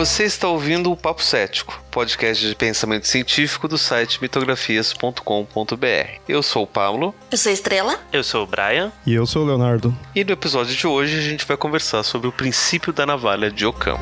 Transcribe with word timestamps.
Você 0.00 0.24
está 0.24 0.48
ouvindo 0.48 0.90
o 0.90 0.96
Papo 0.96 1.22
Cético, 1.22 1.78
podcast 1.90 2.48
de 2.48 2.54
pensamento 2.54 3.06
científico 3.06 3.68
do 3.68 3.76
site 3.76 4.18
mitografias.com.br. 4.22 6.20
Eu 6.26 6.42
sou 6.42 6.62
o 6.62 6.66
Pablo. 6.66 7.14
Eu 7.30 7.36
sou 7.36 7.50
a 7.50 7.52
Estrela. 7.52 8.00
Eu 8.10 8.24
sou 8.24 8.44
o 8.44 8.46
Brian. 8.46 8.90
E 9.04 9.12
eu 9.12 9.26
sou 9.26 9.42
o 9.42 9.46
Leonardo. 9.46 9.94
E 10.14 10.24
no 10.24 10.32
episódio 10.32 10.74
de 10.74 10.86
hoje 10.86 11.18
a 11.18 11.20
gente 11.20 11.44
vai 11.44 11.54
conversar 11.54 12.02
sobre 12.02 12.28
o 12.28 12.32
princípio 12.32 12.94
da 12.94 13.04
navalha 13.04 13.50
de 13.50 13.66
Ockham. 13.66 13.98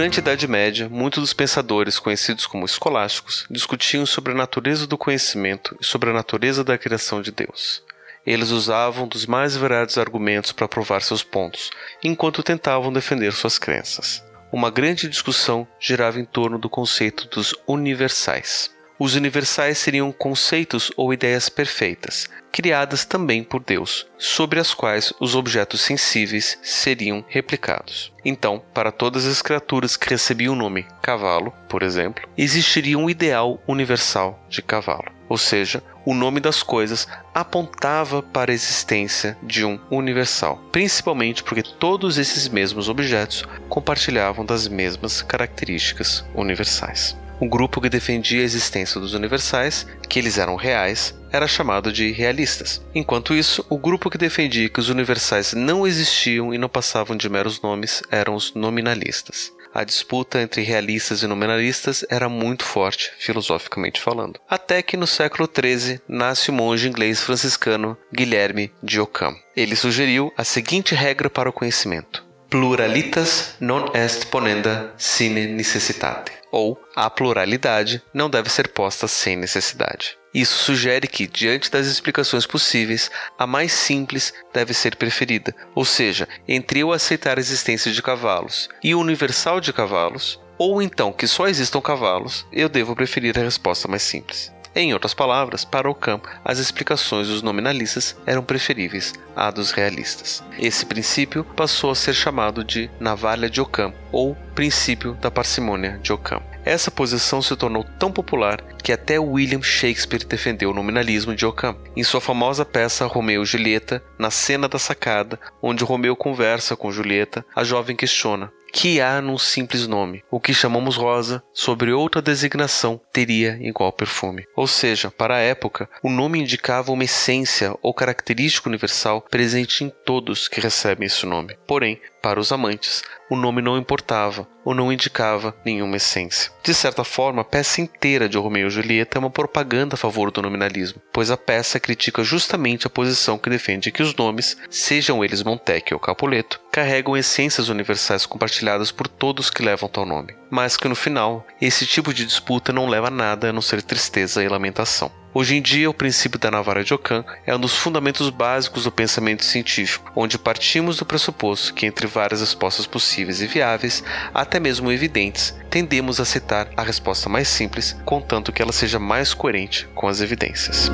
Durante 0.00 0.18
a 0.18 0.22
Idade 0.22 0.48
Média, 0.48 0.88
muitos 0.88 1.20
dos 1.20 1.34
pensadores 1.34 1.98
conhecidos 1.98 2.46
como 2.46 2.64
escolásticos 2.64 3.44
discutiam 3.50 4.06
sobre 4.06 4.32
a 4.32 4.34
natureza 4.34 4.86
do 4.86 4.96
conhecimento 4.96 5.76
e 5.78 5.84
sobre 5.84 6.08
a 6.08 6.12
natureza 6.14 6.64
da 6.64 6.78
criação 6.78 7.20
de 7.20 7.30
Deus. 7.30 7.82
Eles 8.24 8.48
usavam 8.48 9.06
dos 9.06 9.26
mais 9.26 9.54
variados 9.56 9.98
argumentos 9.98 10.52
para 10.52 10.66
provar 10.66 11.02
seus 11.02 11.22
pontos, 11.22 11.70
enquanto 12.02 12.42
tentavam 12.42 12.90
defender 12.90 13.30
suas 13.34 13.58
crenças. 13.58 14.24
Uma 14.50 14.70
grande 14.70 15.06
discussão 15.06 15.68
girava 15.78 16.18
em 16.18 16.24
torno 16.24 16.58
do 16.58 16.70
conceito 16.70 17.28
dos 17.28 17.54
universais. 17.66 18.74
Os 19.02 19.14
universais 19.14 19.78
seriam 19.78 20.12
conceitos 20.12 20.92
ou 20.94 21.10
ideias 21.10 21.48
perfeitas, 21.48 22.28
criadas 22.52 23.02
também 23.06 23.42
por 23.42 23.64
Deus, 23.64 24.06
sobre 24.18 24.60
as 24.60 24.74
quais 24.74 25.10
os 25.18 25.34
objetos 25.34 25.80
sensíveis 25.80 26.58
seriam 26.62 27.24
replicados. 27.26 28.12
Então, 28.22 28.62
para 28.74 28.92
todas 28.92 29.24
as 29.24 29.40
criaturas 29.40 29.96
que 29.96 30.10
recebiam 30.10 30.52
o 30.52 30.56
nome 30.56 30.86
cavalo, 31.00 31.50
por 31.66 31.82
exemplo, 31.82 32.28
existiria 32.36 32.98
um 32.98 33.08
ideal 33.08 33.58
universal 33.66 34.38
de 34.50 34.60
cavalo, 34.60 35.10
ou 35.30 35.38
seja, 35.38 35.82
o 36.04 36.12
nome 36.12 36.38
das 36.38 36.62
coisas 36.62 37.08
apontava 37.32 38.22
para 38.22 38.52
a 38.52 38.54
existência 38.54 39.34
de 39.42 39.64
um 39.64 39.80
universal, 39.90 40.62
principalmente 40.70 41.42
porque 41.42 41.62
todos 41.62 42.18
esses 42.18 42.48
mesmos 42.48 42.90
objetos 42.90 43.44
compartilhavam 43.66 44.44
das 44.44 44.68
mesmas 44.68 45.22
características 45.22 46.22
universais. 46.34 47.16
Um 47.40 47.48
grupo 47.48 47.80
que 47.80 47.88
defendia 47.88 48.42
a 48.42 48.44
existência 48.44 49.00
dos 49.00 49.14
universais, 49.14 49.86
que 50.06 50.18
eles 50.18 50.36
eram 50.36 50.56
reais, 50.56 51.18
era 51.32 51.48
chamado 51.48 51.90
de 51.90 52.12
realistas. 52.12 52.84
Enquanto 52.94 53.34
isso, 53.34 53.64
o 53.70 53.78
grupo 53.78 54.10
que 54.10 54.18
defendia 54.18 54.68
que 54.68 54.78
os 54.78 54.90
universais 54.90 55.54
não 55.54 55.86
existiam 55.86 56.52
e 56.52 56.58
não 56.58 56.68
passavam 56.68 57.16
de 57.16 57.30
meros 57.30 57.62
nomes 57.62 58.02
eram 58.10 58.34
os 58.34 58.52
nominalistas. 58.52 59.50
A 59.72 59.84
disputa 59.84 60.42
entre 60.42 60.62
realistas 60.62 61.22
e 61.22 61.26
nominalistas 61.26 62.04
era 62.10 62.28
muito 62.28 62.64
forte, 62.64 63.10
filosoficamente 63.18 64.00
falando. 64.00 64.38
Até 64.48 64.82
que 64.82 64.96
no 64.96 65.06
século 65.06 65.48
XIII 65.48 66.00
nasce 66.06 66.50
o 66.50 66.52
monge 66.52 66.88
inglês 66.88 67.22
franciscano 67.22 67.96
Guilherme 68.12 68.70
de 68.82 69.00
Ockham. 69.00 69.34
Ele 69.56 69.76
sugeriu 69.76 70.30
a 70.36 70.44
seguinte 70.44 70.94
regra 70.94 71.30
para 71.30 71.48
o 71.48 71.52
conhecimento: 71.52 72.26
pluralitas 72.50 73.54
non 73.60 73.92
est 73.94 74.26
ponenda 74.26 74.92
sine 74.98 75.46
necessitate 75.46 76.39
ou 76.50 76.80
a 76.94 77.08
pluralidade 77.08 78.02
não 78.12 78.28
deve 78.28 78.50
ser 78.50 78.68
posta 78.68 79.06
sem 79.06 79.36
necessidade. 79.36 80.18
Isso 80.32 80.58
sugere 80.58 81.08
que, 81.08 81.26
diante 81.26 81.70
das 81.70 81.86
explicações 81.86 82.46
possíveis, 82.46 83.10
a 83.36 83.46
mais 83.46 83.72
simples 83.72 84.32
deve 84.52 84.72
ser 84.72 84.94
preferida, 84.96 85.54
ou 85.74 85.84
seja, 85.84 86.28
entre 86.46 86.80
eu 86.80 86.92
aceitar 86.92 87.36
a 87.36 87.40
existência 87.40 87.90
de 87.90 88.02
cavalos 88.02 88.68
e 88.82 88.94
o 88.94 89.00
universal 89.00 89.60
de 89.60 89.72
cavalos, 89.72 90.40
ou 90.56 90.80
então 90.80 91.12
que 91.12 91.26
só 91.26 91.48
existam 91.48 91.80
cavalos, 91.80 92.46
eu 92.52 92.68
devo 92.68 92.94
preferir 92.94 93.36
a 93.38 93.42
resposta 93.42 93.88
mais 93.88 94.02
simples. 94.02 94.52
Em 94.74 94.92
outras 94.92 95.14
palavras, 95.14 95.64
para 95.64 95.90
Ockham, 95.90 96.20
as 96.44 96.58
explicações 96.58 97.26
dos 97.26 97.42
nominalistas 97.42 98.16
eram 98.24 98.42
preferíveis 98.42 99.12
à 99.34 99.50
dos 99.50 99.72
realistas. 99.72 100.44
Esse 100.58 100.86
princípio 100.86 101.42
passou 101.42 101.90
a 101.90 101.94
ser 101.94 102.14
chamado 102.14 102.62
de 102.62 102.88
navalha 103.00 103.50
de 103.50 103.60
Ockham 103.60 103.92
ou 104.12 104.36
princípio 104.54 105.14
da 105.14 105.30
parcimônia 105.30 105.98
de 106.02 106.12
Ockham. 106.12 106.42
Essa 106.64 106.90
posição 106.90 107.40
se 107.40 107.56
tornou 107.56 107.84
tão 107.98 108.12
popular 108.12 108.62
que 108.82 108.92
até 108.92 109.18
William 109.18 109.62
Shakespeare 109.62 110.24
defendeu 110.24 110.70
o 110.70 110.74
nominalismo 110.74 111.34
de 111.34 111.46
Ockham. 111.46 111.76
Em 111.96 112.04
sua 112.04 112.20
famosa 112.20 112.64
peça 112.64 113.06
Romeu 113.06 113.42
e 113.42 113.46
Julieta, 113.46 114.02
na 114.18 114.30
cena 114.30 114.68
da 114.68 114.78
sacada, 114.78 115.40
onde 115.62 115.84
Romeu 115.84 116.14
conversa 116.14 116.76
com 116.76 116.92
Julieta, 116.92 117.44
a 117.56 117.64
jovem 117.64 117.96
questiona: 117.96 118.52
que 118.72 119.00
há 119.00 119.20
num 119.20 119.38
simples 119.38 119.86
nome. 119.86 120.22
O 120.30 120.40
que 120.40 120.54
chamamos 120.54 120.96
rosa, 120.96 121.42
sobre 121.52 121.92
outra 121.92 122.22
designação, 122.22 123.00
teria 123.12 123.58
igual 123.60 123.92
perfume. 123.92 124.46
Ou 124.56 124.66
seja, 124.66 125.10
para 125.10 125.36
a 125.36 125.40
época, 125.40 125.88
o 126.02 126.10
nome 126.10 126.40
indicava 126.40 126.92
uma 126.92 127.04
essência 127.04 127.74
ou 127.82 127.94
característica 127.94 128.68
universal 128.68 129.22
presente 129.22 129.84
em 129.84 129.90
todos 130.04 130.48
que 130.48 130.60
recebem 130.60 131.06
esse 131.06 131.26
nome. 131.26 131.56
Porém, 131.66 132.00
para 132.22 132.40
os 132.40 132.52
amantes, 132.52 133.02
o 133.30 133.36
nome 133.36 133.62
não 133.62 133.78
importava 133.78 134.46
ou 134.64 134.74
não 134.74 134.92
indicava 134.92 135.54
nenhuma 135.64 135.96
essência. 135.96 136.50
De 136.62 136.74
certa 136.74 137.04
forma, 137.04 137.42
a 137.42 137.44
peça 137.44 137.80
inteira 137.80 138.28
de 138.28 138.36
Romeu 138.36 138.66
e 138.66 138.70
Julieta 138.70 139.16
é 139.16 139.20
uma 139.20 139.30
propaganda 139.30 139.94
a 139.94 139.98
favor 139.98 140.30
do 140.30 140.42
nominalismo, 140.42 141.00
pois 141.12 141.30
a 141.30 141.36
peça 141.36 141.80
critica 141.80 142.22
justamente 142.22 142.86
a 142.86 142.90
posição 142.90 143.38
que 143.38 143.48
defende 143.48 143.90
que 143.90 144.02
os 144.02 144.14
nomes, 144.14 144.56
sejam 144.68 145.24
eles 145.24 145.42
Montecchio 145.42 145.96
ou 145.96 146.00
Capuleto, 146.00 146.60
carregam 146.70 147.16
essências 147.16 147.68
universais 147.68 148.26
compartilhadas 148.26 148.90
por 148.92 149.08
todos 149.08 149.50
que 149.50 149.62
levam 149.62 149.88
tal 149.88 150.04
nome, 150.04 150.34
mas 150.50 150.76
que 150.76 150.88
no 150.88 150.94
final, 150.94 151.46
esse 151.60 151.86
tipo 151.86 152.12
de 152.12 152.26
disputa 152.26 152.72
não 152.72 152.88
leva 152.88 153.08
a 153.08 153.10
nada 153.10 153.50
a 153.50 153.52
não 153.52 153.62
ser 153.62 153.82
tristeza 153.82 154.42
e 154.42 154.48
lamentação. 154.48 155.19
Hoje 155.32 155.54
em 155.54 155.62
dia, 155.62 155.88
o 155.88 155.94
princípio 155.94 156.40
da 156.40 156.50
Navarra 156.50 156.82
de 156.82 156.92
Ockham 156.92 157.24
é 157.46 157.54
um 157.54 157.60
dos 157.60 157.76
fundamentos 157.76 158.28
básicos 158.30 158.82
do 158.82 158.90
pensamento 158.90 159.44
científico, 159.44 160.10
onde 160.16 160.36
partimos 160.36 160.96
do 160.96 161.06
pressuposto 161.06 161.72
que, 161.72 161.86
entre 161.86 162.08
várias 162.08 162.40
respostas 162.40 162.84
possíveis 162.84 163.40
e 163.40 163.46
viáveis, 163.46 164.02
até 164.34 164.58
mesmo 164.58 164.90
evidentes, 164.90 165.54
tendemos 165.70 166.18
a 166.18 166.24
aceitar 166.24 166.68
a 166.76 166.82
resposta 166.82 167.28
mais 167.28 167.46
simples, 167.46 167.96
contanto 168.04 168.50
que 168.52 168.60
ela 168.60 168.72
seja 168.72 168.98
mais 168.98 169.32
coerente 169.32 169.86
com 169.94 170.08
as 170.08 170.20
evidências. 170.20 170.90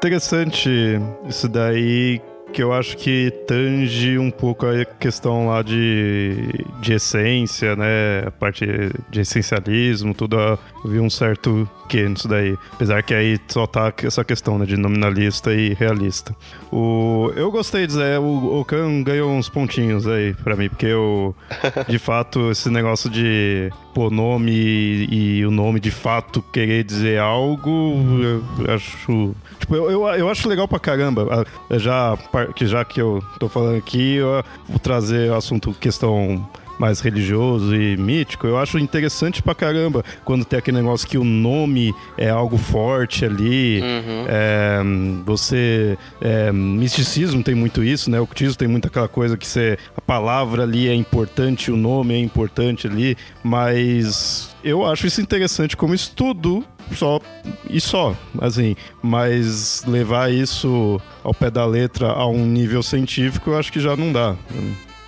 Interessante 0.00 0.98
isso 1.28 1.46
daí 1.46 2.22
que 2.54 2.62
eu 2.62 2.72
acho 2.72 2.96
que 2.96 3.30
tange 3.46 4.18
um 4.18 4.30
pouco 4.30 4.66
a 4.66 4.84
questão 4.84 5.48
lá 5.48 5.62
de, 5.62 6.64
de 6.80 6.94
essência, 6.94 7.76
né? 7.76 8.24
A 8.26 8.30
parte 8.30 8.66
de 9.10 9.20
essencialismo, 9.20 10.14
tudo. 10.14 10.36
Eu 10.38 10.58
vi 10.90 10.98
um 10.98 11.10
certo 11.10 11.68
que 11.86 12.08
nisso 12.08 12.26
daí. 12.26 12.56
Apesar 12.72 13.02
que 13.02 13.12
aí 13.12 13.38
só 13.46 13.66
tá 13.66 13.92
essa 14.02 14.24
questão 14.24 14.58
né, 14.58 14.64
de 14.64 14.76
nominalista 14.76 15.52
e 15.52 15.74
realista. 15.74 16.34
O, 16.72 17.30
eu 17.36 17.50
gostei 17.50 17.82
de 17.82 17.88
dizer, 17.88 18.18
o, 18.18 18.60
o 18.60 18.64
Khan 18.64 19.02
ganhou 19.02 19.30
uns 19.30 19.48
pontinhos 19.48 20.06
aí 20.06 20.34
pra 20.34 20.56
mim, 20.56 20.70
porque 20.70 20.86
eu, 20.86 21.36
de 21.88 21.98
fato, 22.00 22.50
esse 22.50 22.70
negócio 22.70 23.10
de 23.10 23.70
pôr 23.94 24.10
nome 24.10 24.52
e, 24.52 25.38
e 25.38 25.46
o 25.46 25.50
nome 25.50 25.80
de 25.80 25.90
fato 25.90 26.42
querer 26.52 26.84
dizer 26.84 27.18
algo, 27.18 27.94
eu 28.20 28.74
acho. 28.74 29.34
Tipo, 29.58 29.76
eu, 29.76 29.90
eu, 29.90 30.08
eu 30.08 30.28
acho 30.28 30.48
legal 30.48 30.66
pra 30.66 30.78
caramba. 30.78 31.46
Já 31.70 32.16
que, 32.54 32.66
já 32.66 32.84
que 32.84 33.00
eu 33.00 33.22
tô 33.38 33.48
falando 33.48 33.76
aqui, 33.76 34.16
eu 34.16 34.42
vou 34.68 34.78
trazer 34.78 35.30
o 35.30 35.34
assunto 35.34 35.72
questão 35.74 36.48
mais 36.80 37.00
religioso 37.00 37.76
e 37.76 37.94
mítico, 37.98 38.46
eu 38.46 38.56
acho 38.56 38.78
interessante 38.78 39.42
pra 39.42 39.54
caramba 39.54 40.02
quando 40.24 40.46
tem 40.46 40.58
aquele 40.58 40.78
negócio 40.78 41.06
que 41.06 41.18
o 41.18 41.24
nome 41.24 41.94
é 42.16 42.30
algo 42.30 42.56
forte 42.56 43.22
ali. 43.22 43.82
Uhum. 43.82 44.24
É, 44.26 44.80
você. 45.26 45.98
É, 46.22 46.50
misticismo 46.50 47.42
tem 47.42 47.54
muito 47.54 47.84
isso, 47.84 48.10
né? 48.10 48.18
O 48.18 48.22
ocultismo 48.22 48.56
tem 48.56 48.66
muito 48.66 48.88
aquela 48.88 49.08
coisa 49.08 49.36
que 49.36 49.46
você, 49.46 49.76
a 49.94 50.00
palavra 50.00 50.62
ali 50.62 50.88
é 50.88 50.94
importante, 50.94 51.70
o 51.70 51.76
nome 51.76 52.14
é 52.14 52.18
importante 52.18 52.86
ali, 52.86 53.14
mas 53.42 54.56
eu 54.64 54.86
acho 54.86 55.06
isso 55.06 55.20
interessante 55.20 55.76
como 55.76 55.94
estudo 55.94 56.64
só 56.94 57.20
e 57.68 57.78
só, 57.78 58.16
assim, 58.40 58.74
mas 59.02 59.84
levar 59.86 60.32
isso 60.32 60.98
ao 61.22 61.34
pé 61.34 61.50
da 61.50 61.66
letra 61.66 62.08
a 62.08 62.26
um 62.26 62.46
nível 62.46 62.82
científico, 62.82 63.50
eu 63.50 63.58
acho 63.58 63.70
que 63.70 63.80
já 63.80 63.94
não 63.94 64.10
dá. 64.12 64.34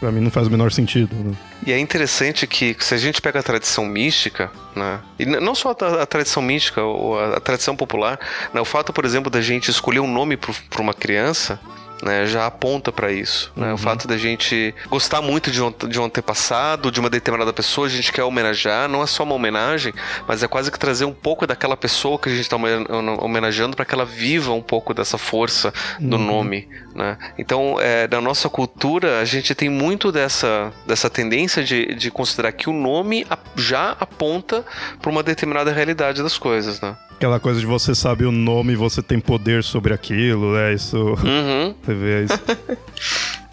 Para 0.02 0.10
mim 0.10 0.20
não 0.20 0.32
faz 0.32 0.48
o 0.48 0.50
menor 0.50 0.72
sentido. 0.72 1.14
Né? 1.14 1.32
E 1.64 1.70
é 1.70 1.78
interessante 1.78 2.44
que 2.44 2.76
se 2.80 2.92
a 2.92 2.96
gente 2.96 3.22
pega 3.22 3.38
a 3.38 3.42
tradição 3.42 3.86
mística, 3.86 4.50
né, 4.74 4.98
e 5.16 5.24
não 5.24 5.54
só 5.54 5.70
a, 5.80 6.02
a 6.02 6.06
tradição 6.06 6.42
mística, 6.42 6.82
ou 6.82 7.16
a, 7.16 7.36
a 7.36 7.40
tradição 7.40 7.76
popular, 7.76 8.18
né, 8.52 8.60
o 8.60 8.64
fato, 8.64 8.92
por 8.92 9.04
exemplo, 9.04 9.30
da 9.30 9.40
gente 9.40 9.70
escolher 9.70 10.00
um 10.00 10.12
nome 10.12 10.36
para 10.36 10.82
uma 10.82 10.92
criança, 10.92 11.60
né, 12.02 12.26
já 12.26 12.46
aponta 12.46 12.90
para 12.90 13.12
isso. 13.12 13.52
Né? 13.56 13.68
Uhum. 13.68 13.74
O 13.74 13.78
fato 13.78 14.08
da 14.08 14.18
gente 14.18 14.74
gostar 14.88 15.22
muito 15.22 15.50
de 15.50 15.62
um, 15.62 15.72
de 15.88 16.00
um 16.00 16.04
antepassado, 16.04 16.90
de 16.90 16.98
uma 16.98 17.08
determinada 17.08 17.52
pessoa, 17.52 17.86
a 17.86 17.90
gente 17.90 18.12
quer 18.12 18.24
homenagear, 18.24 18.88
não 18.88 19.02
é 19.02 19.06
só 19.06 19.22
uma 19.22 19.34
homenagem, 19.34 19.94
mas 20.26 20.42
é 20.42 20.48
quase 20.48 20.70
que 20.70 20.78
trazer 20.78 21.04
um 21.04 21.12
pouco 21.12 21.46
daquela 21.46 21.76
pessoa 21.76 22.18
que 22.18 22.28
a 22.28 22.32
gente 22.32 22.42
está 22.42 22.56
homenageando 22.56 23.76
para 23.76 23.84
que 23.84 23.94
ela 23.94 24.04
viva 24.04 24.52
um 24.52 24.62
pouco 24.62 24.92
dessa 24.92 25.16
força 25.16 25.72
do 26.00 26.16
uhum. 26.16 26.24
nome. 26.24 26.68
Né? 26.94 27.16
Então, 27.38 27.76
é, 27.80 28.08
na 28.08 28.20
nossa 28.20 28.48
cultura, 28.48 29.20
a 29.20 29.24
gente 29.24 29.54
tem 29.54 29.68
muito 29.68 30.10
dessa, 30.10 30.72
dessa 30.86 31.08
tendência 31.08 31.62
de, 31.62 31.94
de 31.94 32.10
considerar 32.10 32.52
que 32.52 32.68
o 32.68 32.72
nome 32.72 33.24
já 33.56 33.96
aponta 34.00 34.64
para 35.00 35.10
uma 35.10 35.22
determinada 35.22 35.70
realidade 35.72 36.22
das 36.22 36.36
coisas. 36.36 36.80
Né? 36.80 36.96
Aquela 37.22 37.38
coisa 37.38 37.60
de 37.60 37.66
você 37.66 37.94
sabe 37.94 38.24
o 38.24 38.32
nome 38.32 38.72
e 38.72 38.76
você 38.76 39.00
tem 39.00 39.20
poder 39.20 39.62
sobre 39.62 39.94
aquilo, 39.94 40.54
né? 40.54 40.74
Isso. 40.74 40.96
Uhum. 40.98 41.72
Você 41.80 41.94
vê 41.94 42.24
isso. 42.24 42.40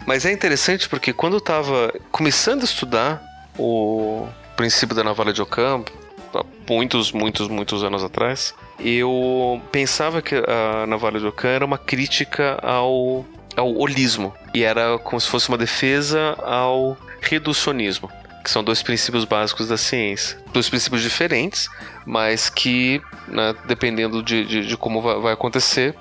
Mas 0.04 0.26
é 0.26 0.32
interessante 0.32 0.88
porque 0.88 1.12
quando 1.12 1.34
eu 1.34 1.40
tava 1.40 1.94
começando 2.10 2.62
a 2.62 2.64
estudar 2.64 3.22
o 3.56 4.26
princípio 4.56 4.96
da 4.96 5.04
navalha 5.04 5.32
de 5.32 5.40
Ocampo, 5.40 5.92
há 6.34 6.44
muitos, 6.68 7.12
muitos, 7.12 7.46
muitos 7.46 7.84
anos 7.84 8.02
atrás, 8.02 8.52
eu 8.80 9.62
pensava 9.70 10.20
que 10.20 10.34
a 10.34 10.84
navalha 10.88 11.20
de 11.20 11.26
Ocampo 11.26 11.54
era 11.54 11.64
uma 11.64 11.78
crítica 11.78 12.58
ao, 12.60 13.24
ao 13.56 13.78
holismo. 13.78 14.34
E 14.52 14.64
era 14.64 14.98
como 14.98 15.20
se 15.20 15.28
fosse 15.28 15.48
uma 15.48 15.56
defesa 15.56 16.36
ao 16.42 16.98
reducionismo 17.20 18.10
que 18.42 18.50
são 18.50 18.64
dois 18.64 18.82
princípios 18.82 19.24
básicos 19.24 19.68
da 19.68 19.76
ciência. 19.76 20.38
Dois 20.52 20.68
princípios 20.68 21.02
diferentes, 21.02 21.68
mas 22.06 22.48
que, 22.48 23.00
né, 23.28 23.54
dependendo 23.66 24.22
de, 24.22 24.44
de, 24.44 24.66
de 24.66 24.76
como 24.76 25.00
vai, 25.00 25.32
acontecer, 25.32 25.94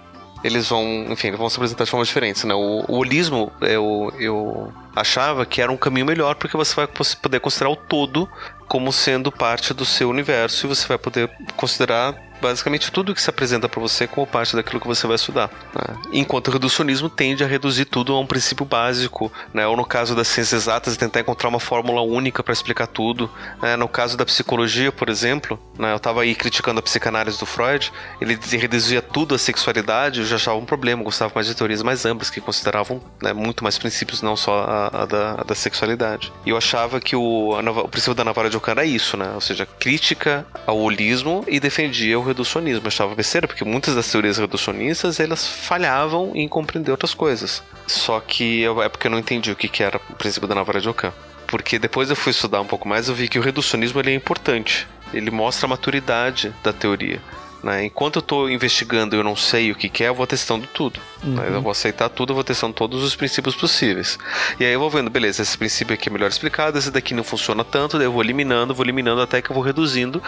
eles 0.44 0.70
vão, 0.70 1.08
enfim, 1.10 1.32
vão 1.32 1.50
se 1.50 1.58
apresentar 1.58 1.84
de 1.84 1.90
formas 1.90 2.08
diferentes. 2.08 2.44
Né? 2.44 2.54
O, 2.54 2.86
o 2.88 2.98
holismo, 2.98 3.52
eu, 3.62 4.14
eu 4.18 4.74
achava 4.96 5.46
que 5.46 5.62
era 5.62 5.72
um 5.72 5.78
caminho 5.78 6.06
melhor, 6.06 6.36
porque 6.36 6.56
você 6.56 6.76
vai 6.76 6.88
poder 6.88 7.40
considerar 7.40 7.72
o 7.72 7.76
todo 7.76 8.30
como 8.68 8.94
sendo 8.94 9.32
parte 9.32 9.74
do 9.74 9.86
seu 9.86 10.10
universo 10.10 10.66
e 10.66 10.70
você 10.70 10.88
vai 10.88 10.98
poder 10.98 11.30
considerar 11.58 12.16
basicamente 12.42 12.92
tudo 12.92 13.14
que 13.14 13.22
se 13.22 13.30
apresenta 13.30 13.68
para 13.68 13.80
você 13.80 14.08
como 14.08 14.26
parte 14.26 14.56
daquilo 14.56 14.80
que 14.80 14.88
você 14.88 15.06
vai 15.08 15.16
estudar. 15.16 15.50
Né? 15.74 15.96
Enquanto 16.14 16.48
o 16.48 16.52
reducionismo 16.52 17.10
tende 17.10 17.44
a 17.44 17.48
reduzir 17.48 17.86
tudo 17.86 18.14
a 18.14 18.20
um 18.20 18.26
princípio 18.26 18.66
básico, 18.66 19.32
né? 19.54 19.68
ou 19.68 19.76
no 19.76 19.86
caso 19.86 20.16
das 20.16 20.28
ciências 20.28 20.64
exatas, 20.64 20.98
tentar 20.98 21.20
encontrar 21.20 21.50
uma 21.50 21.60
fórmula 21.60 22.02
única 22.02 22.44
para 22.44 22.54
explicar 22.54 22.88
tudo. 22.88 23.30
Né? 23.62 23.76
No 23.76 23.88
caso 23.88 24.18
da 24.18 24.26
psicologia, 24.26 24.92
por 24.92 25.10
exemplo, 25.10 25.60
né? 25.80 25.94
eu 25.94 25.98
estava 25.98 26.22
aí 26.22 26.36
criticando 26.36 26.80
a 26.80 26.84
psicanálise 26.84 27.40
do 27.40 27.46
Freud, 27.46 27.92
ele 28.20 28.38
reduzia 28.58 29.02
tudo 29.02 29.34
a 29.34 29.38
sexualidade, 29.38 30.20
eu 30.20 30.26
já 30.26 30.36
achava 30.36 30.58
um 30.58 30.66
problema, 30.66 31.02
gostava 31.04 31.32
mais 31.34 31.48
de 31.48 31.56
teorias 31.56 31.82
mais 31.82 32.06
amplas 32.06 32.30
que 32.30 32.42
consideravam 32.42 33.02
né, 33.22 33.32
muito 33.32 33.64
mais 33.64 33.78
princípios, 33.78 34.22
não 34.22 34.36
só 34.36 34.64
a, 34.64 35.04
a, 35.04 35.06
da, 35.06 35.32
a 35.40 35.44
da, 35.44 35.56
sexualidade. 35.56 36.32
E 36.46 36.50
eu 36.50 36.58
achava 36.58 37.00
que 37.00 37.16
o, 37.16 37.58
o 37.58 37.88
princípio 37.88 38.14
da 38.14 38.26
navalha 38.26 38.50
de 38.50 38.58
Ockham 38.58 38.72
era 38.72 38.86
isso, 38.86 39.16
né? 39.16 39.32
ou 39.34 39.42
seja, 39.42 39.66
crítica 39.66 40.46
ao 40.68 40.78
holismo 40.78 41.46
e 41.48 41.60
defendia 41.60 42.20
o 42.20 42.24
reducionismo. 42.24 42.84
Eu 42.84 42.88
achava 42.88 43.16
besteira, 43.16 43.48
porque 43.48 43.64
muitas 43.64 43.96
das 43.96 44.12
teorias 44.12 44.38
reducionistas 44.38 45.20
elas 45.20 45.48
falhavam 45.48 46.32
em 46.36 46.48
compreender 46.48 46.92
outras 46.92 47.14
coisas. 47.14 47.64
Só 47.88 48.20
que 48.20 48.62
eu, 48.62 48.82
é 48.82 48.90
porque 48.90 49.08
eu 49.08 49.12
não 49.12 49.20
entendi 49.20 49.52
o 49.52 49.56
que, 49.56 49.68
que 49.68 49.82
era 49.82 50.00
o 50.10 50.14
princípio 50.14 50.48
da 50.48 50.56
navalha 50.56 50.82
de 50.82 50.90
Ockham. 50.90 51.14
Porque 51.48 51.80
depois 51.80 52.10
eu 52.12 52.16
fui 52.16 52.30
estudar 52.30 52.62
um 52.62 52.66
pouco 52.66 52.88
mais, 52.88 53.10
eu 53.10 53.16
vi 53.16 53.28
que 53.28 53.40
o 53.40 53.42
reducionismo 53.42 54.00
ele 54.00 54.12
é 54.12 54.14
importante. 54.14 54.88
Ele 55.14 55.32
mostra 55.32 55.66
a 55.66 55.70
maturidade 55.70 56.54
da 56.64 56.72
teoria. 56.72 57.22
Né? 57.64 57.86
Enquanto 57.86 58.18
eu 58.18 58.22
estou 58.22 58.50
investigando 58.50 59.16
e 59.16 59.20
eu 59.20 59.24
não 59.24 59.36
sei 59.36 59.72
o 59.72 59.76
que, 59.76 59.90
que 59.90 60.04
é, 60.04 60.08
eu 60.08 60.16
vou 60.16 60.26
testando 60.26 60.66
tudo. 60.68 61.00
Uhum. 61.24 61.36
Né? 61.36 61.48
Eu 61.50 61.62
vou 61.62 61.72
aceitar 61.72 62.10
tudo, 62.10 62.32
eu 62.32 62.36
vou 62.36 62.44
testando 62.44 62.74
todos 62.74 63.04
os 63.04 63.16
princípios 63.16 63.56
possíveis. 63.56 64.18
E 64.60 64.66
aí 64.66 64.72
eu 64.72 64.80
vou 64.80 64.90
vendo, 64.90 65.10
beleza, 65.10 65.42
esse 65.42 65.58
princípio 65.58 65.94
aqui 65.94 66.10
é 66.10 66.12
melhor 66.12 66.30
explicado, 66.30 66.78
esse 66.78 66.92
daqui 66.92 67.14
não 67.14 67.24
funciona 67.24 67.64
tanto, 67.64 67.98
daí 67.98 68.08
eu 68.08 68.12
vou 68.12 68.24
eliminando, 68.24 68.74
vou 68.74 68.86
eliminando 68.86 69.22
até 69.22 69.42
que 69.42 69.50
eu 69.50 69.54
vou 69.54 69.64
reduzindo 69.64 70.22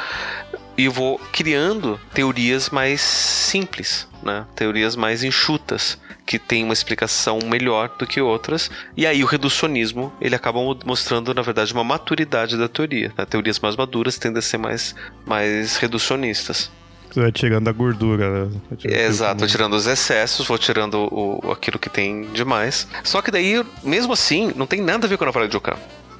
e 0.77 0.87
vou 0.87 1.19
criando 1.31 1.99
teorias 2.13 2.69
mais 2.69 3.01
simples, 3.01 4.07
né? 4.23 4.45
teorias 4.55 4.95
mais 4.95 5.23
enxutas, 5.23 5.97
que 6.25 6.39
têm 6.39 6.63
uma 6.63 6.73
explicação 6.73 7.39
melhor 7.43 7.91
do 7.97 8.07
que 8.07 8.21
outras. 8.21 8.69
E 8.95 9.05
aí 9.05 9.23
o 9.23 9.27
reducionismo 9.27 10.13
ele 10.21 10.35
acaba 10.35 10.59
mostrando, 10.85 11.33
na 11.33 11.41
verdade, 11.41 11.73
uma 11.73 11.83
maturidade 11.83 12.57
da 12.57 12.67
teoria. 12.67 13.13
Né? 13.17 13.25
Teorias 13.25 13.59
mais 13.59 13.75
maduras 13.75 14.17
tendem 14.17 14.39
a 14.39 14.41
ser 14.41 14.57
mais, 14.57 14.95
mais 15.25 15.77
reducionistas. 15.77 16.71
Vai 17.15 17.31
tirando 17.31 17.67
a 17.67 17.71
gordura. 17.71 18.45
Né? 18.45 18.61
É, 18.85 19.05
exato, 19.05 19.39
vou 19.39 19.47
tirando 19.47 19.73
os 19.73 19.87
excessos, 19.87 20.47
vou 20.47 20.57
tirando 20.57 21.07
o, 21.11 21.51
aquilo 21.51 21.77
que 21.77 21.89
tem 21.89 22.23
demais. 22.31 22.87
Só 23.03 23.21
que 23.21 23.31
daí, 23.31 23.63
mesmo 23.83 24.13
assim, 24.13 24.53
não 24.55 24.65
tem 24.65 24.81
nada 24.81 25.05
a 25.05 25.09
ver 25.09 25.17
com 25.17 25.23
a 25.23 25.27
navalha 25.27 25.47
de 25.47 25.57
Ockham. 25.57 25.77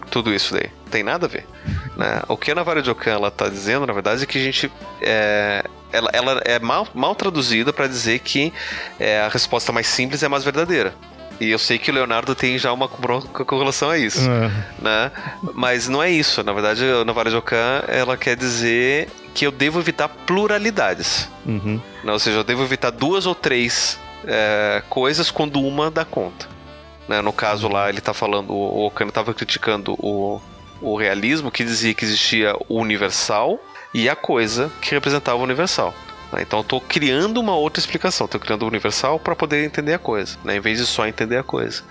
Tudo 0.10 0.34
isso 0.34 0.54
daí. 0.54 0.70
Tem 0.90 1.04
nada 1.04 1.26
a 1.26 1.30
ver. 1.30 1.46
Né? 1.92 2.22
O 2.30 2.38
que 2.38 2.50
a 2.50 2.56
navalha 2.56 2.82
de 2.82 2.90
Ockham 2.90 3.12
ela 3.12 3.30
tá 3.30 3.50
dizendo, 3.50 3.86
na 3.86 3.92
verdade, 3.92 4.24
é 4.24 4.26
que 4.26 4.38
a 4.38 4.42
gente. 4.42 4.72
É, 5.02 5.64
ela, 5.92 6.10
ela 6.14 6.42
é 6.46 6.58
mal, 6.58 6.88
mal 6.96 7.14
traduzida 7.14 7.74
para 7.74 7.86
dizer 7.86 8.20
que 8.20 8.52
é, 8.98 9.22
a 9.22 9.28
resposta 9.28 9.74
mais 9.74 9.88
simples 9.88 10.24
é 10.24 10.26
a 10.26 10.30
mais 10.30 10.44
verdadeira. 10.44 10.96
E 11.42 11.50
eu 11.50 11.58
sei 11.58 11.80
que 11.80 11.90
o 11.90 11.94
Leonardo 11.94 12.36
tem 12.36 12.58
já 12.58 12.72
uma 12.72 12.88
bronca 12.88 13.44
com 13.44 13.58
relação 13.58 13.90
a 13.90 13.98
isso. 13.98 14.22
É. 14.30 14.52
Né? 14.80 15.12
Mas 15.56 15.90
não 15.90 16.02
é 16.02 16.10
isso. 16.10 16.44
Na 16.44 16.54
verdade, 16.54 16.86
a 16.86 17.04
navalha 17.04 17.32
de 17.32 17.36
Ockham, 17.36 17.84
ela 17.88 18.16
quer 18.16 18.36
dizer 18.36 19.10
que 19.33 19.45
eu 19.45 19.51
devo 19.51 19.80
evitar 19.80 20.10
pluralidades. 20.10 21.30
Uhum. 21.45 21.80
Né? 22.04 22.11
Ou 22.11 22.19
seja, 22.19 22.38
eu 22.38 22.44
devo 22.44 22.64
evitar 22.64 22.92
duas 22.92 23.26
ou 23.26 23.35
três 23.35 24.00
é, 24.26 24.83
coisas 24.90 25.31
quando 25.31 25.61
uma 25.61 25.90
dá 25.90 26.06
conta. 26.06 26.47
Né? 27.07 27.21
No 27.21 27.33
caso 27.33 27.68
lá, 27.68 27.90
ele 27.90 28.00
está 28.00 28.14
falando, 28.14 28.54
o 28.54 28.85
Okano 28.85 29.09
estava 29.09 29.33
criticando 29.33 29.94
o, 30.00 30.42
o 30.81 30.95
realismo, 30.95 31.52
que 31.52 31.64
dizia 31.64 31.94
que 31.94 32.06
existia 32.06 32.56
o 32.68 32.80
universal 32.80 33.59
e 33.94 34.09
a 34.09 34.16
coisa 34.16 34.71
que 34.81 34.92
representava 34.92 35.38
o 35.38 35.44
universal. 35.44 35.94
Né? 36.31 36.42
Então 36.42 36.59
eu 36.59 36.64
estou 36.64 36.81
criando 36.81 37.40
uma 37.40 37.56
outra 37.56 37.80
explicação, 37.80 38.26
estou 38.26 38.40
criando 38.40 38.64
o 38.64 38.68
universal 38.68 39.19
para 39.19 39.35
poder 39.35 39.66
entender 39.66 39.94
a 39.94 40.00
coisa, 40.00 40.38
né? 40.44 40.56
em 40.56 40.59
vez 40.59 40.78
de 40.80 40.85
só 40.85 41.06
entender 41.07 41.38
a 41.38 41.44
coisa. 41.44 41.83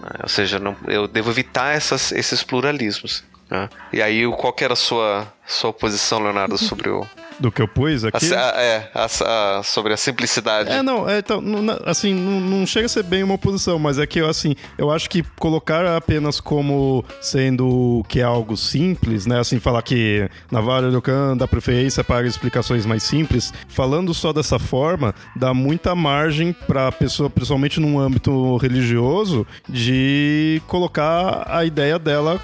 Né? 0.00 0.10
Ou 0.22 0.28
seja, 0.28 0.58
não, 0.58 0.76
eu 0.86 1.06
devo 1.06 1.30
evitar 1.30 1.74
essas, 1.74 2.12
esses 2.12 2.42
pluralismos. 2.42 3.24
Né? 3.52 3.68
E 3.92 4.00
aí, 4.00 4.26
qual 4.38 4.50
que 4.50 4.64
era 4.64 4.72
a 4.72 4.76
sua, 4.76 5.30
sua 5.46 5.74
posição, 5.74 6.22
Leonardo, 6.22 6.56
sobre 6.56 6.88
o. 6.88 7.06
Do 7.38 7.52
que 7.52 7.60
eu 7.60 7.68
pus 7.68 8.02
aqui? 8.02 8.32
A, 8.32 8.56
a, 8.56 8.62
é, 8.62 8.90
a, 8.94 9.62
sobre 9.62 9.92
a 9.92 9.96
simplicidade. 9.98 10.70
É, 10.70 10.82
não, 10.82 11.06
é, 11.06 11.18
então, 11.18 11.38
não, 11.38 11.78
assim, 11.84 12.14
não, 12.14 12.40
não, 12.40 12.66
chega 12.66 12.86
a 12.86 12.88
ser 12.88 13.02
bem 13.02 13.22
uma 13.22 13.34
oposição, 13.34 13.78
mas 13.78 13.98
é 13.98 14.06
que 14.06 14.20
eu, 14.20 14.28
assim, 14.28 14.54
eu 14.78 14.90
acho 14.90 15.10
que 15.10 15.22
colocar 15.38 15.84
apenas 15.96 16.40
como 16.40 17.04
sendo 17.20 18.02
que 18.08 18.20
é 18.20 18.22
algo 18.22 18.56
simples, 18.56 19.26
né, 19.26 19.40
assim, 19.40 19.60
falar 19.60 19.82
que 19.82 20.30
na 20.50 20.60
Vale 20.62 20.90
do 20.90 21.02
Can 21.02 21.36
dá 21.36 21.46
preferência 21.46 22.02
para 22.02 22.26
explicações 22.26 22.86
mais 22.86 23.02
simples, 23.02 23.52
falando 23.68 24.14
só 24.14 24.32
dessa 24.32 24.58
forma, 24.58 25.14
dá 25.36 25.52
muita 25.52 25.94
margem 25.94 26.54
para 26.54 26.88
a 26.88 26.92
pessoa, 26.92 27.28
principalmente 27.28 27.80
num 27.80 27.98
âmbito 27.98 28.56
religioso, 28.56 29.46
de 29.68 30.62
colocar 30.68 31.46
a 31.50 31.64
ideia 31.64 31.98
dela 31.98 32.40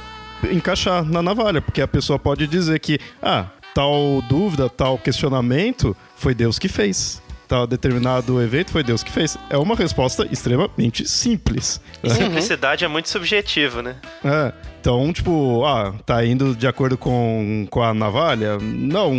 encaixar 0.50 1.04
na 1.04 1.22
navalha, 1.22 1.60
porque 1.60 1.80
a 1.80 1.88
pessoa 1.88 2.18
pode 2.18 2.46
dizer 2.46 2.78
que, 2.80 2.98
ah, 3.22 3.46
tal 3.74 4.22
dúvida, 4.28 4.68
tal 4.68 4.98
questionamento 4.98 5.96
foi 6.16 6.34
Deus 6.34 6.58
que 6.58 6.68
fez. 6.68 7.22
Tal 7.48 7.66
determinado 7.66 8.42
evento 8.42 8.70
foi 8.70 8.84
Deus 8.84 9.02
que 9.02 9.10
fez. 9.10 9.38
É 9.48 9.56
uma 9.56 9.74
resposta 9.74 10.28
extremamente 10.30 11.08
simples. 11.08 11.80
E 12.02 12.10
simplicidade 12.10 12.84
é 12.84 12.88
muito 12.88 13.08
subjetivo, 13.08 13.80
né? 13.80 13.96
É. 14.22 14.52
Então, 14.78 15.10
tipo, 15.14 15.64
ah, 15.64 15.94
tá 16.04 16.24
indo 16.24 16.54
de 16.54 16.66
acordo 16.66 16.98
com, 16.98 17.66
com 17.70 17.82
a 17.82 17.94
navalha? 17.94 18.58
Não. 18.58 19.14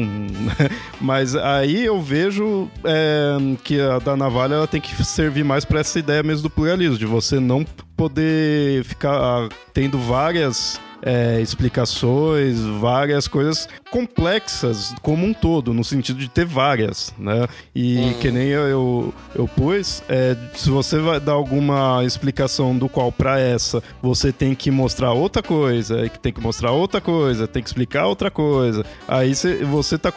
Mas 1.01 1.35
aí 1.35 1.83
eu 1.83 1.99
vejo 1.99 2.69
é, 2.83 3.35
que 3.63 3.81
a 3.81 3.97
da 3.97 4.15
navalha 4.15 4.53
ela 4.53 4.67
tem 4.67 4.79
que 4.79 5.03
servir 5.03 5.43
mais 5.43 5.65
para 5.65 5.79
essa 5.79 5.97
ideia 5.97 6.21
mesmo 6.21 6.43
do 6.43 6.49
pluralismo, 6.51 6.99
de 6.99 7.07
você 7.07 7.39
não 7.39 7.65
poder 7.97 8.83
ficar 8.83 9.49
tendo 9.73 9.97
várias 9.97 10.79
é, 11.01 11.39
explicações, 11.41 12.59
várias 12.79 13.27
coisas 13.27 13.67
complexas 13.91 14.93
como 15.01 15.25
um 15.25 15.33
todo, 15.33 15.73
no 15.73 15.83
sentido 15.83 16.19
de 16.19 16.29
ter 16.29 16.45
várias, 16.45 17.13
né? 17.17 17.47
E 17.73 17.97
uhum. 17.97 18.13
que 18.15 18.31
nem 18.31 18.47
eu, 18.47 18.67
eu, 18.67 19.13
eu 19.35 19.47
pus, 19.47 20.03
é, 20.07 20.35
se 20.53 20.69
você 20.69 20.99
vai 20.99 21.19
dar 21.19 21.33
alguma 21.33 22.03
explicação 22.03 22.77
do 22.77 22.87
qual 22.87 23.11
para 23.11 23.39
essa 23.39 23.81
você 24.01 24.31
tem 24.31 24.53
que 24.53 24.69
mostrar 24.69 25.13
outra 25.13 25.41
coisa, 25.41 26.07
que 26.09 26.19
tem 26.19 26.33
que 26.33 26.41
mostrar 26.41 26.71
outra 26.71 27.01
coisa, 27.01 27.47
tem 27.47 27.63
que 27.63 27.69
explicar 27.69 28.07
outra 28.07 28.29
coisa, 28.29 28.85
aí 29.07 29.33
cê, 29.33 29.63
você 29.63 29.97
tá, 29.97 30.11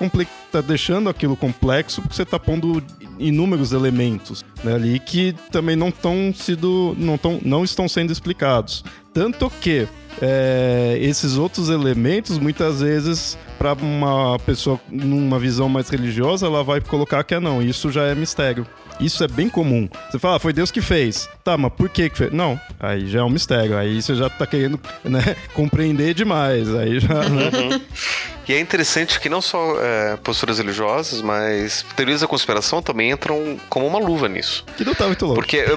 tá 0.51 0.61
deixando 0.61 1.09
aquilo 1.09 1.37
complexo 1.37 2.03
porque 2.03 2.17
você 2.17 2.25
tá 2.25 2.39
pondo 2.39 2.83
inúmeros 3.19 3.73
elementos 3.73 4.45
né, 4.65 4.75
ali 4.75 4.99
que 4.99 5.35
também 5.51 5.77
não 5.77 5.89
estão 5.89 6.33
sido 6.35 6.95
não, 6.99 7.17
tão, 7.17 7.39
não 7.45 7.65
estão 7.65 7.89
sendo 7.89 8.12
explicados. 8.12 8.85
Tanto 9.12 9.51
que 9.61 9.87
é, 10.21 10.99
esses 11.00 11.37
outros 11.37 11.69
elementos, 11.69 12.38
muitas 12.38 12.81
vezes, 12.81 13.38
para 13.59 13.75
uma 13.75 14.38
pessoa 14.40 14.81
numa 14.90 15.38
visão 15.38 15.69
mais 15.69 15.88
religiosa, 15.88 16.47
ela 16.47 16.62
vai 16.62 16.81
colocar 16.81 17.23
que 17.25 17.35
é 17.35 17.40
não, 17.40 17.62
isso 17.62 17.90
já 17.90 18.04
é 18.04 18.14
mistério. 18.14 18.66
Isso 19.00 19.25
é 19.25 19.28
bem 19.28 19.49
comum. 19.49 19.88
Você 20.11 20.19
fala, 20.19 20.37
ah, 20.37 20.38
foi 20.38 20.52
Deus 20.52 20.71
que 20.71 20.81
fez. 20.81 21.28
Tá, 21.42 21.57
mas 21.57 21.73
por 21.73 21.88
que 21.88 22.09
que 22.09 22.16
fez? 22.16 22.33
Não, 22.33 22.61
aí 22.78 23.09
já 23.09 23.21
é 23.21 23.23
um 23.23 23.31
mistério. 23.31 23.76
Aí 23.76 24.00
você 24.00 24.14
já 24.14 24.28
tá 24.28 24.47
querendo, 24.47 24.78
né, 25.02 25.37
compreender 25.54 26.14
demais. 26.14 26.73
Aí 26.75 27.00
já, 27.00 27.28
né? 27.28 27.81
E 28.49 28.52
é 28.52 28.61
interessante 28.61 29.20
que 29.20 29.28
não 29.28 29.40
só 29.40 29.76
é, 29.80 30.16
posturas 30.16 30.58
religiosas, 30.58 31.20
mas 31.22 31.84
teorias 31.96 32.20
da 32.20 32.26
conspiração 32.26 32.82
também 32.82 33.11
entram 33.11 33.58
como 33.68 33.87
uma 33.87 33.99
luva 33.99 34.28
nisso. 34.28 34.64
Que 34.76 34.84
não 34.84 34.94
tá 34.94 35.06
muito 35.06 35.25
louco. 35.25 35.40
Porque 35.40 35.58
é, 35.58 35.68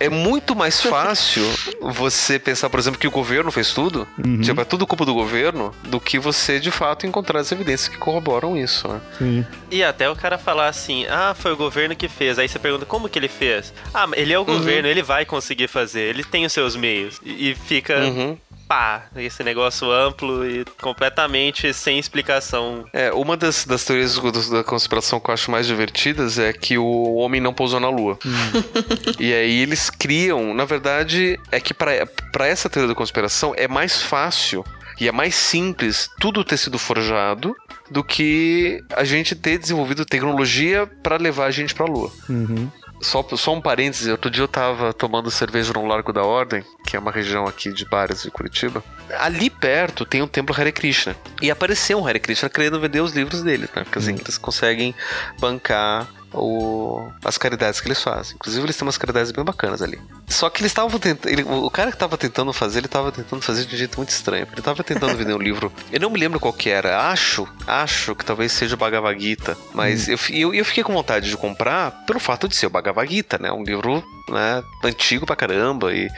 é 0.06 0.08
muito 0.08 0.54
mais 0.56 0.80
fácil 0.80 1.44
você 1.80 2.38
pensar, 2.38 2.68
por 2.70 2.80
exemplo, 2.80 2.98
que 2.98 3.06
o 3.06 3.10
governo 3.10 3.50
fez 3.50 3.72
tudo, 3.72 4.06
uhum. 4.24 4.40
tipo, 4.40 4.60
é 4.60 4.64
tudo 4.64 4.86
culpa 4.86 5.04
do 5.04 5.14
governo, 5.14 5.74
do 5.84 6.00
que 6.00 6.18
você 6.18 6.58
de 6.58 6.70
fato 6.70 7.06
encontrar 7.06 7.40
as 7.40 7.52
evidências 7.52 7.88
que 7.88 7.96
corroboram 7.96 8.56
isso, 8.56 8.88
né? 8.88 9.00
Sim. 9.18 9.46
E 9.70 9.82
até 9.82 10.08
o 10.10 10.16
cara 10.16 10.38
falar 10.38 10.68
assim, 10.68 11.06
ah, 11.06 11.34
foi 11.38 11.52
o 11.52 11.56
governo 11.56 11.94
que 11.94 12.08
fez. 12.08 12.38
Aí 12.38 12.48
você 12.48 12.58
pergunta, 12.58 12.86
como 12.86 13.08
que 13.08 13.18
ele 13.18 13.28
fez? 13.28 13.72
Ah, 13.94 14.08
ele 14.14 14.32
é 14.32 14.38
o 14.38 14.42
uhum. 14.42 14.46
governo, 14.46 14.88
ele 14.88 15.02
vai 15.02 15.24
conseguir 15.24 15.68
fazer, 15.68 16.02
ele 16.02 16.24
tem 16.24 16.44
os 16.44 16.52
seus 16.52 16.74
meios. 16.74 17.20
E, 17.24 17.50
e 17.50 17.54
fica. 17.54 17.98
Uhum 17.98 18.36
pá, 18.68 19.06
esse 19.16 19.42
negócio 19.42 19.90
amplo 19.90 20.46
e 20.48 20.64
completamente 20.80 21.72
sem 21.72 21.98
explicação. 21.98 22.84
É, 22.92 23.10
uma 23.12 23.36
das, 23.36 23.64
das 23.64 23.84
teorias 23.84 24.18
da 24.50 24.62
conspiração 24.62 25.18
que 25.18 25.30
eu 25.30 25.34
acho 25.34 25.50
mais 25.50 25.66
divertidas 25.66 26.38
é 26.38 26.52
que 26.52 26.76
o 26.76 27.14
homem 27.14 27.40
não 27.40 27.54
pousou 27.54 27.80
na 27.80 27.88
lua. 27.88 28.18
Hum. 28.24 28.62
e 29.18 29.32
aí 29.32 29.62
eles 29.62 29.88
criam, 29.88 30.52
na 30.52 30.66
verdade, 30.66 31.40
é 31.50 31.58
que 31.58 31.72
para 31.72 32.46
essa 32.46 32.68
teoria 32.68 32.88
da 32.88 32.94
conspiração 32.94 33.54
é 33.56 33.66
mais 33.66 34.02
fácil 34.02 34.64
e 35.00 35.08
é 35.08 35.12
mais 35.12 35.34
simples 35.34 36.10
tudo 36.20 36.44
ter 36.44 36.56
sido 36.56 36.78
forjado 36.78 37.54
do 37.90 38.04
que 38.04 38.84
a 38.94 39.04
gente 39.04 39.34
ter 39.34 39.58
desenvolvido 39.58 40.04
tecnologia 40.04 40.86
para 41.02 41.16
levar 41.16 41.46
a 41.46 41.50
gente 41.50 41.74
para 41.74 41.86
a 41.86 41.88
lua. 41.88 42.12
Uhum. 42.28 42.70
Só, 43.00 43.22
só 43.36 43.54
um 43.54 43.60
parêntese, 43.60 44.10
outro 44.10 44.30
dia 44.30 44.42
eu 44.42 44.48
tava 44.48 44.92
tomando 44.92 45.30
cerveja 45.30 45.72
no 45.72 45.86
Largo 45.86 46.12
da 46.12 46.22
Ordem, 46.22 46.64
que 46.86 46.96
é 46.96 46.98
uma 46.98 47.12
região 47.12 47.46
aqui 47.46 47.72
de 47.72 47.84
bares 47.84 48.22
de 48.22 48.30
Curitiba. 48.30 48.82
Ali 49.18 49.48
perto 49.48 50.04
tem 50.04 50.20
um 50.20 50.26
templo 50.26 50.54
Hare 50.58 50.72
Krishna. 50.72 51.16
E 51.40 51.50
apareceu 51.50 51.98
um 52.00 52.06
Hare 52.06 52.18
Krishna 52.18 52.48
querendo 52.48 52.80
vender 52.80 53.00
os 53.00 53.12
livros 53.12 53.42
dele, 53.42 53.68
né? 53.74 53.84
Porque 53.84 53.98
assim, 53.98 54.14
hum. 54.14 54.18
eles 54.20 54.36
conseguem 54.36 54.94
bancar 55.38 56.08
o, 56.32 57.08
as 57.24 57.38
caridades 57.38 57.80
que 57.80 57.88
eles 57.88 58.02
fazem. 58.02 58.34
Inclusive, 58.34 58.64
eles 58.64 58.76
têm 58.76 58.86
umas 58.86 58.98
caridades 58.98 59.32
bem 59.32 59.44
bacanas 59.44 59.82
ali. 59.82 59.98
Só 60.26 60.50
que 60.50 60.60
eles 60.60 60.70
estavam 60.70 60.98
tentando. 60.98 61.64
O 61.64 61.70
cara 61.70 61.90
que 61.90 61.96
estava 61.96 62.16
tentando 62.16 62.52
fazer, 62.52 62.80
ele 62.80 62.86
estava 62.86 63.10
tentando 63.10 63.42
fazer 63.42 63.64
de 63.64 63.74
um 63.74 63.78
jeito 63.78 63.96
muito 63.96 64.10
estranho. 64.10 64.46
Ele 64.50 64.60
estava 64.60 64.84
tentando 64.84 65.16
vender 65.16 65.34
um 65.34 65.38
livro. 65.42 65.72
Eu 65.90 66.00
não 66.00 66.10
me 66.10 66.18
lembro 66.18 66.38
qual 66.40 66.52
que 66.52 66.70
era. 66.70 67.10
Acho, 67.10 67.48
acho 67.66 68.14
que 68.14 68.24
talvez 68.24 68.52
seja 68.52 68.74
o 68.74 68.78
Bhagavad 68.78 69.18
Gita. 69.20 69.56
Mas 69.74 70.08
hum. 70.08 70.12
eu, 70.12 70.18
eu, 70.36 70.54
eu, 70.54 70.64
fiquei 70.64 70.84
com 70.84 70.92
vontade 70.92 71.28
de 71.28 71.36
comprar 71.36 72.04
pelo 72.06 72.20
fato 72.20 72.48
de 72.48 72.56
ser 72.56 72.66
o 72.66 72.70
Bhagavad 72.70 73.10
Gita, 73.10 73.38
né? 73.38 73.50
Um 73.50 73.62
livro 73.62 74.04
né, 74.28 74.62
antigo 74.84 75.26
pra 75.26 75.36
caramba. 75.36 75.92
E, 75.92 76.08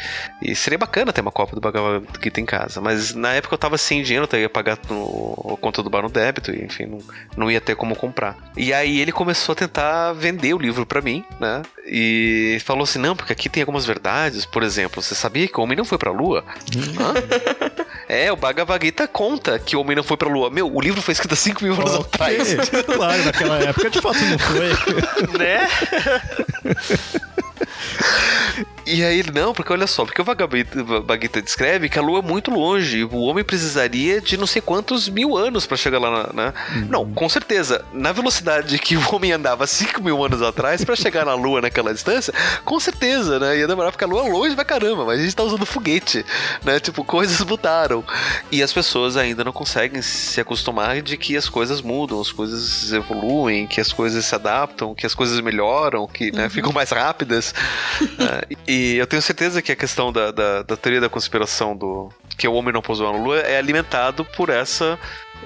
e 0.43 0.55
seria 0.55 0.79
bacana 0.79 1.13
ter 1.13 1.21
uma 1.21 1.33
cópia 1.33 1.55
do 1.55 1.61
Bhagavad 1.61 2.07
Gita 2.23 2.41
em 2.41 2.47
casa. 2.47 2.81
Mas 2.81 3.15
na 3.15 3.33
época 3.33 3.55
eu 3.55 3.59
tava 3.59 3.79
sem 3.79 4.03
dinheiro, 4.03 4.29
eu 4.33 4.41
ia 4.41 4.49
pagar 4.49 4.79
no, 4.89 5.55
a 5.55 5.61
conta 5.61 5.83
do 5.83 5.91
bar 5.91 6.03
no 6.03 6.09
débito. 6.09 6.51
E 6.51 6.65
enfim, 6.65 6.87
não, 6.87 6.99
não 7.37 7.51
ia 7.51 7.61
ter 7.61 7.77
como 7.77 7.97
comprar. 7.97 8.37
E 8.57 8.73
aí 8.73 9.01
ele 9.01 9.13
começou 9.13 9.53
a 9.53 9.57
tentar 9.57 10.13
vender 10.13 10.55
o 10.55 10.59
livro 10.59 10.85
para 10.85 11.01
mim, 11.01 11.25
né? 11.39 11.63
E 11.87 12.59
falou 12.65 12.85
assim: 12.85 12.99
não, 12.99 13.17
porque 13.17 13.33
aqui 13.33 13.49
tem 13.49 13.63
algumas 13.63 13.87
verdades. 13.87 14.45
Por 14.45 14.63
exemplo, 14.63 15.03
você 15.03 15.15
sabia 15.15 15.49
que 15.49 15.59
o 15.59 15.63
homem 15.63 15.77
não 15.77 15.85
foi 15.85 15.99
pra 15.99 16.11
lua? 16.11 16.45
Hum. 16.77 16.95
é, 18.09 18.31
o 18.33 18.37
Bhagavad 18.37 18.85
Gita 18.85 19.09
conta 19.09 19.59
que 19.59 19.77
o 19.77 19.81
homem 19.81 19.97
não 19.97 20.03
foi 20.03 20.17
pra 20.17 20.29
lua. 20.29 20.51
Meu, 20.51 20.73
o 20.73 20.81
livro 20.81 21.01
foi 21.03 21.13
escrito 21.13 21.33
há 21.33 21.37
5 21.37 21.65
mil 21.65 21.75
anos 21.75 21.95
okay. 21.95 22.07
atrás. 22.15 22.71
Claro, 22.91 23.25
naquela 23.25 23.59
época 23.59 23.91
de 23.91 24.01
fato 24.01 24.19
não 24.25 24.39
foi. 24.39 24.69
né? 25.39 25.69
E 28.87 29.05
aí 29.05 29.19
ele, 29.19 29.31
não, 29.31 29.53
porque 29.53 29.73
olha 29.73 29.87
só, 29.87 30.05
porque 30.05 30.21
o 30.21 30.25
Vagabita 30.25 31.43
descreve 31.43 31.89
que 31.89 31.99
a 31.99 32.03
Lua 32.03 32.19
é 32.19 32.23
muito 32.23 32.51
longe 32.51 33.05
o 33.05 33.19
homem 33.21 33.45
precisaria 33.45 34.21
de 34.21 34.37
não 34.37 34.47
sei 34.47 34.61
quantos 34.61 35.09
mil 35.09 35.37
anos 35.37 35.67
para 35.67 35.77
chegar 35.77 35.99
lá, 35.99 36.31
né? 36.33 36.53
Uhum. 36.75 36.87
Não, 36.89 37.13
com 37.13 37.29
certeza, 37.29 37.85
na 37.93 38.11
velocidade 38.13 38.79
que 38.79 38.97
o 38.97 39.15
homem 39.15 39.33
andava 39.33 39.67
5 39.67 40.03
mil 40.03 40.25
anos 40.25 40.43
atrás 40.43 40.85
para 40.85 40.97
chegar 40.97 41.25
na 41.25 41.35
Lua 41.35 41.61
naquela 41.61 41.93
distância, 41.93 42.33
com 42.65 42.81
certeza, 42.81 43.39
né? 43.39 43.59
Ia 43.59 43.69
demorar 43.69 43.93
porque 43.93 44.05
a 44.05 44.07
Lua 44.07 44.27
é 44.27 44.31
longe 44.31 44.55
pra 44.55 44.65
caramba, 44.65 45.05
mas 45.05 45.21
a 45.21 45.23
gente 45.23 45.37
tá 45.37 45.43
usando 45.43 45.65
foguete, 45.67 46.25
né? 46.65 46.81
Tipo, 46.81 47.05
coisas 47.05 47.41
mudaram. 47.45 48.03
E 48.51 48.63
as 48.63 48.73
pessoas 48.73 49.17
ainda 49.17 49.45
não 49.45 49.53
conseguem 49.53 50.03
se 50.03 50.41
acostumar 50.41 51.01
de 51.03 51.17
que 51.17 51.37
as 51.37 51.49
coisas 51.49 51.81
mudam, 51.81 52.21
as 52.21 52.33
coisas 52.33 52.93
evoluem, 52.93 53.67
que 53.67 53.81
as 53.81 53.93
coisas 53.93 54.25
se 54.25 54.35
adaptam, 54.35 54.95
que 54.95 55.07
as 55.07 55.15
coisas 55.15 55.41
melhoram, 55.41 56.07
que 56.07 56.33
né, 56.33 56.45
uhum. 56.45 56.51
ficam 56.51 56.73
mais 56.73 56.91
rápidas. 56.91 57.55
Uh, 58.03 58.57
e 58.67 58.97
eu 58.97 59.07
tenho 59.07 59.23
certeza 59.23 59.63
que 59.63 59.73
a 59.73 59.77
questão 59.77 60.13
da, 60.13 60.31
da, 60.31 60.63
da 60.63 60.77
teoria 60.77 61.01
da 61.01 61.09
conspiração 61.09 61.77
do 61.77 62.11
que 62.37 62.49
o 62.49 62.55
homem 62.55 62.73
não 62.73 62.83
pousou 62.83 63.13
na 63.13 63.19
lua 63.19 63.39
é 63.41 63.59
alimentado 63.59 64.25
por 64.25 64.49
essa 64.49 64.99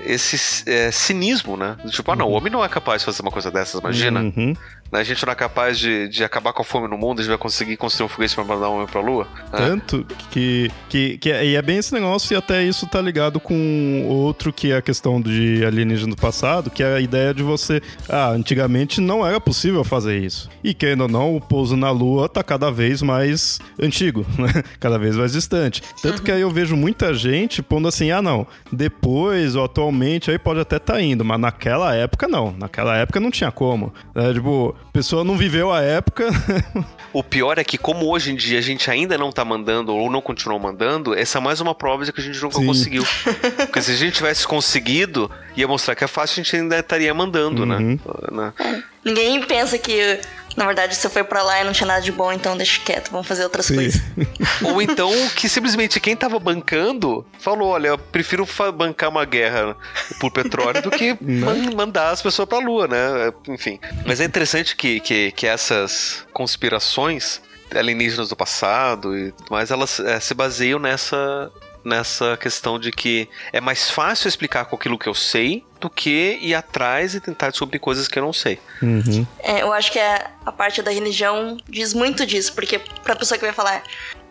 esse 0.04 0.68
é, 0.68 0.90
cinismo, 0.90 1.56
né? 1.56 1.76
Tipo, 1.88 2.12
ah, 2.12 2.16
não, 2.16 2.26
o 2.26 2.30
uhum. 2.30 2.36
homem 2.36 2.52
não 2.52 2.64
é 2.64 2.68
capaz 2.68 3.00
de 3.00 3.06
fazer 3.06 3.22
uma 3.22 3.30
coisa 3.30 3.50
dessas, 3.50 3.80
imagina. 3.80 4.20
Uhum. 4.20 4.54
Né? 4.90 5.00
A 5.00 5.04
gente 5.04 5.24
não 5.24 5.32
é 5.32 5.36
capaz 5.36 5.78
de, 5.78 6.08
de 6.08 6.24
acabar 6.24 6.52
com 6.52 6.62
a 6.62 6.64
fome 6.64 6.88
no 6.88 6.96
mundo, 6.96 7.18
a 7.18 7.22
gente 7.22 7.30
vai 7.30 7.38
conseguir 7.38 7.76
construir 7.76 8.06
um 8.06 8.08
foguete 8.08 8.34
para 8.34 8.44
mandar 8.44 8.68
um 8.68 8.74
homem 8.74 8.86
pra 8.86 9.00
lua. 9.00 9.26
Né? 9.52 9.58
Tanto 9.58 10.06
que, 10.30 10.70
que, 10.88 11.18
que 11.18 11.30
é, 11.30 11.44
e 11.44 11.56
é 11.56 11.62
bem 11.62 11.78
esse 11.78 11.92
negócio, 11.92 12.34
e 12.34 12.36
até 12.36 12.62
isso 12.62 12.86
tá 12.86 13.00
ligado 13.00 13.40
com 13.40 14.06
outro 14.08 14.52
que 14.52 14.72
é 14.72 14.76
a 14.76 14.82
questão 14.82 15.20
de 15.20 15.64
alienígena 15.64 16.14
do 16.14 16.20
passado, 16.20 16.70
que 16.70 16.82
é 16.82 16.94
a 16.94 17.00
ideia 17.00 17.34
de 17.34 17.42
você. 17.42 17.82
Ah, 18.08 18.30
antigamente 18.30 19.00
não 19.00 19.26
era 19.26 19.40
possível 19.40 19.84
fazer 19.84 20.18
isso. 20.18 20.48
E 20.62 20.72
querendo 20.72 21.02
ou 21.02 21.08
não, 21.08 21.36
o 21.36 21.40
pouso 21.40 21.76
na 21.76 21.90
lua 21.90 22.28
tá 22.28 22.42
cada 22.42 22.70
vez 22.70 23.02
mais 23.02 23.58
antigo, 23.80 24.24
né? 24.38 24.62
cada 24.78 24.98
vez 24.98 25.16
mais 25.16 25.32
distante. 25.32 25.82
Tanto 26.02 26.22
que 26.22 26.30
aí 26.30 26.40
eu 26.40 26.50
vejo 26.50 26.76
muita 26.76 27.12
gente 27.14 27.62
pondo 27.62 27.88
assim: 27.88 28.10
ah, 28.10 28.22
não, 28.22 28.46
depois 28.72 29.56
ou 29.56 29.64
atualmente 29.64 30.30
aí 30.30 30.38
pode 30.38 30.60
até 30.60 30.78
tá 30.78 31.00
indo, 31.00 31.24
mas 31.24 31.40
naquela 31.40 31.94
época 31.94 32.28
não. 32.28 32.54
Naquela 32.56 32.96
época 32.96 33.20
não 33.20 33.30
tinha 33.30 33.50
como. 33.50 33.92
É, 34.14 34.32
tipo, 34.32 34.73
a 34.88 34.92
pessoa 34.92 35.24
não 35.24 35.36
viveu 35.36 35.72
a 35.72 35.80
época. 35.80 36.28
o 37.12 37.22
pior 37.22 37.58
é 37.58 37.64
que, 37.64 37.76
como 37.76 38.06
hoje 38.06 38.32
em 38.32 38.36
dia 38.36 38.58
a 38.58 38.62
gente 38.62 38.90
ainda 38.90 39.18
não 39.18 39.32
tá 39.32 39.44
mandando 39.44 39.94
ou 39.94 40.10
não 40.10 40.20
continuou 40.20 40.58
mandando, 40.60 41.14
essa 41.14 41.38
é 41.38 41.40
mais 41.40 41.60
uma 41.60 41.74
prova 41.74 42.04
de 42.04 42.12
que 42.12 42.20
a 42.20 42.24
gente 42.24 42.40
nunca 42.42 42.58
Sim. 42.58 42.66
conseguiu. 42.66 43.04
Porque 43.56 43.82
se 43.82 43.92
a 43.92 43.96
gente 43.96 44.14
tivesse 44.14 44.46
conseguido, 44.46 45.30
ia 45.56 45.66
mostrar 45.66 45.94
que 45.94 46.04
é 46.04 46.08
fácil, 46.08 46.40
a 46.40 46.44
gente 46.44 46.56
ainda 46.56 46.78
estaria 46.78 47.12
mandando, 47.12 47.64
né? 47.66 47.76
uhum. 47.76 47.98
né? 48.30 48.52
É. 48.58 48.82
Ninguém 49.04 49.42
pensa 49.42 49.76
que 49.76 50.20
na 50.56 50.66
verdade, 50.66 50.94
você 50.94 51.08
foi 51.08 51.24
para 51.24 51.42
lá 51.42 51.60
e 51.60 51.64
não 51.64 51.72
tinha 51.72 51.86
nada 51.86 52.00
de 52.00 52.12
bom, 52.12 52.32
então 52.32 52.56
deixa 52.56 52.80
quieto, 52.80 53.10
vamos 53.10 53.26
fazer 53.26 53.44
outras 53.44 53.66
Sim. 53.66 53.74
coisas. 53.76 54.02
Ou 54.62 54.80
então 54.80 55.10
que 55.30 55.48
simplesmente 55.48 55.98
quem 55.98 56.16
tava 56.16 56.38
bancando 56.38 57.26
falou: 57.38 57.70
olha, 57.70 57.88
eu 57.88 57.98
prefiro 57.98 58.46
bancar 58.76 59.10
uma 59.10 59.24
guerra 59.24 59.76
por 60.20 60.30
petróleo 60.30 60.82
do 60.82 60.90
que 60.90 61.16
mandar 61.74 62.10
as 62.10 62.22
pessoas 62.22 62.48
pra 62.48 62.58
lua, 62.58 62.86
né? 62.86 63.32
Enfim. 63.48 63.80
Mas 64.06 64.20
é 64.20 64.24
interessante 64.24 64.76
que, 64.76 65.00
que, 65.00 65.32
que 65.32 65.46
essas 65.46 66.24
conspirações 66.32 67.40
alienígenas 67.74 68.28
do 68.28 68.36
passado 68.36 69.16
e 69.16 69.32
tudo 69.32 69.50
mais, 69.50 69.70
elas 69.70 69.98
é, 69.98 70.20
se 70.20 70.34
baseiam 70.34 70.78
nessa 70.78 71.50
nessa 71.84 72.36
questão 72.36 72.78
de 72.78 72.90
que 72.90 73.28
é 73.52 73.60
mais 73.60 73.90
fácil 73.90 74.28
explicar 74.28 74.64
com 74.64 74.76
aquilo 74.76 74.98
que 74.98 75.08
eu 75.08 75.14
sei 75.14 75.64
do 75.80 75.90
que 75.90 76.38
ir 76.40 76.54
atrás 76.54 77.14
e 77.14 77.20
tentar 77.20 77.50
descobrir 77.50 77.78
coisas 77.78 78.08
que 78.08 78.18
eu 78.18 78.22
não 78.22 78.32
sei. 78.32 78.58
Uhum. 78.80 79.26
É, 79.38 79.62
eu 79.62 79.72
acho 79.72 79.92
que 79.92 79.98
a, 79.98 80.30
a 80.46 80.50
parte 80.50 80.80
da 80.80 80.90
religião 80.90 81.58
diz 81.68 81.92
muito 81.92 82.24
disso, 82.26 82.54
porque 82.54 82.78
pra 83.02 83.14
pessoa 83.14 83.36
que 83.36 83.44
vai 83.44 83.52
falar, 83.52 83.82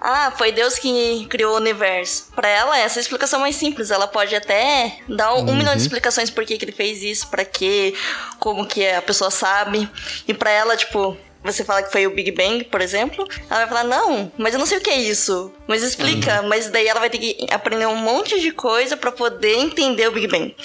ah, 0.01 0.33
foi 0.35 0.51
Deus 0.51 0.77
que 0.79 1.25
criou 1.29 1.53
o 1.53 1.57
universo. 1.57 2.29
Para 2.35 2.49
ela, 2.49 2.77
essa 2.77 2.97
é 2.97 2.99
a 2.99 3.03
explicação 3.03 3.39
mais 3.39 3.55
simples. 3.55 3.89
Ela 3.89 4.07
pode 4.07 4.35
até 4.35 4.97
dar 5.07 5.33
um, 5.33 5.45
uhum. 5.45 5.55
milhão 5.55 5.75
de 5.75 5.81
explicações 5.81 6.29
por 6.29 6.43
que, 6.43 6.57
que 6.57 6.65
ele 6.65 6.71
fez 6.71 7.01
isso, 7.01 7.27
para 7.27 7.45
quê, 7.45 7.95
como 8.39 8.65
que 8.65 8.85
a 8.85 9.01
pessoa 9.01 9.31
sabe. 9.31 9.87
E 10.27 10.33
para 10.33 10.49
ela, 10.49 10.75
tipo, 10.75 11.17
você 11.43 11.63
fala 11.63 11.83
que 11.83 11.91
foi 11.91 12.07
o 12.07 12.11
Big 12.11 12.31
Bang, 12.31 12.63
por 12.65 12.81
exemplo, 12.81 13.27
ela 13.49 13.65
vai 13.65 13.67
falar, 13.67 13.83
não, 13.83 14.31
mas 14.37 14.53
eu 14.53 14.59
não 14.59 14.65
sei 14.65 14.77
o 14.77 14.81
que 14.81 14.89
é 14.89 14.97
isso. 14.97 15.51
Mas 15.67 15.83
explica, 15.83 16.41
uhum. 16.41 16.47
mas 16.47 16.69
daí 16.69 16.87
ela 16.87 16.99
vai 16.99 17.09
ter 17.09 17.17
que 17.17 17.45
aprender 17.51 17.85
um 17.85 17.95
monte 17.95 18.39
de 18.39 18.51
coisa 18.51 18.95
para 18.95 19.11
poder 19.11 19.55
entender 19.55 20.07
o 20.07 20.11
Big 20.11 20.27
Bang. 20.27 20.55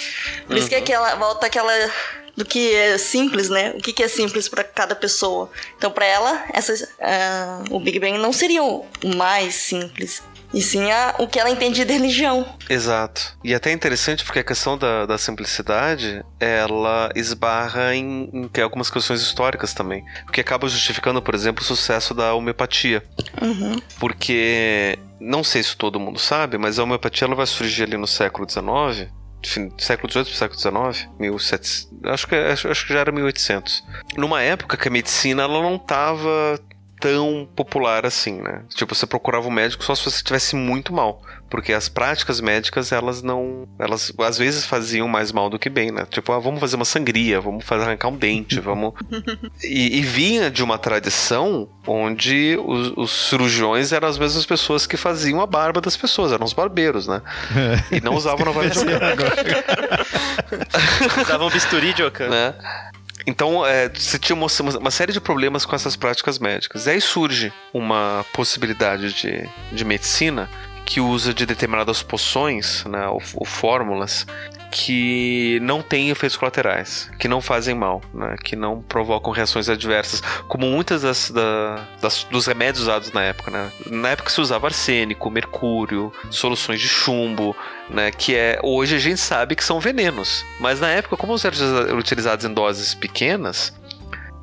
Por 0.45 0.53
uhum. 0.53 0.57
isso 0.57 0.69
que 0.69 0.75
uhum. 0.75 0.81
aquela, 0.81 1.15
volta 1.15 1.45
aquela 1.45 1.73
do 2.39 2.45
que 2.45 2.73
é 2.73 2.97
simples, 2.97 3.49
né? 3.49 3.73
O 3.75 3.81
que, 3.81 3.91
que 3.91 4.01
é 4.01 4.07
simples 4.07 4.47
para 4.47 4.63
cada 4.63 4.95
pessoa. 4.95 5.51
Então, 5.77 5.91
para 5.91 6.05
ela, 6.05 6.45
uh, 6.47 7.75
o 7.75 7.79
Big 7.81 7.99
Bang 7.99 8.17
não 8.17 8.31
seria 8.31 8.63
o 8.63 8.85
mais 9.17 9.55
simples. 9.55 10.23
E 10.53 10.61
sim 10.61 10.91
a, 10.91 11.15
o 11.19 11.27
que 11.27 11.39
ela 11.39 11.49
entende 11.49 11.85
de 11.85 11.93
religião. 11.93 12.45
Exato. 12.69 13.37
E 13.43 13.53
até 13.53 13.71
interessante 13.71 14.23
porque 14.23 14.39
a 14.39 14.43
questão 14.43 14.77
da, 14.77 15.05
da 15.05 15.17
simplicidade 15.17 16.23
ela 16.39 17.09
esbarra 17.15 17.95
em, 17.95 18.29
em, 18.33 18.61
algumas 18.61 18.89
questões 18.89 19.21
históricas 19.21 19.73
também. 19.73 20.03
Porque 20.23 20.41
acaba 20.41 20.67
justificando, 20.67 21.21
por 21.21 21.35
exemplo, 21.35 21.61
o 21.61 21.65
sucesso 21.65 22.13
da 22.13 22.33
homeopatia. 22.33 23.03
Uhum. 23.41 23.79
Porque 23.99 24.97
não 25.19 25.43
sei 25.43 25.61
se 25.61 25.75
todo 25.75 25.99
mundo 25.99 26.19
sabe, 26.19 26.57
mas 26.57 26.79
a 26.79 26.83
homeopatia 26.83 27.25
ela 27.25 27.35
vai 27.35 27.45
surgir 27.45 27.83
ali 27.83 27.97
no 27.97 28.07
século 28.07 28.49
XIX 28.49 29.11
século 29.77 30.11
XVIII 30.11 30.25
para 30.25 30.33
século 30.33 30.59
XIX, 30.59 31.09
1700, 31.17 31.89
acho 32.05 32.27
que 32.27 32.35
acho, 32.35 32.67
acho 32.67 32.87
que 32.87 32.93
já 32.93 32.99
era 32.99 33.11
1800. 33.11 33.83
Numa 34.17 34.41
época 34.41 34.75
que 34.75 34.87
a 34.87 34.91
medicina 34.91 35.43
ela 35.43 35.61
não 35.61 35.75
estava 35.75 36.59
tão 36.99 37.47
popular 37.55 38.05
assim, 38.05 38.41
né? 38.41 38.63
Tipo, 38.69 38.93
você 38.93 39.05
procurava 39.07 39.47
um 39.47 39.51
médico 39.51 39.83
só 39.83 39.95
se 39.95 40.03
você 40.03 40.17
estivesse 40.17 40.55
muito 40.55 40.93
mal. 40.93 41.21
Porque 41.49 41.73
as 41.73 41.89
práticas 41.89 42.39
médicas, 42.39 42.91
elas 42.91 43.23
não. 43.23 43.67
Elas 43.79 44.13
às 44.19 44.37
vezes 44.37 44.65
faziam 44.65 45.07
mais 45.07 45.31
mal 45.31 45.49
do 45.49 45.57
que 45.57 45.67
bem, 45.67 45.91
né? 45.91 46.05
Tipo, 46.09 46.31
ah, 46.31 46.39
vamos 46.39 46.59
fazer 46.59 46.75
uma 46.75 46.85
sangria, 46.85 47.41
vamos 47.41 47.65
fazer 47.65 47.85
arrancar 47.85 48.09
um 48.09 48.15
dente, 48.15 48.59
vamos. 48.61 48.93
E, 49.63 49.97
e 49.97 50.01
vinha 50.01 50.51
de 50.51 50.63
uma 50.63 50.77
tradição 50.77 51.67
onde 51.87 52.55
os, 52.63 52.93
os, 52.95 53.29
cirurgiões 53.29 53.91
eram 53.91 54.07
as 54.07 54.19
mesmas 54.19 54.45
pessoas 54.45 54.85
que 54.85 54.95
faziam 54.95 55.41
a 55.41 55.47
barba 55.47 55.81
das 55.81 55.97
pessoas, 55.97 56.31
eram 56.31 56.45
os 56.45 56.53
barbeiros, 56.53 57.07
né? 57.07 57.21
É. 57.55 57.79
E 57.99 58.01
não 58.01 58.13
usavam 58.13 58.45
navalha 58.45 58.69
de 58.69 58.79
Usavam 61.21 61.49
bisturi 61.49 61.93
de 61.93 62.03
Né? 62.03 62.53
Então, 63.25 63.65
é, 63.65 63.89
você 63.89 64.17
tinha 64.17 64.35
uma, 64.35 64.47
uma, 64.79 64.91
série 64.91 65.11
de 65.11 65.19
problemas 65.19 65.65
com 65.65 65.75
essas 65.75 65.95
práticas 65.95 66.39
médicas. 66.39 66.87
E 66.87 66.91
aí 66.91 67.01
surge 67.01 67.53
uma 67.73 68.25
possibilidade 68.33 69.13
de, 69.13 69.49
de 69.71 69.85
medicina 69.85 70.49
que 70.85 70.99
usa 70.99 71.33
de 71.33 71.45
determinadas 71.45 72.01
poções, 72.01 72.83
né, 72.85 73.07
ou, 73.07 73.21
ou 73.35 73.45
fórmulas, 73.45 74.25
que 74.71 75.59
não 75.61 75.81
têm 75.81 76.09
efeitos 76.09 76.37
colaterais, 76.37 77.09
que 77.19 77.27
não 77.27 77.41
fazem 77.41 77.73
mal, 77.73 78.01
né, 78.13 78.35
que 78.43 78.55
não 78.55 78.81
provocam 78.81 79.33
reações 79.33 79.67
adversas, 79.67 80.21
como 80.47 80.67
muitas 80.67 81.01
das, 81.01 81.31
da, 81.31 81.87
das, 82.01 82.23
dos 82.25 82.45
remédios 82.45 82.83
usados 82.83 83.11
na 83.11 83.23
época. 83.23 83.51
Né? 83.51 83.71
Na 83.87 84.09
época 84.09 84.29
se 84.29 84.39
usava 84.39 84.67
arsênico, 84.67 85.29
mercúrio, 85.29 86.11
soluções 86.29 86.79
de 86.79 86.87
chumbo, 86.87 87.55
né, 87.89 88.11
que 88.11 88.35
é 88.35 88.59
hoje 88.63 88.95
a 88.95 88.99
gente 88.99 89.19
sabe 89.19 89.55
que 89.55 89.63
são 89.63 89.79
venenos, 89.79 90.45
mas 90.59 90.79
na 90.79 90.89
época 90.89 91.17
como 91.17 91.35
eram 91.43 91.97
utilizados 91.97 92.45
em 92.45 92.53
doses 92.53 92.93
pequenas, 92.93 93.73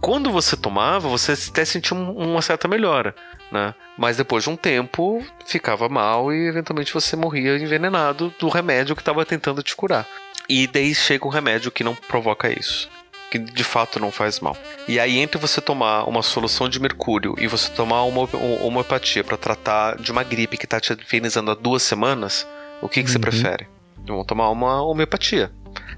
quando 0.01 0.31
você 0.31 0.57
tomava, 0.57 1.09
você 1.09 1.33
até 1.33 1.65
sentia 1.65 1.97
uma 1.97 2.43
certa 2.43 2.69
melhora, 2.69 3.15
né? 3.51 3.75
Mas 3.97 4.17
depois 4.17 4.45
de 4.45 4.51
um 4.51 4.57
tempo, 4.57 5.25
ficava 5.47 5.89
mal 5.89 6.33
e 6.33 6.49
eventualmente 6.49 6.93
você 6.93 7.17
morria 7.17 7.57
envenenado 7.57 8.33
do 8.39 8.49
remédio 8.49 8.95
que 8.95 9.03
estava 9.03 9.25
tentando 9.25 9.63
te 9.63 9.75
curar. 9.75 10.07
E 10.49 10.67
daí 10.67 10.95
chega 10.95 11.27
um 11.27 11.31
remédio 11.31 11.71
que 11.71 11.85
não 11.85 11.95
provoca 11.95 12.51
isso. 12.51 12.89
Que 13.31 13.39
de 13.39 13.65
fato 13.65 13.99
não 13.99 14.13
faz 14.13 14.39
mal. 14.39 14.57
E 14.87 15.01
aí, 15.01 15.19
entre 15.19 15.41
você 15.41 15.61
tomar 15.61 16.05
uma 16.05 16.23
solução 16.23 16.69
de 16.69 16.79
mercúrio 16.79 17.35
e 17.39 17.49
você 17.49 17.71
tomar 17.73 18.05
uma 18.05 18.29
homeopatia 18.63 19.25
para 19.25 19.37
tratar 19.37 19.97
de 19.97 20.13
uma 20.13 20.23
gripe 20.23 20.57
que 20.57 20.65
está 20.65 20.79
te 20.79 20.93
infernizando 20.93 21.51
há 21.51 21.55
duas 21.55 21.83
semanas, 21.83 22.47
o 22.81 22.89
que, 22.89 23.03
que 23.03 23.09
uhum. 23.09 23.13
você 23.13 23.19
prefere? 23.19 23.69
Vamos 24.07 24.27
tomar 24.27 24.51
uma 24.51 24.81
homeopatia. 24.83 25.51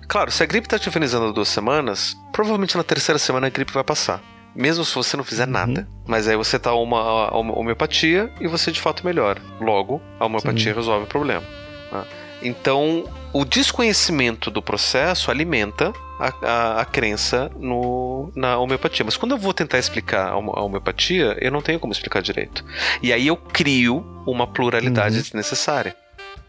Claro, 0.09 0.31
se 0.31 0.43
a 0.43 0.47
gripe 0.47 0.67
está 0.67 0.79
te 0.79 0.89
infernizando 0.89 1.27
há 1.27 1.33
duas 1.33 1.49
semanas, 1.49 2.17
provavelmente 2.33 2.79
na 2.79 2.83
terceira 2.83 3.19
semana 3.19 3.49
a 3.49 3.51
gripe 3.51 3.73
vai 3.73 3.85
passar 3.85 4.23
mesmo 4.55 4.85
se 4.85 4.95
você 4.95 5.17
não 5.17 5.25
fizer 5.25 5.47
uhum. 5.47 5.53
nada. 5.53 5.89
Mas 6.07 6.27
aí 6.29 6.37
você 6.37 6.59
tá 6.59 6.75
uma, 6.75 7.31
uma 7.35 7.59
homeopatia 7.59 8.31
e 8.41 8.49
você 8.49 8.73
de 8.73 8.81
fato 8.81 9.05
melhora. 9.05 9.41
Logo, 9.61 10.01
a 10.19 10.27
homeopatia 10.27 10.73
Sim. 10.73 10.77
resolve 10.77 11.05
o 11.05 11.09
problema. 11.09 11.45
Né? 11.93 12.05
Então, 12.43 13.05
o 13.33 13.45
desconhecimento 13.45 14.51
do 14.51 14.63
processo 14.63 15.31
alimenta 15.31 15.93
a, 16.19 16.33
a, 16.43 16.81
a, 16.81 16.85
crença 16.85 17.51
no, 17.57 18.33
na 18.35 18.59
homeopatia. 18.59 19.05
Mas 19.05 19.17
quando 19.17 19.33
eu 19.33 19.39
vou 19.39 19.53
tentar 19.53 19.79
explicar 19.79 20.29
a 20.29 20.37
homeopatia, 20.37 21.37
eu 21.41 21.51
não 21.51 21.61
tenho 21.61 21.81
como 21.81 21.93
explicar 21.93 22.23
direito. 22.23 22.65
E 23.03 23.13
aí 23.13 23.27
eu 23.27 23.37
crio 23.37 24.05
uma 24.27 24.47
pluralidade 24.47 25.17
uhum. 25.17 25.23
desnecessária. 25.23 25.97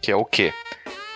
Que 0.02 0.12
é 0.12 0.16
o 0.16 0.24
quê? 0.24 0.54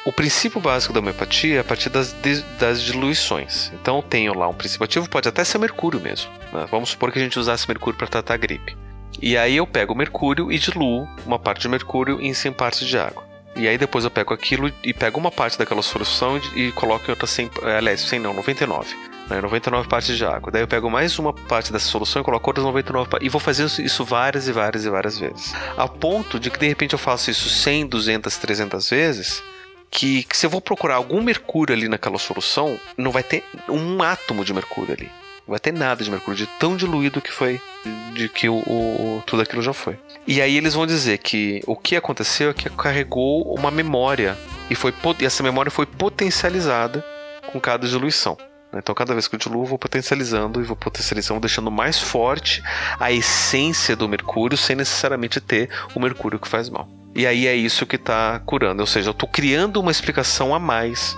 O 0.05 0.11
princípio 0.11 0.59
básico 0.59 0.91
da 0.91 0.99
homeopatia 0.99 1.55
é 1.55 1.59
a 1.59 1.63
partir 1.63 1.89
das, 1.89 2.13
das 2.59 2.81
diluições. 2.81 3.71
Então 3.73 3.97
eu 3.97 4.01
tenho 4.01 4.37
lá 4.37 4.49
um 4.49 4.53
princípio 4.53 4.83
ativo, 4.83 5.09
pode 5.09 5.29
até 5.29 5.45
ser 5.45 5.57
mercúrio 5.59 6.01
mesmo. 6.01 6.29
Né? 6.51 6.65
Vamos 6.69 6.89
supor 6.89 7.09
que 7.09 7.19
a 7.19 7.21
gente 7.21 7.39
usasse 7.39 7.65
mercúrio 7.69 7.97
para 7.97 8.07
tratar 8.07 8.33
a 8.33 8.37
gripe. 8.37 8.75
E 9.21 9.37
aí 9.37 9.55
eu 9.55 9.65
pego 9.65 9.93
o 9.93 9.97
mercúrio 9.97 10.51
e 10.51 10.59
diluo 10.59 11.07
uma 11.25 11.39
parte 11.39 11.61
de 11.61 11.69
mercúrio 11.69 12.19
em 12.19 12.33
100 12.33 12.51
partes 12.51 12.85
de 12.85 12.97
água. 12.97 13.23
E 13.55 13.65
aí 13.65 13.77
depois 13.77 14.03
eu 14.03 14.11
pego 14.11 14.33
aquilo 14.33 14.69
e 14.83 14.93
pego 14.93 15.17
uma 15.17 15.31
parte 15.31 15.57
daquela 15.57 15.81
solução 15.81 16.37
e, 16.53 16.73
coloco 16.73 17.05
em 17.07 17.11
outra 17.11 17.27
100, 17.27 17.51
eh, 17.61 17.77
aliás, 17.77 18.01
100 18.01 18.19
não, 18.19 18.33
99. 18.33 18.93
Né, 19.29 19.39
99 19.39 19.87
partes 19.87 20.17
de 20.17 20.25
água. 20.25 20.51
Daí 20.51 20.63
eu 20.63 20.67
pego 20.67 20.89
mais 20.89 21.17
uma 21.17 21.31
parte 21.31 21.71
dessa 21.71 21.85
solução 21.85 22.21
e 22.21 22.25
coloco 22.25 22.49
outras 22.49 22.65
99 22.65 23.09
partes. 23.09 23.25
E 23.25 23.29
vou 23.29 23.39
fazer 23.39 23.63
isso 23.63 24.03
várias 24.03 24.49
e 24.49 24.51
várias 24.51 24.83
e 24.83 24.89
várias 24.89 25.17
vezes. 25.17 25.53
A 25.77 25.87
ponto 25.87 26.37
de 26.37 26.51
que 26.51 26.59
de 26.59 26.67
repente 26.67 26.91
eu 26.91 26.99
faço 26.99 27.31
isso 27.31 27.47
100, 27.47 27.85
200, 27.85 28.37
300 28.37 28.89
vezes 28.89 29.52
que, 29.93 30.23
que 30.23 30.35
se 30.35 30.47
eu 30.47 30.49
vou 30.49 30.59
procurar 30.59 30.95
algum 30.95 31.21
mercúrio 31.21 31.75
ali 31.75 31.87
naquela 31.87 32.17
solução, 32.17 32.79
não 32.97 33.11
vai 33.11 33.21
ter 33.21 33.43
um 33.69 34.01
átomo 34.01 34.43
de 34.43 34.51
mercúrio 34.51 34.95
ali. 34.95 35.05
Não 35.45 35.51
vai 35.51 35.59
ter 35.59 35.71
nada 35.71 36.03
de 36.03 36.09
mercúrio, 36.09 36.35
de 36.35 36.47
tão 36.57 36.75
diluído 36.75 37.21
que 37.21 37.31
foi, 37.31 37.61
de 38.13 38.27
que 38.27 38.49
o, 38.49 38.55
o, 38.55 39.23
tudo 39.27 39.43
aquilo 39.43 39.61
já 39.61 39.71
foi. 39.71 39.99
E 40.25 40.41
aí 40.41 40.57
eles 40.57 40.73
vão 40.73 40.87
dizer 40.87 41.19
que 41.19 41.61
o 41.67 41.75
que 41.75 41.95
aconteceu 41.95 42.49
é 42.49 42.53
que 42.53 42.69
carregou 42.71 43.53
uma 43.53 43.69
memória 43.69 44.35
e, 44.67 44.73
foi, 44.73 44.91
e 45.19 45.25
essa 45.25 45.43
memória 45.43 45.69
foi 45.69 45.85
potencializada 45.85 47.05
com 47.51 47.59
cada 47.59 47.87
diluição. 47.87 48.35
Então, 48.73 48.95
cada 48.95 49.13
vez 49.13 49.27
que 49.27 49.35
eu 49.35 49.39
diluo, 49.39 49.63
vou 49.63 49.77
potencializando 49.77 50.59
e 50.59 50.63
vou 50.63 50.75
potencializando, 50.75 51.41
deixando 51.41 51.69
mais 51.69 51.99
forte 51.99 52.63
a 52.99 53.11
essência 53.11 53.95
do 53.95 54.09
mercúrio, 54.09 54.57
sem 54.57 54.75
necessariamente 54.75 55.39
ter 55.39 55.69
o 55.93 55.99
mercúrio 55.99 56.39
que 56.39 56.47
faz 56.47 56.67
mal. 56.69 56.89
E 57.15 57.27
aí 57.27 57.47
é 57.47 57.55
isso 57.55 57.85
que 57.85 57.95
está 57.95 58.39
curando. 58.45 58.81
Ou 58.81 58.87
seja, 58.87 59.09
eu 59.09 59.11
estou 59.11 59.29
criando 59.29 59.79
uma 59.79 59.91
explicação 59.91 60.53
a 60.53 60.59
mais 60.59 61.17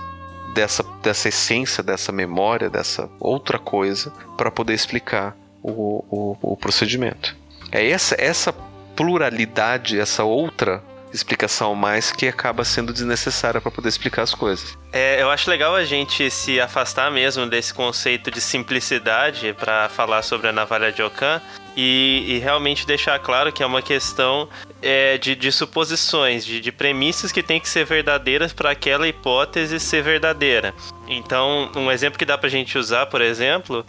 dessa, 0.54 0.84
dessa 1.02 1.28
essência, 1.28 1.82
dessa 1.82 2.12
memória, 2.12 2.68
dessa 2.68 3.08
outra 3.18 3.58
coisa, 3.58 4.12
para 4.36 4.50
poder 4.50 4.74
explicar 4.74 5.36
o, 5.62 6.04
o, 6.10 6.52
o 6.52 6.56
procedimento. 6.56 7.36
É 7.72 7.88
essa, 7.88 8.14
essa 8.18 8.52
pluralidade, 8.94 9.98
essa 9.98 10.24
outra 10.24 10.82
explicação 11.12 11.74
mais 11.74 12.10
que 12.12 12.28
acaba 12.28 12.64
sendo 12.64 12.92
desnecessária 12.92 13.60
para 13.60 13.70
poder 13.70 13.88
explicar 13.88 14.22
as 14.22 14.34
coisas. 14.34 14.76
É, 14.92 15.22
eu 15.22 15.30
acho 15.30 15.48
legal 15.48 15.74
a 15.74 15.84
gente 15.84 16.30
se 16.30 16.60
afastar 16.60 17.10
mesmo 17.10 17.46
desse 17.46 17.72
conceito 17.72 18.30
de 18.30 18.40
simplicidade 18.40 19.54
para 19.58 19.88
falar 19.88 20.22
sobre 20.22 20.48
a 20.48 20.52
navalha 20.52 20.92
de 20.92 21.02
Ockham 21.02 21.40
e, 21.76 22.24
e, 22.26 22.38
realmente 22.38 22.86
deixar 22.86 23.18
claro 23.18 23.52
que 23.52 23.62
é 23.62 23.66
uma 23.66 23.82
questão 23.82 24.48
é, 24.80 25.18
de, 25.18 25.34
de, 25.34 25.52
suposições, 25.52 26.44
de, 26.44 26.60
de, 26.60 26.72
premissas 26.72 27.30
que 27.30 27.42
tem 27.42 27.60
que 27.60 27.68
ser 27.68 27.84
verdadeiras 27.84 28.52
para 28.52 28.70
aquela 28.70 29.06
hipótese 29.06 29.78
ser 29.78 30.02
verdadeira. 30.02 30.74
Então, 31.06 31.70
um 31.76 31.90
exemplo 31.90 32.18
que 32.18 32.24
dá 32.24 32.38
para 32.38 32.46
a 32.46 32.50
gente 32.50 32.78
usar, 32.78 33.06
por 33.06 33.20
exemplo, 33.20 33.84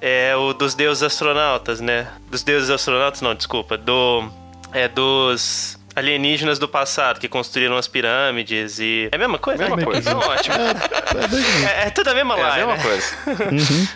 é 0.00 0.36
o 0.36 0.52
dos 0.52 0.74
deuses 0.74 1.02
astronautas, 1.02 1.80
né? 1.80 2.08
Dos 2.30 2.42
deuses 2.42 2.70
astronautas, 2.70 3.20
não, 3.20 3.34
desculpa, 3.34 3.76
do 3.76 4.30
é 4.72 4.88
dos 4.88 5.78
alienígenas 5.94 6.58
do 6.58 6.66
passado 6.66 7.20
que 7.20 7.28
construíram 7.28 7.76
as 7.76 7.86
pirâmides 7.86 8.78
e. 8.78 9.08
É 9.12 9.16
a 9.16 9.18
mesma 9.18 9.38
coisa? 9.38 9.62
É 9.62 9.66
a 9.66 9.76
mesma 9.76 9.92
coisa. 9.92 10.10
É 10.10 10.14
ótimo. 10.14 10.54
É, 10.56 11.84
é, 11.84 11.86
é, 11.86 11.90
tudo 11.90 12.08
a 12.08 12.14
mesma 12.14 12.34
é 12.34 12.36
line. 12.36 12.58
É 12.58 12.62
a 12.62 12.66
mesma 12.66 12.82
coisa. 12.82 13.16
Uhum. 13.50 13.86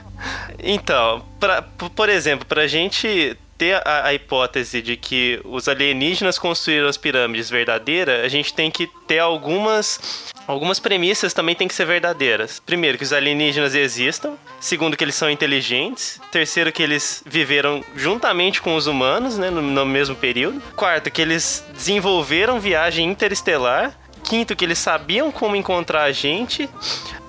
Então, 0.59 1.25
pra, 1.39 1.63
por 1.63 2.09
exemplo, 2.09 2.47
pra 2.47 2.67
gente 2.67 3.37
ter 3.57 3.81
a, 3.87 4.07
a, 4.07 4.15
hipótese 4.15 4.83
de 4.83 4.97
que 4.97 5.41
os 5.45 5.69
alienígenas 5.69 6.39
construíram 6.39 6.89
as 6.89 6.97
pirâmides 6.97 7.49
verdadeira, 7.49 8.25
a 8.25 8.29
gente 8.29 8.53
tem 8.53 8.71
que 8.71 8.87
ter 9.07 9.19
algumas 9.19 10.35
algumas 10.47 10.79
premissas 10.79 11.33
também 11.33 11.55
têm 11.55 11.67
que 11.67 11.75
ser 11.75 11.87
verdadeiras. 11.87 12.61
Primeiro, 12.65 12.97
que 12.97 13.05
os 13.05 13.13
alienígenas 13.13 13.75
existam. 13.75 14.35
Segundo, 14.61 14.97
que 14.97 15.03
eles 15.03 15.15
são 15.15 15.29
inteligentes. 15.29 16.21
Terceiro, 16.31 16.71
que 16.71 16.83
eles 16.83 17.23
viveram 17.27 17.85
juntamente 17.97 18.63
com 18.63 18.77
os 18.77 18.87
humanos, 18.87 19.37
né, 19.37 19.51
no, 19.51 19.61
no 19.61 19.85
mesmo 19.85 20.15
período. 20.15 20.63
Quarto, 20.77 21.11
que 21.11 21.21
eles 21.21 21.65
desenvolveram 21.75 22.61
viagem 22.61 23.09
interestelar 23.11 23.99
Quinto, 24.27 24.57
que 24.57 24.65
eles 24.65 24.79
sabiam 24.79 25.31
como 25.31 25.55
encontrar 25.55 26.03
a 26.03 26.13
gente, 26.13 26.69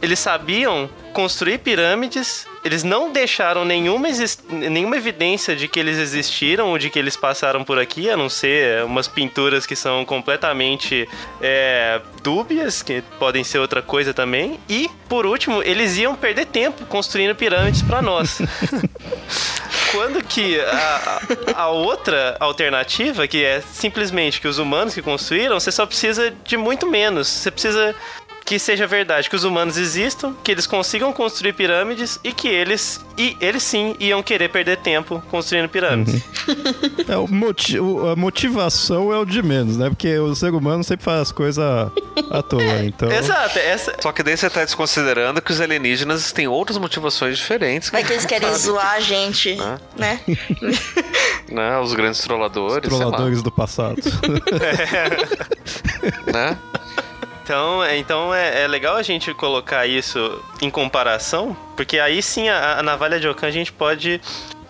eles 0.01 0.17
sabiam 0.17 0.89
construir 1.13 1.59
pirâmides, 1.59 2.47
eles 2.63 2.83
não 2.83 3.11
deixaram 3.11 3.63
nenhuma, 3.63 4.07
nenhuma 4.49 4.97
evidência 4.97 5.55
de 5.55 5.67
que 5.67 5.79
eles 5.79 5.97
existiram 5.97 6.69
ou 6.69 6.77
de 6.77 6.89
que 6.89 6.97
eles 6.97 7.15
passaram 7.15 7.63
por 7.63 7.79
aqui, 7.79 8.09
a 8.09 8.17
não 8.17 8.29
ser 8.29 8.83
umas 8.83 9.07
pinturas 9.07 9.65
que 9.65 9.75
são 9.75 10.03
completamente 10.05 11.07
é, 11.39 12.01
dúbias, 12.23 12.81
que 12.81 13.03
podem 13.19 13.43
ser 13.43 13.59
outra 13.59 13.81
coisa 13.81 14.13
também. 14.13 14.59
E, 14.67 14.89
por 15.07 15.25
último, 15.25 15.61
eles 15.63 15.97
iam 15.97 16.15
perder 16.15 16.47
tempo 16.47 16.85
construindo 16.85 17.35
pirâmides 17.35 17.83
para 17.83 18.01
nós. 18.01 18.39
Quando 19.91 20.23
que 20.23 20.59
a, 20.59 21.21
a, 21.55 21.67
outra 21.69 22.35
alternativa, 22.39 23.27
que 23.27 23.43
é 23.43 23.61
simplesmente 23.61 24.41
que 24.41 24.47
os 24.47 24.57
humanos 24.57 24.93
que 24.93 25.01
construíram, 25.01 25.59
você 25.59 25.71
só 25.71 25.85
precisa 25.85 26.33
de 26.43 26.57
muito 26.57 26.85
menos. 26.87 27.27
Você 27.27 27.51
precisa 27.51 27.95
que 28.47 28.57
seja 28.57 28.87
verdade 28.87 29.29
que 29.29 29.35
os 29.35 29.43
humanos 29.43 29.77
existam, 29.77 30.33
que 30.41 30.49
eles 30.49 30.65
consigam 30.65 31.11
construir 31.11 31.51
pirâmides 31.51 32.17
e 32.23 32.31
que 32.31 32.47
eles 32.47 33.05
e 33.17 33.35
eles 33.41 33.61
sim 33.61 33.93
iam 33.99 34.23
querer 34.23 34.47
perder 34.47 34.77
tempo 34.77 35.21
construindo 35.29 35.67
pirâmides. 35.67 36.13
Uhum. 36.47 37.05
é, 37.09 37.17
o 37.17 37.27
moti 37.27 37.77
a 37.77 38.15
motivação 38.15 39.11
é 39.11 39.17
o 39.17 39.25
de 39.25 39.43
menos, 39.43 39.75
né? 39.75 39.89
Porque 39.89 40.17
o 40.17 40.33
ser 40.33 40.53
humano 40.53 40.81
sempre 40.81 41.03
faz 41.03 41.23
as 41.23 41.31
coisas 41.33 41.61
à 42.31 42.41
toa, 42.41 42.63
então. 42.85 43.11
Exato, 43.11 43.59
essa... 43.59 43.93
Só 43.99 44.13
que 44.13 44.23
daí 44.23 44.37
você 44.37 44.49
tá 44.49 44.63
desconsiderando 44.63 45.41
que 45.41 45.51
os 45.51 45.59
alienígenas 45.59 46.31
têm 46.31 46.47
outras 46.47 46.77
motivações 46.77 47.37
diferentes. 47.37 47.93
É 47.93 48.01
que 48.01 48.13
eles 48.13 48.25
querem 48.25 48.51
zoar 48.55 48.93
a 48.93 49.01
gente, 49.01 49.55
né? 49.55 49.77
né? 49.97 50.19
né? 51.51 51.79
Os 51.79 51.93
grandes 51.93 52.21
trolladores. 52.21 52.89
Os 52.89 52.97
trolladores 52.97 53.43
do 53.43 53.51
passado. 53.51 53.97
é. 56.27 56.31
né? 56.31 56.57
Então, 57.47 57.81
é, 57.81 57.97
então 57.97 58.35
é, 58.35 58.63
é, 58.63 58.67
legal 58.67 58.97
a 58.97 59.01
gente 59.01 59.33
colocar 59.33 59.87
isso 59.87 60.43
em 60.61 60.69
comparação, 60.69 61.55
porque 61.77 61.97
aí 61.97 62.21
sim 62.21 62.49
a, 62.49 62.79
a 62.79 62.83
navalha 62.83 63.21
de 63.21 63.27
Okan 63.29 63.47
a 63.47 63.51
gente 63.51 63.71
pode 63.71 64.19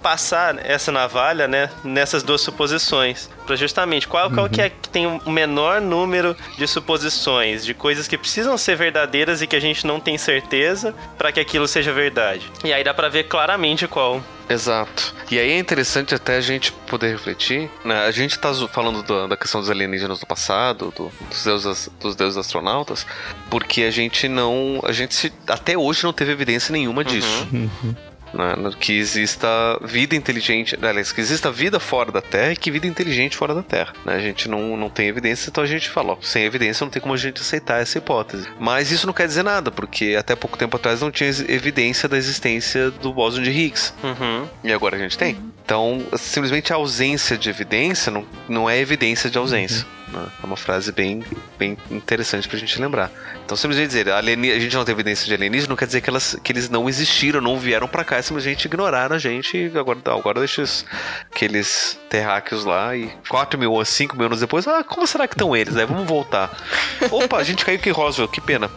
passar 0.01 0.57
essa 0.65 0.91
navalha, 0.91 1.47
né, 1.47 1.69
nessas 1.83 2.23
duas 2.23 2.41
suposições, 2.41 3.29
para 3.45 3.55
justamente 3.55 4.07
qual, 4.07 4.29
qual 4.31 4.49
que 4.49 4.61
é 4.61 4.65
uhum. 4.65 4.71
que 4.81 4.89
tem 4.89 5.07
o 5.07 5.31
menor 5.31 5.81
número 5.81 6.35
de 6.57 6.67
suposições, 6.67 7.65
de 7.65 7.73
coisas 7.73 8.07
que 8.07 8.17
precisam 8.17 8.57
ser 8.57 8.75
verdadeiras 8.75 9.41
e 9.41 9.47
que 9.47 9.55
a 9.55 9.59
gente 9.59 9.85
não 9.85 9.99
tem 9.99 10.17
certeza 10.17 10.93
para 11.17 11.31
que 11.31 11.39
aquilo 11.39 11.67
seja 11.67 11.91
verdade. 11.91 12.51
E 12.63 12.73
aí 12.73 12.83
dá 12.83 12.93
para 12.93 13.09
ver 13.09 13.23
claramente 13.23 13.87
qual 13.87 14.21
Exato. 14.49 15.13
E 15.29 15.37
aí 15.37 15.51
é 15.51 15.59
interessante 15.59 16.15
até 16.15 16.37
a 16.37 16.41
gente 16.41 16.71
poder 16.71 17.11
refletir. 17.11 17.69
Né? 17.83 18.05
A 18.05 18.11
gente 18.11 18.31
está 18.31 18.53
falando 18.67 19.03
do, 19.03 19.27
da 19.27 19.35
questão 19.35 19.59
dos 19.59 19.69
alienígenas 19.69 20.19
do 20.19 20.25
passado, 20.25 20.93
do, 20.95 21.11
dos, 21.29 21.43
deuses, 21.43 21.89
dos 21.99 22.15
deuses 22.15 22.37
astronautas, 22.37 23.05
porque 23.49 23.83
a 23.83 23.91
gente 23.91 24.27
não. 24.27 24.81
A 24.83 24.91
gente 24.91 25.13
se, 25.13 25.33
até 25.47 25.77
hoje 25.77 26.03
não 26.03 26.13
teve 26.13 26.31
evidência 26.31 26.71
nenhuma 26.71 27.03
disso. 27.03 27.47
Uhum. 27.51 27.95
Uhum 28.33 28.37
né, 28.37 28.71
que 28.79 28.97
exista 28.97 29.47
vida 29.81 30.15
inteligente, 30.15 30.77
aliás, 30.81 31.11
que 31.11 31.21
exista 31.21 31.51
vida 31.51 31.79
fora 31.79 32.11
da 32.11 32.21
Terra 32.21 32.53
e 32.53 32.57
que 32.57 32.71
vida 32.71 32.87
inteligente 32.87 33.37
fora 33.37 33.53
da 33.53 33.63
Terra. 33.63 33.93
Né? 34.05 34.15
A 34.15 34.19
gente 34.19 34.49
não, 34.49 34.77
não 34.77 34.89
tem 34.89 35.07
evidência, 35.07 35.49
então 35.49 35.63
a 35.63 35.67
gente 35.67 35.89
fala, 35.89 36.13
ó, 36.13 36.17
sem 36.21 36.43
evidência 36.43 36.83
não 36.83 36.91
tem 36.91 37.01
como 37.01 37.13
a 37.13 37.17
gente 37.17 37.41
aceitar 37.41 37.81
essa 37.81 37.97
hipótese. 37.97 38.47
Mas 38.59 38.91
isso 38.91 39.07
não 39.07 39.13
quer 39.13 39.27
dizer 39.27 39.43
nada, 39.43 39.71
porque 39.71 40.15
até 40.17 40.35
pouco 40.35 40.57
tempo 40.57 40.77
atrás 40.77 41.01
não 41.01 41.11
tinha 41.11 41.29
evidência 41.47 42.07
da 42.07 42.17
existência 42.17 42.91
do 42.91 43.13
bóson 43.13 43.41
de 43.41 43.51
Higgs. 43.51 43.93
Uhum. 44.03 44.47
E 44.63 44.71
agora 44.71 44.95
a 44.95 44.99
gente 44.99 45.17
tem. 45.17 45.37
Então, 45.67 46.01
simplesmente 46.15 46.71
a 46.71 46.77
ausência 46.77 47.37
de 47.37 47.49
evidência 47.49 48.09
não, 48.09 48.25
não 48.47 48.69
é 48.69 48.79
evidência 48.79 49.29
de 49.29 49.37
ausência. 49.37 49.85
Uhum. 50.07 50.21
Né? 50.21 50.27
É 50.41 50.45
uma 50.45 50.55
frase 50.55 50.93
bem, 50.93 51.21
bem 51.59 51.77
interessante 51.91 52.47
pra 52.47 52.57
gente 52.57 52.79
lembrar. 52.79 53.11
Então, 53.43 53.57
simplesmente 53.57 53.87
dizer, 53.87 54.09
a, 54.09 54.19
a 54.19 54.21
gente 54.23 54.73
não 54.73 54.85
tem 54.85 54.93
evidência 54.93 55.25
de 55.25 55.33
alienígena, 55.33 55.67
não 55.67 55.75
quer 55.75 55.87
dizer 55.87 55.99
que, 55.99 56.09
elas, 56.09 56.37
que 56.41 56.53
eles 56.53 56.69
não 56.69 56.87
existiram, 56.87 57.41
não 57.41 57.59
vieram 57.59 57.85
para 57.85 58.05
cá, 58.05 58.15
é 58.15 58.21
simplesmente 58.21 58.63
ignoraram 58.63 59.17
a 59.17 59.19
gente 59.19 59.57
e 59.57 59.77
agora, 59.77 59.99
agora 60.05 60.39
deixa 60.39 60.61
os, 60.61 60.85
aqueles 61.29 61.99
terráqueos 62.09 62.63
lá 62.63 62.95
e 62.95 63.11
4 63.27 63.59
mil 63.59 63.73
ou 63.73 63.83
5 63.83 64.15
mil 64.15 64.27
anos 64.27 64.39
depois, 64.39 64.65
ah, 64.69 64.85
como 64.85 65.05
será 65.05 65.27
que 65.27 65.33
estão 65.33 65.53
eles? 65.53 65.73
Né? 65.73 65.85
Vamos 65.85 66.07
voltar. 66.07 66.49
Opa, 67.11 67.39
a 67.39 67.43
gente 67.43 67.65
caiu 67.65 67.77
aqui 67.77 67.89
em 67.89 67.91
Roswell, 67.91 68.29
que 68.29 68.39
pena. 68.39 68.71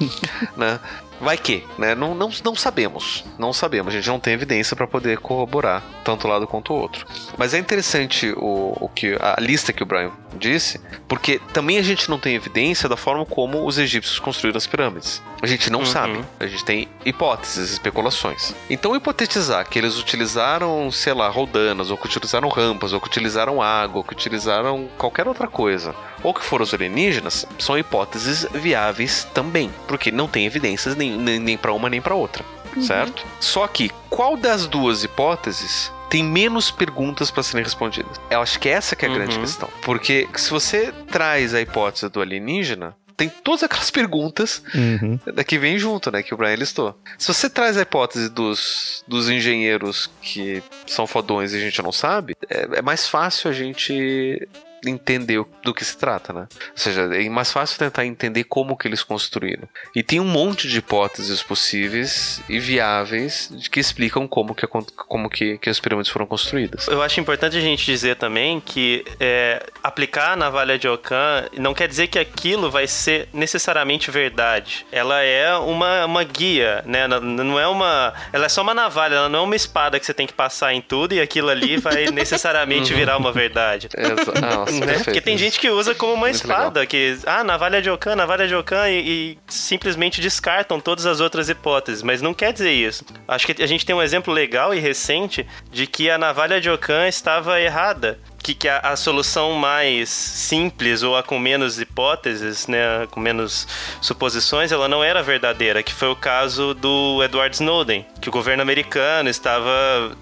né? 0.57 0.81
Vai 1.21 1.37
que, 1.37 1.63
né? 1.79 1.95
Não, 1.95 2.15
não, 2.15 2.31
não 2.43 2.55
sabemos. 2.55 3.25
Não 3.39 3.53
sabemos. 3.53 3.93
A 3.93 3.97
gente 3.97 4.09
não 4.09 4.19
tem 4.19 4.33
evidência 4.33 4.75
para 4.75 4.87
poder 4.87 5.19
corroborar 5.19 5.83
tanto 6.03 6.27
lado 6.27 6.47
quanto 6.47 6.73
o 6.73 6.77
outro. 6.77 7.07
Mas 7.37 7.53
é 7.53 7.59
interessante 7.59 8.33
o, 8.37 8.77
o 8.81 8.89
que 8.89 9.17
a 9.21 9.37
lista 9.39 9.73
que 9.73 9.83
o 9.83 9.87
Brian 9.87 10.11
disse, 10.37 10.81
porque 11.07 11.41
também 11.53 11.79
a 11.79 11.83
gente 11.83 12.09
não 12.09 12.19
tem 12.19 12.35
evidência 12.35 12.89
da 12.89 12.97
forma 12.97 13.27
como 13.27 13.67
os 13.67 13.79
egípcios 13.79 14.19
construíram 14.19 14.57
as 14.57 14.67
pirâmides. 14.67 15.23
A 15.43 15.47
gente 15.47 15.71
não 15.71 15.81
uhum. 15.81 15.87
sabe. 15.87 16.25
A 16.39 16.47
gente 16.47 16.65
tem 16.65 16.89
hipóteses, 17.05 17.71
especulações. 17.71 18.55
Então, 18.69 18.95
hipotetizar 18.95 19.69
que 19.69 19.79
eles 19.79 19.99
utilizaram, 19.99 20.91
sei 20.91 21.15
lá, 21.15 21.29
rodanas, 21.29 21.91
ou 21.91 21.97
que 21.97 22.07
utilizaram 22.07 22.49
rampas, 22.49 22.93
ou 22.93 23.01
que 23.01 23.07
utilizaram 23.07 23.63
água, 23.63 23.99
ou 23.99 24.05
que 24.05 24.13
utilizaram 24.13 24.89
qualquer 24.99 25.27
outra 25.27 25.49
coisa, 25.49 25.95
ou 26.23 26.35
que 26.35 26.45
foram 26.45 26.65
os 26.65 26.75
alienígenas, 26.75 27.47
são 27.59 27.79
hipóteses 27.79 28.47
viáveis 28.53 29.27
também, 29.33 29.71
porque 29.89 30.11
não 30.11 30.29
tem 30.29 30.47
evidências 30.47 30.95
nem, 30.95 31.17
nem, 31.17 31.39
nem 31.39 31.57
para 31.57 31.73
uma 31.73 31.89
nem 31.89 32.01
para 32.01 32.15
outra, 32.15 32.45
uhum. 32.77 32.83
certo? 32.83 33.25
Só 33.39 33.67
que 33.67 33.91
qual 34.09 34.37
das 34.37 34.67
duas 34.67 35.05
hipóteses 35.05 35.93
tem 36.11 36.25
menos 36.25 36.73
perguntas 36.73 37.31
para 37.31 37.43
serem 37.43 37.63
respondidas. 37.63 38.21
Eu 38.29 38.43
acho 38.43 38.59
que 38.59 38.69
essa 38.69 38.97
que 38.97 39.05
é 39.05 39.09
a 39.09 39.13
uhum. 39.13 39.17
grande 39.17 39.39
questão. 39.39 39.69
Porque 39.81 40.29
se 40.35 40.51
você 40.51 40.93
traz 41.09 41.55
a 41.55 41.61
hipótese 41.61 42.09
do 42.09 42.21
alienígena, 42.21 42.97
tem 43.21 43.29
todas 43.29 43.63
aquelas 43.63 43.91
perguntas 43.93 44.63
uhum. 44.75 45.19
que 45.47 45.59
vem 45.59 45.79
junto, 45.79 46.11
né? 46.11 46.23
Que 46.23 46.33
o 46.33 46.37
Brian 46.39 46.55
listou. 46.55 46.99
Se 47.19 47.29
você 47.29 47.51
traz 47.51 47.77
a 47.77 47.83
hipótese 47.83 48.31
dos, 48.31 49.05
dos 49.07 49.29
engenheiros 49.29 50.11
que 50.23 50.63
são 50.87 51.07
fodões 51.07 51.53
e 51.53 51.59
a 51.59 51.61
gente 51.61 51.83
não 51.83 51.93
sabe, 51.93 52.35
é, 52.49 52.79
é 52.79 52.83
mais 52.83 53.07
fácil 53.07 53.51
a 53.51 53.53
gente 53.53 54.49
entender 54.87 55.45
do 55.63 55.75
que 55.75 55.85
se 55.85 55.97
trata, 55.97 56.33
né? 56.33 56.49
Ou 56.51 56.77
seja, 56.77 57.03
é 57.15 57.29
mais 57.29 57.53
fácil 57.53 57.79
tentar 57.79 58.07
entender 58.07 58.45
como 58.45 58.77
que 58.77 58.89
eles 58.89 59.03
construíram. 59.03 59.69
E 59.95 60.03
tem 60.03 60.21
um 60.21 60.25
monte 60.25 60.69
de 60.69 60.79
hipóteses 60.79 61.43
possíveis 61.43 62.43
e 62.49 62.59
viáveis 62.59 63.53
que 63.71 63.81
explicam 63.81 64.27
como 64.27 64.55
que, 64.55 64.67
como 64.67 65.29
que, 65.29 65.59
que 65.59 65.69
as 65.69 65.79
pirâmides 65.81 66.11
foram 66.11 66.27
construídas. 66.27 66.87
Eu 66.89 67.03
acho 67.03 67.21
importante 67.21 67.57
a 67.57 67.61
gente 67.61 67.85
dizer 67.85 68.17
também 68.17 68.61
que 68.61 69.05
é, 69.19 69.65
aplicar 69.83 70.33
a 70.33 70.37
navalha 70.37 70.79
de 70.79 70.89
Ockham 70.89 71.49
não 71.59 71.75
quer 71.75 71.89
dizer 71.89 72.07
que 72.07 72.19
aquilo 72.19 72.71
vai 72.71 72.87
ser 72.87 73.29
necessariamente 73.33 74.11
verdade. 74.11 74.87
Ela 74.91 75.23
é 75.23 75.55
uma, 75.57 76.07
uma 76.07 76.25
guia, 76.25 76.83
né? 76.87 77.07
Não 77.07 77.59
é 77.59 77.67
uma... 77.67 78.15
Ela 78.33 78.47
é 78.47 78.49
só 78.49 78.63
uma 78.63 78.75
navalha, 78.75 79.15
ela 79.15 79.29
não 79.29 79.41
é 79.41 79.43
uma 79.43 79.57
espada 79.57 79.99
que 79.99 80.07
você 80.07 80.15
tem 80.15 80.27
que 80.27 80.33
passar 80.33 80.73
em 80.73 80.81
tudo 80.81 81.15
e 81.15 81.21
aquilo 81.21 81.49
ali 81.49 81.77
vai 81.77 82.07
necessariamente 82.13 82.93
virar 82.95 83.17
uma 83.17 83.33
verdade. 83.33 83.89
Exato. 83.97 84.70
Né? 84.71 85.05
Porque 85.05 85.21
tem 85.21 85.37
gente 85.37 85.59
que 85.59 85.69
usa 85.71 85.95
como 85.95 86.13
uma 86.13 86.27
Muito 86.27 86.37
espada, 86.37 86.81
legal. 86.81 86.87
que, 86.87 87.19
ah, 87.27 87.45
navalha 87.45 87.83
de 87.83 87.91
Ocan, 87.91 88.17
navalha 88.17 88.47
de 88.47 88.55
Ocan, 88.55 88.89
e, 88.89 88.99
e, 89.01 89.39
simplesmente 89.49 90.21
descartam 90.21 90.81
todas 90.81 91.07
as 91.07 91.21
outras 91.21 91.49
hipóteses, 91.49 92.03
mas 92.03 92.23
não 92.23 92.35
quer 92.35 92.53
dizer 92.53 92.73
isso. 92.73 93.05
Acho 93.27 93.47
que 93.47 93.63
a 93.63 93.67
gente 93.67 93.85
tem 93.85 93.95
um 93.95 94.03
exemplo 94.03 94.33
legal 94.33 94.75
e 94.75 94.79
recente 94.79 95.47
de 95.71 95.87
que 95.87 96.11
a 96.11 96.19
navalha 96.19 96.61
de 96.61 96.71
Ocan 96.71 97.09
estava 97.09 97.61
errada 97.61 98.19
que, 98.43 98.55
que 98.55 98.69
a, 98.69 98.79
a, 98.79 98.97
solução 98.97 99.53
mais 99.53 100.09
simples 100.09 101.03
ou 101.03 101.17
a 101.17 101.23
com 101.23 101.39
menos 101.39 101.81
hipóteses, 101.81 102.67
né, 102.67 103.07
com 103.11 103.21
menos 103.21 103.67
suposições, 104.01 104.73
ela 104.73 104.89
não 104.89 105.05
era 105.05 105.23
verdadeira, 105.23 105.83
que 105.83 105.93
foi 105.93 106.09
o 106.09 106.17
caso 106.17 106.75
do 106.75 107.23
Edward 107.23 107.55
Snowden, 107.55 108.07
que 108.21 108.29
o 108.29 108.33
governo 108.33 108.63
americano 108.63 109.29
estava 109.29 109.71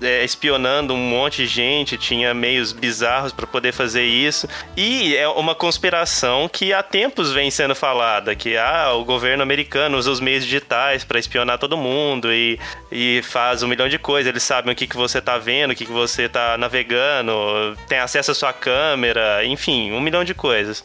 é, 0.02 0.24
espionando 0.24 0.94
um 0.94 0.96
monte 0.96 1.42
de 1.42 1.46
gente, 1.46 1.96
tinha 1.96 2.34
meios 2.34 2.72
bizarros 2.72 3.32
para 3.32 3.46
poder 3.46 3.72
fazer 3.72 4.04
isso, 4.04 4.48
e 4.76 5.16
é 5.16 5.28
uma 5.28 5.54
conspiração 5.54 6.48
que 6.48 6.72
há 6.72 6.82
tempos 6.82 7.32
vem 7.32 7.50
sendo 7.50 7.74
falada, 7.74 8.34
que 8.34 8.56
ah, 8.56 8.92
o 8.94 9.04
governo 9.04 9.42
americano 9.42 9.96
usa 9.96 10.10
os 10.10 10.20
meios 10.20 10.44
digitais 10.44 11.04
para 11.04 11.18
espionar 11.18 11.58
todo 11.58 11.76
mundo 11.76 12.32
e, 12.32 12.58
e 12.90 13.20
faz 13.22 13.62
um 13.62 13.68
milhão 13.68 13.88
de 13.88 13.98
coisas, 13.98 14.28
eles 14.28 14.42
sabem 14.42 14.72
o 14.72 14.76
que, 14.76 14.86
que 14.86 14.96
você 14.96 15.18
está 15.18 15.38
vendo, 15.38 15.70
o 15.70 15.74
que, 15.74 15.86
que 15.86 15.92
você 15.92 16.22
está 16.22 16.58
navegando, 16.58 17.32
tem 17.88 17.98
acesso 18.08 18.30
à 18.30 18.34
sua 18.34 18.52
câmera, 18.52 19.44
enfim, 19.44 19.92
um 19.92 20.00
milhão 20.00 20.24
de 20.24 20.34
coisas. 20.34 20.82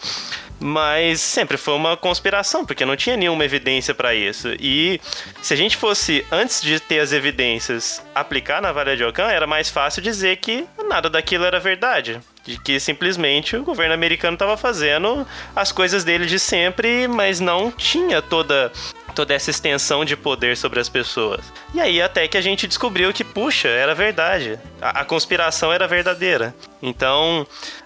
Mas 0.65 1.19
sempre 1.19 1.57
foi 1.57 1.73
uma 1.73 1.97
conspiração, 1.97 2.65
porque 2.65 2.85
não 2.85 2.95
tinha 2.95 3.17
nenhuma 3.17 3.43
evidência 3.43 3.93
para 3.93 4.15
isso. 4.15 4.47
E 4.57 4.97
se 5.41 5.53
a 5.53 5.57
gente 5.57 5.75
fosse, 5.75 6.25
antes 6.31 6.61
de 6.61 6.79
ter 6.79 7.01
as 7.01 7.11
evidências, 7.11 8.01
aplicar 8.15 8.61
na 8.61 8.71
Vale 8.71 8.95
de 8.95 9.03
Ockham, 9.03 9.29
era 9.29 9.45
mais 9.45 9.69
fácil 9.69 10.01
dizer 10.01 10.37
que 10.37 10.65
nada 10.87 11.09
daquilo 11.09 11.43
era 11.43 11.59
verdade 11.59 12.21
de 12.45 12.57
que 12.57 12.79
simplesmente 12.79 13.55
o 13.55 13.63
governo 13.63 13.93
americano 13.93 14.35
estava 14.35 14.57
fazendo 14.57 15.25
as 15.55 15.71
coisas 15.71 16.03
dele 16.03 16.25
de 16.25 16.37
sempre, 16.37 17.07
mas 17.07 17.39
não 17.39 17.71
tinha 17.71 18.21
toda 18.21 18.71
toda 19.13 19.33
essa 19.33 19.51
extensão 19.51 20.03
de 20.03 20.17
poder 20.17 20.57
sobre 20.57 20.79
as 20.79 20.89
pessoas. 20.89 21.41
E 21.71 21.79
aí 21.79 22.01
até 22.01 22.27
que 22.27 22.35
a 22.35 22.41
gente 22.41 22.65
descobriu 22.65 23.13
que, 23.13 23.23
puxa, 23.23 23.67
era 23.67 23.93
verdade. 23.93 24.59
A, 24.81 25.01
a 25.01 25.05
conspiração 25.05 25.71
era 25.71 25.87
verdadeira. 25.87 26.53
Então, 26.81 27.45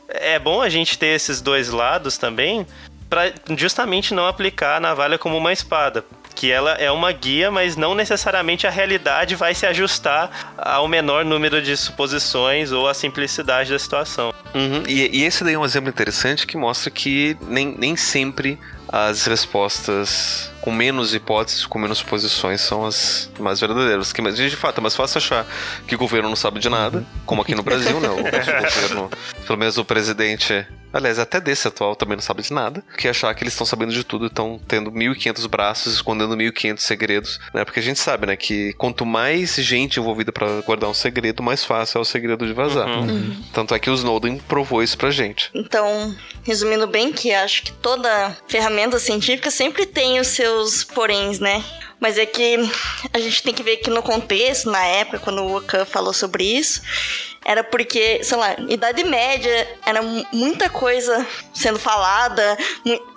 é 0.10 0.40
bom 0.40 0.62
a 0.62 0.70
gente 0.70 0.98
ter 0.98 1.08
esses 1.08 1.42
dois 1.42 1.70
lados 1.70 2.18
também, 2.18 2.66
para 3.10 3.34
justamente 3.56 4.14
não 4.14 4.28
aplicar 4.28 4.78
a 4.78 4.80
navalha 4.80 5.18
como 5.18 5.38
uma 5.38 5.54
espada 5.54 6.04
que 6.38 6.52
ela 6.52 6.74
é 6.74 6.92
uma 6.92 7.12
guia, 7.12 7.50
mas 7.50 7.76
não 7.76 7.96
necessariamente 7.96 8.68
a 8.68 8.70
realidade 8.70 9.36
vai 9.36 9.56
se 9.56 9.66
ajustar 9.66 10.54
ao 10.56 10.88
menor 10.88 11.26
número 11.26 11.60
de 11.64 11.76
suposições 11.76 12.72
ou 12.72 12.88
à 12.88 12.94
simplicidade 12.94 13.72
da 13.72 13.80
situação. 13.80 14.32
Uhum. 14.54 14.84
E, 14.88 15.22
e, 15.22 15.24
esse 15.26 15.44
daí 15.44 15.56
é 15.56 15.58
um 15.58 15.66
exemplo 15.66 15.90
interessante 15.90 16.46
que 16.46 16.56
mostra 16.56 16.92
que 16.92 17.36
nem, 17.42 17.76
nem 17.76 17.96
sempre 17.96 18.60
as 18.88 19.26
respostas 19.26 20.52
com 20.68 20.72
menos 20.74 21.14
hipóteses, 21.14 21.66
com 21.66 21.80
menos 21.80 22.00
suposições, 22.00 22.60
são 22.60 22.86
as 22.86 23.32
mais 23.40 23.58
verdadeiras. 23.58 24.12
Que, 24.12 24.22
de 24.22 24.56
fato, 24.58 24.80
é 24.80 24.82
mais 24.82 24.98
fácil 24.98 25.18
achar 25.18 25.48
que 25.88 25.96
o 25.96 25.98
governo 25.98 26.28
não 26.28 26.36
sabe 26.36 26.60
de 26.60 26.68
nada, 26.68 27.06
como 27.26 27.42
aqui 27.42 27.56
no 27.56 27.64
Brasil, 27.64 27.98
né? 28.02 28.10
O, 28.10 28.20
o 28.20 28.24
governo, 28.24 29.10
pelo 29.46 29.58
menos 29.58 29.78
o 29.78 29.86
presidente 29.86 30.68
aliás, 30.98 31.20
até 31.20 31.40
desse 31.40 31.68
atual 31.68 31.96
também 31.96 32.16
não 32.16 32.22
sabe 32.22 32.42
de 32.42 32.52
nada, 32.52 32.84
que 32.98 33.08
achar 33.08 33.34
que 33.34 33.44
eles 33.44 33.54
estão 33.54 33.66
sabendo 33.66 33.94
de 33.94 34.04
tudo, 34.04 34.28
estão 34.28 34.60
tendo 34.68 34.92
1.500 34.92 35.48
braços, 35.48 35.94
escondendo 35.94 36.36
1.500 36.36 36.80
segredos, 36.80 37.40
né? 37.54 37.64
Porque 37.64 37.80
a 37.80 37.84
gente 37.84 38.00
sabe, 38.00 38.28
né, 38.28 38.36
que 38.36 38.74
quanto 38.74 39.06
mais 39.06 39.56
gente 39.56 40.00
envolvida 40.00 40.32
para 40.32 40.62
guardar 40.62 40.90
um 40.90 40.94
segredo, 40.94 41.44
mais 41.44 41.64
fácil 41.64 42.00
é 42.00 42.02
o 42.02 42.06
segredo 42.06 42.46
de 42.46 42.54
vazar. 42.54 42.88
Uhum. 42.88 43.08
Uhum. 43.08 43.44
Tanto 43.54 43.76
é 43.76 43.80
que 43.80 43.90
o 43.90 43.94
Snowden 43.94 44.38
provou 44.48 44.82
isso 44.82 44.98
pra 44.98 45.12
gente. 45.12 45.50
Então, 45.54 46.16
resumindo 46.44 46.88
bem, 46.88 47.12
que 47.12 47.34
acho 47.34 47.64
que 47.64 47.72
toda 47.74 48.36
ferramenta 48.48 49.00
científica 49.00 49.52
sempre 49.52 49.86
tem 49.86 50.20
os 50.20 50.28
seus 50.28 50.57
poréns, 50.84 51.40
né? 51.40 51.64
Mas 52.00 52.18
é 52.18 52.26
que 52.26 52.58
a 53.14 53.20
gente 53.20 53.42
tem 53.42 53.54
que 53.54 53.64
ver 53.64 53.78
que 53.78 53.90
no 53.90 54.04
contexto, 54.04 54.70
na 54.70 54.84
época, 54.86 55.20
quando 55.20 55.44
o 55.44 55.58
Okan 55.58 55.86
falou 55.86 56.14
sobre 56.14 56.44
isso, 56.44 56.82
era 57.44 57.64
porque, 57.64 58.24
sei 58.24 58.38
lá, 58.38 58.56
Idade 58.68 59.04
Média 59.04 59.78
era 59.86 60.02
muita 60.34 60.70
coisa 60.70 61.26
sendo 61.54 61.80
falada, 61.80 62.58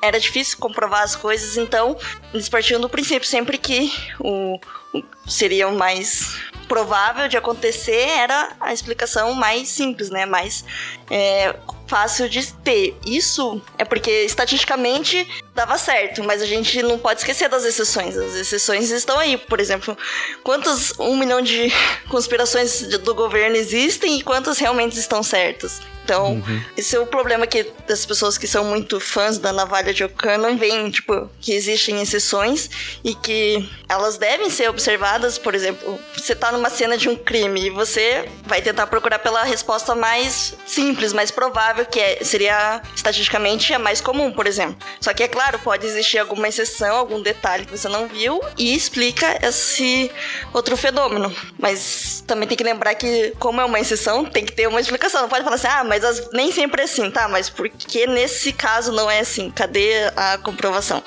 era 0.02 0.18
difícil 0.20 0.56
comprovar 0.58 1.02
as 1.02 1.16
coisas, 1.16 1.56
então 1.56 1.96
eles 2.32 2.48
partiam 2.48 2.80
do 2.80 2.88
princípio 2.88 3.28
sempre 3.28 3.58
que 3.58 3.92
o, 4.18 4.58
o 4.94 5.02
seria 5.26 5.68
o 5.68 5.76
mais 5.76 6.38
provável 6.68 7.26
de 7.26 7.36
acontecer 7.36 8.08
era 8.08 8.52
a 8.60 8.72
explicação 8.72 9.34
mais 9.34 9.68
simples, 9.68 10.08
né? 10.08 10.24
Mais 10.24 10.64
é, 11.10 11.56
fácil 11.90 12.28
de 12.28 12.52
ter. 12.52 12.96
Isso 13.04 13.60
é 13.76 13.84
porque 13.84 14.22
estatisticamente 14.22 15.26
dava 15.52 15.76
certo, 15.76 16.22
mas 16.22 16.40
a 16.40 16.46
gente 16.46 16.80
não 16.84 16.96
pode 16.96 17.18
esquecer 17.18 17.48
das 17.48 17.64
exceções. 17.64 18.16
As 18.16 18.36
exceções 18.36 18.92
estão 18.92 19.18
aí. 19.18 19.36
Por 19.36 19.58
exemplo, 19.58 19.98
quantas 20.44 20.94
um 21.00 21.16
milhão 21.16 21.42
de 21.42 21.72
conspirações 22.08 22.82
do 22.82 23.12
governo 23.12 23.56
existem 23.56 24.20
e 24.20 24.22
quantas 24.22 24.58
realmente 24.58 24.96
estão 24.96 25.20
certas? 25.20 25.80
Então, 26.04 26.32
uhum. 26.32 26.62
esse 26.76 26.96
é 26.96 27.00
o 27.00 27.06
problema 27.06 27.46
que 27.46 27.70
das 27.86 28.04
pessoas 28.04 28.36
que 28.36 28.46
são 28.46 28.64
muito 28.64 28.98
fãs 28.98 29.38
da 29.38 29.52
navalha 29.52 29.94
de 29.94 30.02
não 30.38 30.56
veem, 30.56 30.90
tipo, 30.90 31.30
que 31.40 31.52
existem 31.52 32.00
exceções 32.00 32.68
e 33.04 33.14
que 33.14 33.68
elas 33.88 34.18
devem 34.18 34.50
ser 34.50 34.68
observadas. 34.68 35.38
Por 35.38 35.54
exemplo, 35.54 35.98
você 36.16 36.34
tá 36.34 36.52
numa 36.52 36.70
cena 36.70 36.96
de 36.96 37.08
um 37.08 37.16
crime 37.16 37.66
e 37.66 37.70
você 37.70 38.28
vai 38.44 38.60
tentar 38.60 38.86
procurar 38.86 39.18
pela 39.18 39.42
resposta 39.44 39.94
mais 39.94 40.54
simples, 40.66 41.12
mais 41.12 41.30
provável, 41.30 41.84
que 41.84 42.00
é, 42.00 42.24
seria 42.24 42.82
estatisticamente 42.94 43.72
a 43.72 43.78
mais 43.78 44.00
comum, 44.00 44.32
por 44.32 44.46
exemplo. 44.46 44.76
Só 45.00 45.12
que, 45.12 45.22
é 45.22 45.28
claro, 45.28 45.58
pode 45.58 45.86
existir 45.86 46.18
alguma 46.18 46.48
exceção, 46.48 46.96
algum 46.96 47.20
detalhe 47.20 47.66
que 47.66 47.76
você 47.76 47.88
não 47.88 48.08
viu 48.08 48.40
e 48.56 48.74
explica 48.74 49.38
esse 49.46 50.10
outro 50.52 50.76
fenômeno. 50.76 51.34
Mas 51.58 52.22
também 52.26 52.48
tem 52.48 52.56
que 52.56 52.64
lembrar 52.64 52.94
que, 52.94 53.32
como 53.38 53.60
é 53.60 53.64
uma 53.64 53.80
exceção, 53.80 54.24
tem 54.24 54.44
que 54.44 54.52
ter 54.52 54.66
uma 54.66 54.80
explicação. 54.80 55.22
Não 55.22 55.28
pode 55.28 55.44
falar 55.44 55.56
assim, 55.56 55.68
ah, 55.68 55.84
mas 55.90 56.04
as, 56.04 56.30
nem 56.30 56.52
sempre 56.52 56.82
é 56.82 56.84
assim, 56.84 57.10
tá? 57.10 57.26
Mas 57.26 57.50
por 57.50 57.68
que 57.68 58.06
nesse 58.06 58.52
caso 58.52 58.92
não 58.92 59.10
é 59.10 59.18
assim? 59.18 59.50
Cadê 59.50 60.04
a 60.16 60.38
comprovação? 60.38 61.02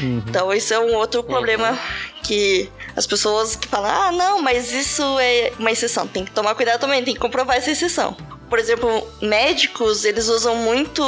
Uhum. 0.00 0.22
Então, 0.28 0.54
isso 0.54 0.72
é 0.72 0.78
um 0.78 0.94
outro 0.94 1.24
problema 1.24 1.72
uhum. 1.72 1.78
que 2.22 2.70
as 2.94 3.04
pessoas 3.04 3.56
que 3.56 3.66
falam, 3.66 3.90
ah, 3.90 4.12
não, 4.12 4.40
mas 4.40 4.72
isso 4.72 5.02
é 5.18 5.52
uma 5.58 5.72
exceção. 5.72 6.06
Tem 6.06 6.24
que 6.24 6.30
tomar 6.30 6.54
cuidado 6.54 6.78
também, 6.78 7.02
tem 7.02 7.14
que 7.14 7.20
comprovar 7.20 7.56
essa 7.56 7.72
exceção. 7.72 8.16
Por 8.48 8.60
exemplo, 8.60 9.04
médicos, 9.20 10.04
eles 10.04 10.28
usam 10.28 10.54
muito 10.54 11.02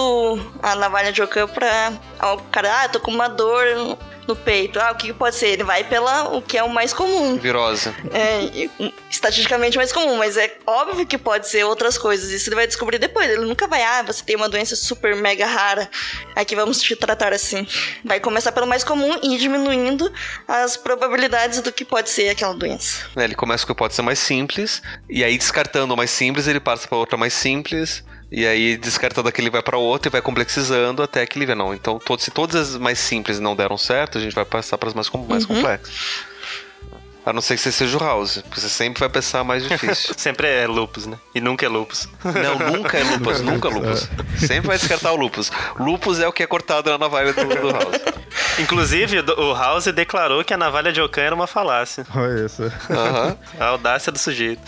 a 0.60 0.74
navalha 0.74 1.12
de 1.12 1.22
Ockham 1.22 1.46
pra... 1.46 1.92
O 2.34 2.38
cara, 2.50 2.82
ah, 2.82 2.88
tô 2.88 2.98
com 2.98 3.12
uma 3.12 3.28
dor 3.28 3.96
no 4.30 4.36
peito. 4.36 4.80
Ah, 4.80 4.92
o 4.92 4.94
que 4.94 5.12
pode 5.12 5.36
ser? 5.36 5.48
Ele 5.48 5.64
vai 5.64 5.84
pela 5.84 6.34
o 6.36 6.40
que 6.40 6.56
é 6.56 6.62
o 6.62 6.68
mais 6.68 6.92
comum. 6.92 7.36
Virose. 7.36 7.92
É, 8.12 8.68
estatisticamente 9.10 9.76
mais 9.76 9.92
comum, 9.92 10.16
mas 10.16 10.36
é 10.36 10.56
óbvio 10.66 11.06
que 11.06 11.18
pode 11.18 11.48
ser 11.48 11.64
outras 11.64 11.98
coisas. 11.98 12.30
Isso 12.30 12.48
ele 12.48 12.56
vai 12.56 12.66
descobrir 12.66 12.98
depois. 12.98 13.28
Ele 13.28 13.44
nunca 13.44 13.66
vai, 13.66 13.82
ah, 13.82 14.02
você 14.02 14.24
tem 14.24 14.36
uma 14.36 14.48
doença 14.48 14.76
super 14.76 15.14
mega 15.16 15.46
rara, 15.46 15.90
aqui 16.34 16.54
vamos 16.54 16.80
te 16.80 16.94
tratar 16.96 17.32
assim. 17.32 17.66
Vai 18.04 18.20
começar 18.20 18.52
pelo 18.52 18.66
mais 18.66 18.84
comum 18.84 19.18
e 19.22 19.34
ir 19.34 19.38
diminuindo 19.38 20.10
as 20.46 20.76
probabilidades 20.76 21.60
do 21.60 21.72
que 21.72 21.84
pode 21.84 22.08
ser 22.08 22.28
aquela 22.28 22.54
doença. 22.54 23.06
É, 23.16 23.24
ele 23.24 23.34
começa 23.34 23.66
com 23.66 23.72
a 23.72 23.74
hipótese 23.74 24.02
mais 24.02 24.18
simples, 24.18 24.80
e 25.08 25.24
aí 25.24 25.36
descartando 25.36 25.94
o 25.94 25.96
mais 25.96 26.10
simples, 26.10 26.46
ele 26.46 26.60
passa 26.60 26.86
para 26.86 26.96
outra 26.96 27.16
mais 27.16 27.34
simples, 27.34 28.04
e 28.30 28.46
aí, 28.46 28.76
descartando 28.76 29.28
aquele, 29.28 29.50
vai 29.50 29.62
para 29.62 29.76
outro 29.76 30.08
e 30.08 30.10
vai 30.12 30.22
complexizando 30.22 31.02
até 31.02 31.26
que 31.26 31.36
ele 31.36 31.46
vê, 31.46 31.54
não. 31.54 31.74
Então, 31.74 31.98
todo, 31.98 32.20
se 32.20 32.30
todas 32.30 32.74
as 32.74 32.76
mais 32.76 32.98
simples 32.98 33.40
não 33.40 33.56
deram 33.56 33.76
certo, 33.76 34.18
a 34.18 34.20
gente 34.20 34.34
vai 34.34 34.44
passar 34.44 34.78
para 34.78 34.88
as 34.88 34.94
mais, 34.94 35.10
mais 35.28 35.44
uhum. 35.44 35.56
complexas. 35.56 35.92
A 37.30 37.32
não 37.32 37.40
ser 37.40 37.54
que 37.54 37.60
você 37.60 37.70
seja 37.70 37.96
o 37.96 38.00
House, 38.00 38.38
porque 38.42 38.60
você 38.60 38.68
sempre 38.68 38.98
vai 38.98 39.08
pensar 39.08 39.44
mais 39.44 39.62
difícil. 39.62 40.12
sempre 40.18 40.48
é 40.48 40.66
lupus, 40.66 41.06
né? 41.06 41.16
E 41.32 41.40
nunca 41.40 41.64
é 41.64 41.68
lupus. 41.68 42.08
Não, 42.24 42.72
nunca 42.72 42.98
é 42.98 43.04
lupus, 43.04 43.38
nunca 43.40 43.68
é 43.68 43.70
lupus. 43.72 44.08
Sempre 44.36 44.66
vai 44.66 44.76
descartar 44.76 45.12
o 45.12 45.16
lupus. 45.16 45.52
Lupus 45.78 46.18
é 46.18 46.26
o 46.26 46.32
que 46.32 46.42
é 46.42 46.46
cortado 46.48 46.90
na 46.90 46.98
navalha 46.98 47.32
do, 47.32 47.44
do 47.44 47.70
House. 47.70 48.00
Inclusive, 48.58 49.20
o 49.20 49.54
House 49.54 49.86
declarou 49.86 50.42
que 50.42 50.52
a 50.52 50.56
navalha 50.56 50.92
de 50.92 51.00
Okan 51.00 51.22
era 51.22 51.34
uma 51.34 51.46
falácia. 51.46 52.04
Olha 52.14 52.46
isso. 52.46 52.62
Uhum. 52.62 53.36
A 53.60 53.64
audácia 53.66 54.10
do 54.10 54.18
sujeito. 54.18 54.62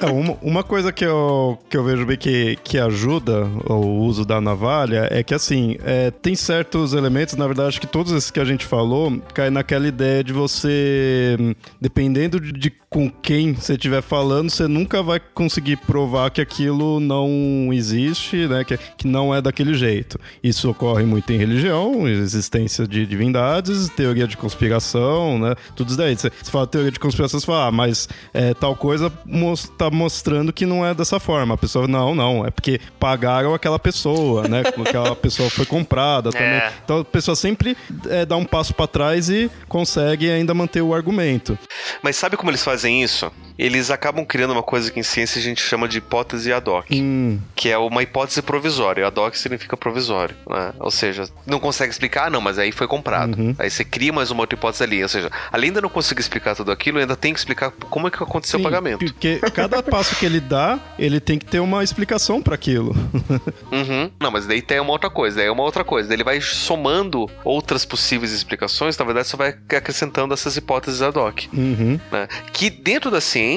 É, 0.00 0.06
uma, 0.06 0.36
uma 0.42 0.62
coisa 0.62 0.92
que 0.92 1.04
eu, 1.04 1.58
que 1.68 1.76
eu 1.76 1.84
vejo 1.84 2.04
bem 2.04 2.16
que, 2.16 2.56
que 2.62 2.78
ajuda 2.78 3.44
o 3.66 4.02
uso 4.02 4.24
da 4.24 4.40
navalha 4.40 5.08
é 5.10 5.22
que, 5.22 5.34
assim, 5.34 5.76
é, 5.82 6.10
tem 6.10 6.34
certos 6.36 6.92
elementos, 6.92 7.34
na 7.36 7.46
verdade, 7.46 7.70
acho 7.70 7.80
que 7.80 7.86
todos 7.86 8.12
esses 8.12 8.30
que 8.30 8.38
a 8.38 8.44
gente 8.44 8.66
falou, 8.66 9.20
caem 9.34 9.50
naquela 9.50 9.88
ideia 9.88 10.22
de 10.22 10.32
você 10.32 11.36
dependendo 11.80 12.40
de, 12.40 12.72
com 12.90 13.08
quem 13.08 13.52
você 13.52 13.74
estiver 13.74 14.02
falando, 14.02 14.50
você 14.50 14.66
nunca 14.66 15.00
vai 15.00 15.20
conseguir 15.20 15.76
provar 15.76 16.28
que 16.28 16.40
aquilo 16.40 16.98
não 16.98 17.70
existe, 17.72 18.48
né? 18.48 18.64
Que, 18.64 18.76
que 18.76 19.06
não 19.06 19.32
é 19.32 19.40
daquele 19.40 19.74
jeito. 19.74 20.18
Isso 20.42 20.68
ocorre 20.68 21.04
muito 21.04 21.32
em 21.32 21.36
religião, 21.36 22.08
existência 22.08 22.88
de 22.88 23.06
divindades, 23.06 23.88
teoria 23.90 24.26
de 24.26 24.36
conspiração, 24.36 25.38
né? 25.38 25.54
Tudo 25.76 25.90
isso 25.90 25.96
daí. 25.96 26.16
Você, 26.16 26.30
você 26.30 26.50
fala 26.50 26.66
teoria 26.66 26.90
de 26.90 26.98
conspiração, 26.98 27.38
você 27.38 27.46
fala, 27.46 27.68
ah, 27.68 27.70
mas 27.70 28.08
é, 28.34 28.52
tal 28.54 28.74
coisa 28.74 29.12
está 29.54 29.88
mostrando 29.88 30.52
que 30.52 30.66
não 30.66 30.84
é 30.84 30.92
dessa 30.92 31.20
forma. 31.20 31.54
A 31.54 31.58
pessoa, 31.58 31.86
não, 31.86 32.12
não, 32.12 32.44
é 32.44 32.50
porque 32.50 32.80
pagaram 32.98 33.54
aquela 33.54 33.78
pessoa, 33.78 34.48
né? 34.48 34.62
Aquela 34.90 35.14
pessoa 35.14 35.48
foi 35.50 35.66
comprada 35.66 36.32
também. 36.32 36.48
É. 36.48 36.72
Então 36.82 37.00
a 37.00 37.04
pessoa 37.04 37.36
sempre 37.36 37.76
é, 38.08 38.24
dá 38.24 38.36
um 38.36 38.44
passo 38.44 38.74
para 38.74 38.86
trás 38.88 39.28
e 39.28 39.48
consegue 39.68 40.28
ainda 40.28 40.52
manter 40.54 40.80
o 40.80 40.92
argumento. 40.92 41.56
Mas 42.02 42.16
sabe 42.16 42.36
como 42.36 42.50
eles 42.50 42.64
fazem 42.64 42.79
isso? 42.88 43.30
Eles 43.60 43.90
acabam 43.90 44.24
criando 44.24 44.52
uma 44.52 44.62
coisa 44.62 44.90
que 44.90 44.98
em 44.98 45.02
ciência 45.02 45.38
a 45.38 45.42
gente 45.42 45.60
chama 45.60 45.86
de 45.86 45.98
hipótese 45.98 46.50
ad 46.50 46.68
hoc, 46.70 46.86
hum. 46.90 47.38
que 47.54 47.68
é 47.68 47.76
uma 47.76 48.02
hipótese 48.02 48.40
provisória. 48.40 49.06
Ad 49.06 49.20
hoc 49.20 49.34
significa 49.34 49.76
provisório, 49.76 50.34
né? 50.48 50.72
Ou 50.80 50.90
seja, 50.90 51.28
não 51.46 51.60
consegue 51.60 51.92
explicar, 51.92 52.28
ah, 52.28 52.30
não, 52.30 52.40
mas 52.40 52.58
aí 52.58 52.72
foi 52.72 52.88
comprado. 52.88 53.38
Uhum. 53.38 53.54
Aí 53.58 53.68
você 53.68 53.84
cria 53.84 54.14
mais 54.14 54.30
uma 54.30 54.40
outra 54.40 54.58
hipótese 54.58 54.82
ali. 54.82 55.02
Ou 55.02 55.08
seja, 55.10 55.30
além 55.52 55.70
de 55.70 55.78
não 55.78 55.90
conseguir 55.90 56.22
explicar 56.22 56.56
tudo 56.56 56.72
aquilo, 56.72 56.98
ainda 56.98 57.14
tem 57.14 57.34
que 57.34 57.38
explicar 57.38 57.70
como 57.70 58.08
é 58.08 58.10
que 58.10 58.22
aconteceu 58.22 58.58
Sim, 58.58 58.64
o 58.64 58.70
pagamento. 58.70 58.98
Porque 58.98 59.38
cada 59.52 59.82
passo 59.84 60.16
que 60.16 60.24
ele 60.24 60.40
dá, 60.40 60.80
ele 60.98 61.20
tem 61.20 61.38
que 61.38 61.44
ter 61.44 61.60
uma 61.60 61.84
explicação 61.84 62.40
para 62.40 62.54
aquilo. 62.54 62.96
uhum. 63.70 64.10
Não, 64.18 64.30
mas 64.30 64.46
daí 64.46 64.62
tem 64.62 64.80
uma 64.80 64.92
outra 64.92 65.10
coisa, 65.10 65.36
daí 65.36 65.48
é 65.48 65.52
uma 65.52 65.64
outra 65.64 65.84
coisa. 65.84 66.08
Daí 66.08 66.16
ele 66.16 66.24
vai 66.24 66.40
somando 66.40 67.28
outras 67.44 67.84
possíveis 67.84 68.32
explicações, 68.32 68.96
na 68.96 69.04
verdade, 69.04 69.28
só 69.28 69.36
vai 69.36 69.54
acrescentando 69.68 70.32
essas 70.32 70.56
hipóteses 70.56 71.02
ad 71.02 71.18
hoc. 71.18 71.46
Uhum. 71.52 72.00
Né? 72.10 72.26
Que 72.54 72.70
dentro 72.70 73.10
da 73.10 73.20
ciência 73.20 73.49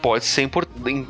pode 0.00 0.24
ser 0.24 0.48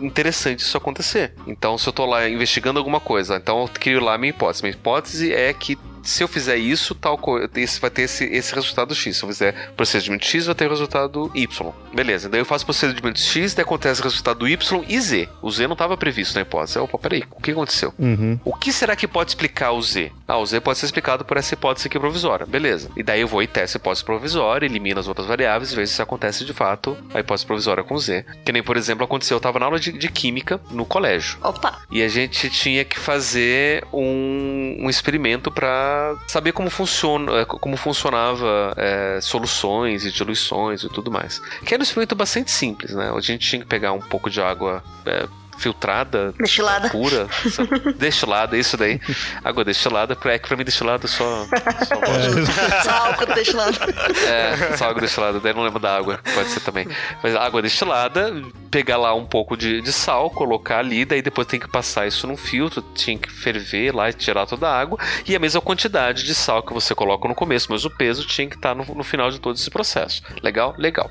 interessante 0.00 0.60
isso 0.60 0.76
acontecer. 0.76 1.32
Então, 1.46 1.76
se 1.76 1.88
eu 1.88 1.90
estou 1.90 2.06
lá 2.06 2.28
investigando 2.28 2.78
alguma 2.78 3.00
coisa, 3.00 3.36
então 3.36 3.62
eu 3.62 3.68
crio 3.68 4.02
lá 4.02 4.14
a 4.14 4.18
minha 4.18 4.30
hipótese. 4.30 4.62
Minha 4.62 4.74
hipótese 4.74 5.32
é 5.32 5.52
que 5.52 5.78
se 6.02 6.22
eu 6.22 6.28
fizer 6.28 6.56
isso, 6.56 6.94
tal 6.94 7.16
coisa, 7.16 7.48
vai 7.80 7.90
ter 7.90 8.02
esse, 8.02 8.24
esse 8.24 8.54
resultado 8.54 8.94
X. 8.94 9.16
Se 9.16 9.22
eu 9.22 9.28
fizer 9.28 9.72
procedimento 9.76 10.24
X, 10.24 10.46
vai 10.46 10.54
ter 10.54 10.66
o 10.66 10.70
resultado 10.70 11.30
Y. 11.34 11.72
Beleza, 11.94 12.28
daí 12.28 12.40
eu 12.40 12.44
faço 12.44 12.64
procedimento 12.64 13.20
X, 13.20 13.54
daí 13.54 13.62
acontece 13.62 14.00
o 14.00 14.04
resultado 14.04 14.48
Y 14.48 14.84
e 14.88 15.00
Z. 15.00 15.28
O 15.40 15.50
Z 15.50 15.66
não 15.66 15.74
estava 15.74 15.96
previsto 15.96 16.34
na 16.34 16.42
hipótese. 16.42 16.78
Opa, 16.78 16.98
peraí, 16.98 17.24
o 17.30 17.40
que 17.40 17.50
aconteceu? 17.50 17.92
Uhum. 17.98 18.38
O 18.44 18.54
que 18.54 18.72
será 18.72 18.96
que 18.96 19.06
pode 19.06 19.30
explicar 19.30 19.72
o 19.72 19.82
Z? 19.82 20.10
Ah, 20.26 20.38
o 20.38 20.46
Z 20.46 20.60
pode 20.60 20.78
ser 20.78 20.86
explicado 20.86 21.24
por 21.24 21.36
essa 21.36 21.54
hipótese 21.54 21.88
aqui 21.88 21.98
provisória. 21.98 22.46
Beleza. 22.46 22.90
E 22.96 23.02
daí 23.02 23.20
eu 23.20 23.28
vou 23.28 23.42
e 23.42 23.46
testo 23.46 23.76
a 23.76 23.78
hipótese 23.78 24.04
provisória, 24.04 24.66
elimino 24.66 24.98
as 24.98 25.08
outras 25.08 25.26
variáveis 25.26 25.72
e 25.72 25.76
vejo 25.76 25.92
se 25.92 26.02
acontece 26.02 26.44
de 26.44 26.52
fato 26.52 26.96
a 27.14 27.20
hipótese 27.20 27.46
provisória 27.46 27.84
com 27.84 27.96
Z. 27.98 28.24
Que 28.44 28.52
nem, 28.52 28.62
por 28.62 28.76
exemplo, 28.76 29.04
aconteceu, 29.04 29.36
eu 29.36 29.38
estava 29.38 29.58
na 29.58 29.66
aula 29.66 29.78
de, 29.78 29.92
de, 29.92 30.08
química 30.08 30.60
no 30.70 30.84
colégio. 30.84 31.38
Opa! 31.42 31.82
E 31.90 32.02
a 32.02 32.08
gente 32.08 32.50
tinha 32.50 32.84
que 32.84 32.98
fazer 32.98 33.84
um, 33.92 34.76
um 34.80 34.90
experimento 34.90 35.50
para 35.50 35.91
saber 36.26 36.52
como 36.52 36.70
funciona, 36.70 37.40
é, 37.40 37.44
como 37.44 37.76
funcionava 37.76 38.74
é, 38.76 39.18
soluções 39.20 40.04
e 40.04 40.12
diluições 40.12 40.82
e 40.82 40.88
tudo 40.88 41.10
mais. 41.10 41.40
Que 41.64 41.74
era 41.74 41.80
um 41.80 41.84
experimento 41.84 42.14
bastante 42.14 42.50
simples, 42.50 42.94
né? 42.94 43.12
A 43.14 43.20
gente 43.20 43.48
tinha 43.48 43.62
que 43.62 43.68
pegar 43.68 43.92
um 43.92 44.00
pouco 44.00 44.30
de 44.30 44.40
água 44.40 44.82
é, 45.06 45.26
filtrada, 45.62 46.34
destilada. 46.38 46.90
pura, 46.90 47.28
destilada, 47.96 48.56
isso 48.56 48.76
daí. 48.76 49.00
Água 49.44 49.64
destilada, 49.64 50.18
é 50.24 50.38
que 50.38 50.48
pra 50.48 50.56
mim 50.56 50.64
destilada 50.64 51.06
só. 51.06 51.46
Só, 51.86 51.94
é. 52.02 52.82
só 52.82 52.90
álcool 52.90 53.26
destilado. 53.26 53.78
É, 54.26 54.76
só 54.76 54.88
água 54.88 55.00
destilada, 55.00 55.38
daí 55.38 55.54
não 55.54 55.62
lembro 55.62 55.78
da 55.78 55.96
água, 55.96 56.20
pode 56.34 56.48
ser 56.48 56.60
também. 56.60 56.88
Mas 57.22 57.36
água 57.36 57.62
destilada, 57.62 58.32
pegar 58.70 58.96
lá 58.96 59.14
um 59.14 59.24
pouco 59.24 59.56
de, 59.56 59.80
de 59.80 59.92
sal, 59.92 60.30
colocar 60.30 60.78
ali, 60.78 61.04
daí 61.04 61.22
depois 61.22 61.46
tem 61.46 61.60
que 61.60 61.68
passar 61.68 62.06
isso 62.08 62.26
num 62.26 62.36
filtro, 62.36 62.82
tinha 62.94 63.16
que 63.16 63.30
ferver 63.30 63.94
lá 63.94 64.10
e 64.10 64.12
tirar 64.12 64.46
toda 64.46 64.68
a 64.68 64.76
água, 64.78 64.98
e 65.26 65.36
a 65.36 65.38
mesma 65.38 65.60
quantidade 65.60 66.24
de 66.24 66.34
sal 66.34 66.62
que 66.62 66.72
você 66.72 66.94
coloca 66.94 67.28
no 67.28 67.34
começo, 67.34 67.68
mas 67.70 67.84
o 67.84 67.90
peso 67.90 68.26
tinha 68.26 68.48
que 68.48 68.56
estar 68.56 68.74
no, 68.74 68.84
no 68.94 69.04
final 69.04 69.30
de 69.30 69.38
todo 69.38 69.54
esse 69.54 69.70
processo. 69.70 70.22
Legal? 70.42 70.74
Legal. 70.76 71.08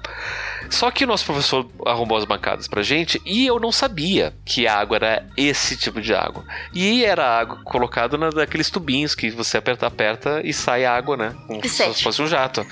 Só 0.70 0.92
que 0.92 1.04
o 1.04 1.08
nosso 1.08 1.26
professor 1.26 1.70
arrumou 1.86 2.18
as 2.18 2.26
bancadas 2.26 2.68
pra 2.68 2.82
gente 2.82 3.22
e 3.26 3.46
eu 3.46 3.60
não 3.60 3.72
sabia 3.72 4.34
que 4.44 4.68
a 4.68 4.76
água 4.76 4.98
era 4.98 5.26
esse 5.38 5.78
tipo 5.78 6.02
de 6.02 6.14
água. 6.14 6.44
E 6.74 7.06
era 7.06 7.40
água 7.40 7.60
colocada 7.64 8.18
naqueles 8.18 8.70
tubinhos 8.70 9.14
que 9.16 9.30
você 9.30 9.58
aperta, 9.58 9.88
aperta 9.88 10.42
e 10.44 10.54
sai 10.54 10.86
água, 10.86 11.16
né? 11.16 11.36
Como 11.48 11.68
se 11.68 12.04
fosse 12.04 12.22
um 12.22 12.28
jato. 12.28 12.66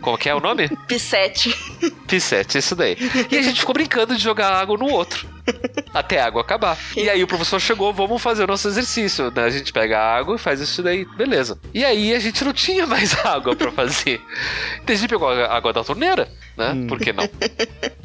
Como 0.00 0.16
que 0.16 0.28
é 0.28 0.34
o 0.34 0.40
nome? 0.40 0.68
Pissete. 0.86 1.54
Pissete, 2.06 2.58
isso 2.58 2.76
daí. 2.76 2.96
E 3.30 3.36
a 3.36 3.42
gente 3.42 3.60
ficou 3.60 3.74
brincando 3.74 4.16
de 4.16 4.22
jogar 4.22 4.52
água 4.52 4.76
no 4.76 4.88
outro. 4.88 5.28
Até 5.92 6.20
a 6.20 6.26
água 6.26 6.40
acabar. 6.40 6.76
E 6.96 7.08
aí 7.08 7.22
o 7.22 7.26
professor 7.26 7.60
chegou, 7.60 7.92
vamos 7.92 8.20
fazer 8.22 8.44
o 8.44 8.46
nosso 8.46 8.68
exercício. 8.68 9.30
Né? 9.30 9.44
A 9.44 9.50
gente 9.50 9.72
pega 9.72 9.98
a 9.98 10.16
água 10.16 10.36
e 10.36 10.38
faz 10.38 10.60
isso 10.60 10.82
daí, 10.82 11.04
beleza. 11.16 11.58
E 11.72 11.84
aí 11.84 12.14
a 12.14 12.18
gente 12.18 12.44
não 12.44 12.52
tinha 12.52 12.86
mais 12.86 13.14
água 13.24 13.54
para 13.54 13.70
fazer. 13.72 14.20
Então 14.82 14.94
a 14.94 14.98
gente 14.98 15.08
pegou 15.08 15.28
a 15.28 15.54
água 15.54 15.72
da 15.72 15.84
torneira, 15.84 16.28
né? 16.56 16.72
Hum. 16.72 16.86
Por 16.86 16.98
que 16.98 17.12
não? 17.12 17.28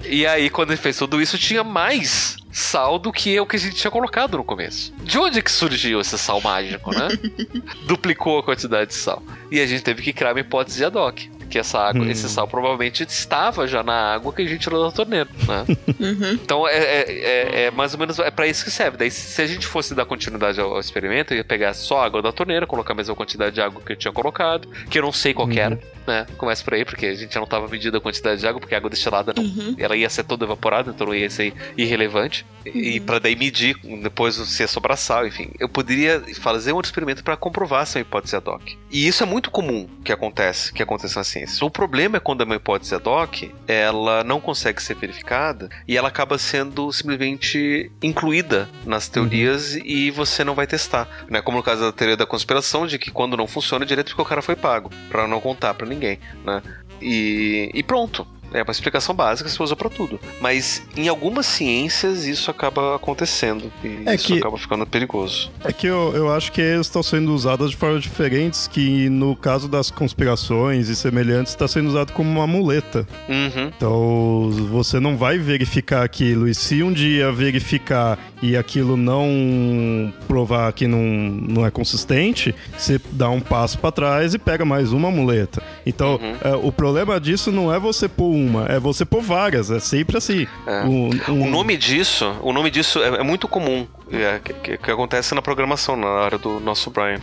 E 0.06 0.26
aí, 0.26 0.50
quando 0.50 0.72
ele 0.72 0.82
fez 0.82 0.98
tudo 0.98 1.22
isso, 1.22 1.38
tinha 1.38 1.64
mais 1.64 2.36
sal 2.52 3.00
do 3.00 3.12
que 3.12 3.40
o 3.40 3.46
que 3.46 3.56
a 3.56 3.60
gente 3.60 3.76
tinha 3.76 3.92
colocado 3.92 4.38
no 4.38 4.44
começo. 4.44 4.94
De 5.04 5.18
onde 5.18 5.40
é 5.40 5.42
que 5.42 5.52
surgiu 5.52 6.02
esse 6.02 6.18
sal 6.18 6.42
mágico, 6.42 6.92
né? 6.92 7.08
Duplicou 7.88 8.40
a 8.40 8.44
quantidade 8.44 8.90
de 8.90 8.96
sal. 8.96 9.24
E 9.50 9.60
a 9.60 9.66
gente 9.66 9.84
teve 9.84 10.02
que 10.02 10.14
criar 10.14 10.32
uma 10.32 10.40
hipótese 10.40 10.84
ad 10.84 10.98
hoc 10.98 11.30
que 11.52 11.60
essa 11.60 11.78
água, 11.78 12.04
hum. 12.04 12.10
esse 12.10 12.28
sal 12.30 12.48
provavelmente 12.48 13.04
estava 13.04 13.68
já 13.68 13.84
na 13.84 14.14
água 14.14 14.32
que 14.32 14.42
a 14.42 14.48
gente 14.48 14.62
tirou 14.62 14.84
da 14.84 14.92
torneira, 14.92 15.30
né? 15.48 15.66
Uhum. 16.02 16.32
Então 16.32 16.68
é, 16.68 16.78
é, 16.78 17.12
é, 17.12 17.64
é, 17.64 17.72
mais 17.72 17.94
ou 17.94 18.00
menos 18.00 18.18
é 18.18 18.32
para 18.32 18.48
isso 18.48 18.64
que 18.64 18.72
serve. 18.72 18.98
Daí 18.98 19.12
se 19.12 19.40
a 19.42 19.46
gente 19.46 19.68
fosse 19.68 19.94
dar 19.94 20.06
continuidade 20.06 20.60
ao, 20.60 20.74
ao, 20.74 20.80
experimento, 20.80 21.34
eu 21.34 21.38
ia 21.38 21.44
pegar 21.44 21.74
só 21.74 22.00
a 22.02 22.06
água 22.06 22.22
da 22.22 22.32
torneira, 22.32 22.66
colocar 22.66 22.94
a 22.94 22.96
mesma 22.96 23.14
quantidade 23.14 23.54
de 23.54 23.62
água 23.62 23.82
que 23.86 23.92
eu 23.92 23.96
tinha 23.96 24.12
colocado, 24.12 24.68
que 24.90 24.98
eu 24.98 25.04
não 25.04 25.12
sei 25.12 25.34
qual 25.34 25.48
uhum. 25.48 25.54
era, 25.54 25.80
né? 26.06 26.26
Começa 26.38 26.64
por 26.64 26.74
aí, 26.74 26.86
porque 26.86 27.06
a 27.06 27.16
gente 27.16 27.36
não 27.36 27.44
estava 27.44 27.68
medindo 27.68 27.98
a 27.98 28.02
quantidade 28.02 28.40
de 28.42 28.48
água, 28.48 28.60
porque 28.60 28.76
a 28.76 28.78
água 28.78 28.90
destilada 28.90 29.34
não, 29.36 29.44
uhum. 29.44 29.76
ela 29.78 29.96
ia 29.96 30.10
ser 30.10 30.24
toda 30.24 30.46
evaporada, 30.46 30.92
então 30.92 31.08
não 31.08 31.16
ia 31.16 31.30
ser 31.30 31.54
irrelevante. 31.78 32.46
E 32.66 33.00
uhum. 33.00 33.06
para 33.06 33.20
daí 33.20 33.36
medir 33.36 33.76
depois 34.02 34.36
se 34.36 34.64
ia 34.64 34.68
sobrar 34.68 34.98
sal, 34.98 35.26
enfim. 35.26 35.50
Eu 35.60 35.68
poderia 35.68 36.24
fazer 36.40 36.74
um 36.74 36.76
outro 36.76 36.90
experimento 36.90 37.24
para 37.24 37.36
comprovar 37.36 37.84
essa 37.84 38.00
hipótese 38.00 38.36
ad 38.36 38.48
hoc. 38.50 38.62
E 38.92 39.08
isso 39.08 39.24
é 39.24 39.26
muito 39.26 39.50
comum 39.50 39.88
que 40.04 40.12
acontece, 40.12 40.72
que 40.74 40.84
acontece 40.84 41.16
na 41.16 41.24
ciência. 41.24 41.66
O 41.66 41.70
problema 41.70 42.18
é 42.18 42.20
quando 42.20 42.42
é 42.42 42.46
uma 42.46 42.56
hipótese 42.56 42.94
ad 42.94 43.08
hoc, 43.08 43.52
ela 43.68 44.24
não 44.24 44.40
consegue 44.40 44.82
ser 44.82 44.96
verificada 44.96 45.70
e 45.88 45.98
ela 45.98 46.08
acaba 46.08 46.38
sendo 46.38 46.92
simplesmente 46.92 47.92
incluída 48.02 48.70
nas 48.86 49.08
teorias 49.08 49.76
uhum. 49.76 49.82
e 49.86 50.12
você 50.12 50.44
não 50.44 50.54
vai 50.54 50.68
testar. 50.68 51.08
Né? 51.30 51.42
Como 51.42 51.58
no 51.58 51.64
caso 51.64 51.82
da 51.82 51.92
teoria 51.92 52.18
da 52.18 52.26
conspiração, 52.26 52.86
de 52.86 53.00
que 53.00 53.12
quando 53.12 53.38
não 53.38 53.48
funciona 53.48 53.86
direito 53.86 54.10
porque 54.10 54.22
o 54.22 54.26
cara 54.26 54.42
foi 54.42 54.56
pago, 54.56 54.90
para 55.10 55.28
não 55.28 55.40
contar 55.42 55.74
para 55.74 55.88
ninguém, 55.92 56.20
né? 56.46 56.62
E, 57.02 57.70
e 57.74 57.84
pronto. 57.84 58.26
É 58.54 58.62
uma 58.62 58.72
explicação 58.72 59.16
básica 59.16 59.50
que 59.50 59.56
você 59.56 59.64
usa 59.64 59.76
para 59.76 59.90
tudo. 59.90 60.20
Mas 60.42 60.86
em 60.98 61.08
algumas 61.08 61.46
ciências 61.46 62.26
isso 62.26 62.52
acaba 62.52 62.96
acontecendo. 62.98 63.72
E 63.82 64.04
é 64.06 64.16
isso 64.16 64.28
que, 64.28 64.40
acaba 64.40 64.58
ficando 64.58 64.86
perigoso. 64.86 65.50
É 65.64 65.72
que 65.72 65.88
eu, 65.88 66.12
eu 66.14 66.30
acho 66.34 66.52
que 66.52 66.62
estão 66.62 67.02
sendo 67.02 67.34
usados 67.34 67.72
de 67.72 67.78
formas 67.78 68.04
diferentes, 68.04 68.68
que 68.68 69.10
no 69.10 69.38
caso 69.38 69.70
das 69.70 69.90
conspirações 69.90 70.90
e 70.90 70.96
semelhantes, 70.96 71.54
está 71.54 71.68
sendo 71.68 71.88
usado 71.88 72.12
como 72.12 72.30
uma 72.30 72.46
muleta. 72.46 73.08
Uhum. 73.30 73.72
Então 73.76 74.50
você 74.70 75.00
não 75.00 75.16
vai 75.16 75.38
verificar 75.38 76.04
aquilo. 76.04 76.46
E 76.48 76.54
se 76.54 76.84
um 76.84 76.92
dia 76.92 77.32
verificar 77.32 78.20
e 78.42 78.58
aquilo 78.58 78.98
não 78.98 80.14
provar 80.28 80.74
que 80.74 80.88
não, 80.88 81.00
não 81.00 81.66
é 81.66 81.72
consistente, 81.72 82.54
você 82.78 83.00
dá 83.12 83.30
um 83.30 83.40
passo 83.40 83.80
para 83.80 83.94
trás 83.94 84.34
e 84.34 84.40
pega 84.40 84.66
mais 84.66 84.92
uma 84.92 85.10
muleta. 85.10 85.64
Então, 85.86 86.20
uhum. 86.22 86.36
é, 86.44 86.56
o 86.56 86.72
problema 86.72 87.20
disso 87.20 87.52
não 87.52 87.74
é 87.74 87.80
você 87.80 88.08
pôr 88.08 88.32
uma, 88.32 88.66
é 88.66 88.80
você 88.80 89.04
pôr 89.04 89.22
várias, 89.22 89.72
é 89.72 89.80
sempre 89.80 90.18
assim. 90.18 90.48
É. 90.68 90.84
Um, 90.84 91.10
um... 91.30 91.44
O 91.44 91.50
nome 91.50 91.76
disso, 91.78 92.36
o 92.42 92.54
nome 92.54 92.70
disso 92.70 93.02
é, 93.02 93.08
é 93.08 93.24
muito 93.24 93.48
comum. 93.48 93.88
É, 94.12 94.42
que, 94.44 94.54
que, 94.54 94.78
que, 94.78 94.92
acontece 94.92 95.34
na 95.34 95.42
programação, 95.42 95.96
na 95.96 96.08
área 96.08 96.38
do 96.38 96.60
nosso 96.60 96.90
Brian, 96.90 97.22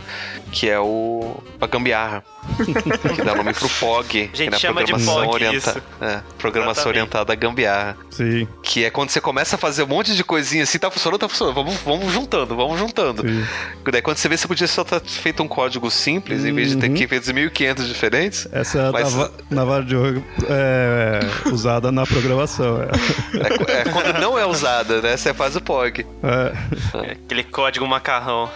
que 0.51 0.67
é 0.67 0.79
o 0.79 1.35
a 1.61 1.67
gambiarra. 1.67 2.23
que 3.15 3.21
dá 3.23 3.35
nome 3.35 3.53
pro 3.53 3.69
POG. 3.69 4.29
A 4.33 4.35
gente 4.35 4.55
é 4.55 4.57
chama 4.57 4.83
de 4.83 4.91
POG 4.93 5.27
orienta, 5.27 5.55
isso. 5.55 5.81
É, 6.01 6.21
programação 6.37 6.71
Exatamente. 6.71 6.87
orientada 6.87 7.33
a 7.33 7.35
gambiarra. 7.35 7.97
Sim. 8.09 8.47
Que 8.63 8.85
é 8.85 8.89
quando 8.89 9.09
você 9.09 9.21
começa 9.21 9.55
a 9.55 9.59
fazer 9.59 9.83
um 9.83 9.87
monte 9.87 10.15
de 10.15 10.23
coisinha 10.23 10.63
assim, 10.63 10.77
tá 10.77 10.89
funcionando, 10.89 11.19
tá 11.19 11.29
funcionando, 11.29 11.55
vamos, 11.55 11.75
vamos 11.77 12.13
juntando, 12.13 12.55
vamos 12.55 12.79
juntando. 12.79 13.21
Sim. 13.21 13.45
Daí 13.91 14.01
quando 14.01 14.17
você 14.17 14.29
vê, 14.29 14.37
você 14.37 14.47
podia 14.47 14.67
só 14.67 14.83
ter 14.83 15.01
feito 15.01 15.41
um 15.43 15.47
código 15.47 15.89
simples, 15.89 16.41
uhum. 16.41 16.47
em 16.47 16.53
vez 16.53 16.69
de 16.69 16.77
ter 16.77 16.89
uhum. 16.89 16.95
que 16.95 17.07
feito 17.07 17.25
1.500 17.25 17.87
diferentes. 17.87 18.47
Essa 18.51 18.79
é 18.79 18.87
a 18.87 18.91
mas... 18.91 19.31
navalha 19.49 19.85
de 19.85 19.95
ouro 19.95 20.23
é, 20.47 21.19
usada 21.51 21.91
na 21.91 22.05
programação. 22.05 22.81
É. 22.81 22.89
É, 23.37 23.79
é. 23.79 23.83
quando 23.85 24.19
não 24.19 24.37
é 24.37 24.45
usada, 24.45 25.01
né? 25.01 25.17
Você 25.17 25.33
faz 25.33 25.55
o 25.55 25.61
POG. 25.61 26.05
É. 26.23 27.07
É. 27.07 27.11
Aquele 27.11 27.43
código 27.43 27.87
macarrão. 27.87 28.49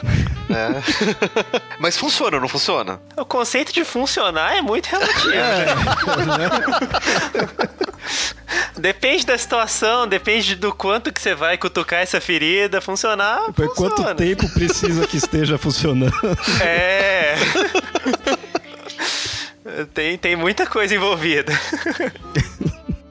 É. 0.54 0.82
Mas 1.80 1.98
funciona, 1.98 2.39
não 2.39 2.48
funciona? 2.48 3.00
O 3.18 3.26
conceito 3.26 3.74
de 3.74 3.84
funcionar 3.84 4.56
é 4.56 4.62
muito 4.62 4.88
relativo. 4.88 5.34
É. 5.34 5.66
depende 8.80 9.26
da 9.26 9.38
situação, 9.38 10.08
depende 10.08 10.56
do 10.56 10.74
quanto 10.74 11.12
que 11.12 11.22
você 11.22 11.34
vai 11.36 11.58
cutucar 11.58 12.02
essa 12.02 12.22
ferida, 12.22 12.82
funcionar. 12.82 13.52
Por 13.54 13.68
funciona. 13.68 13.96
quanto 13.96 14.16
tempo 14.16 14.50
precisa 14.50 15.08
que 15.08 15.18
esteja 15.18 15.58
funcionando? 15.58 16.13
É. 16.62 17.36
tem, 19.94 20.18
tem 20.18 20.36
muita 20.36 20.68
coisa 20.68 20.94
envolvida. 20.94 21.54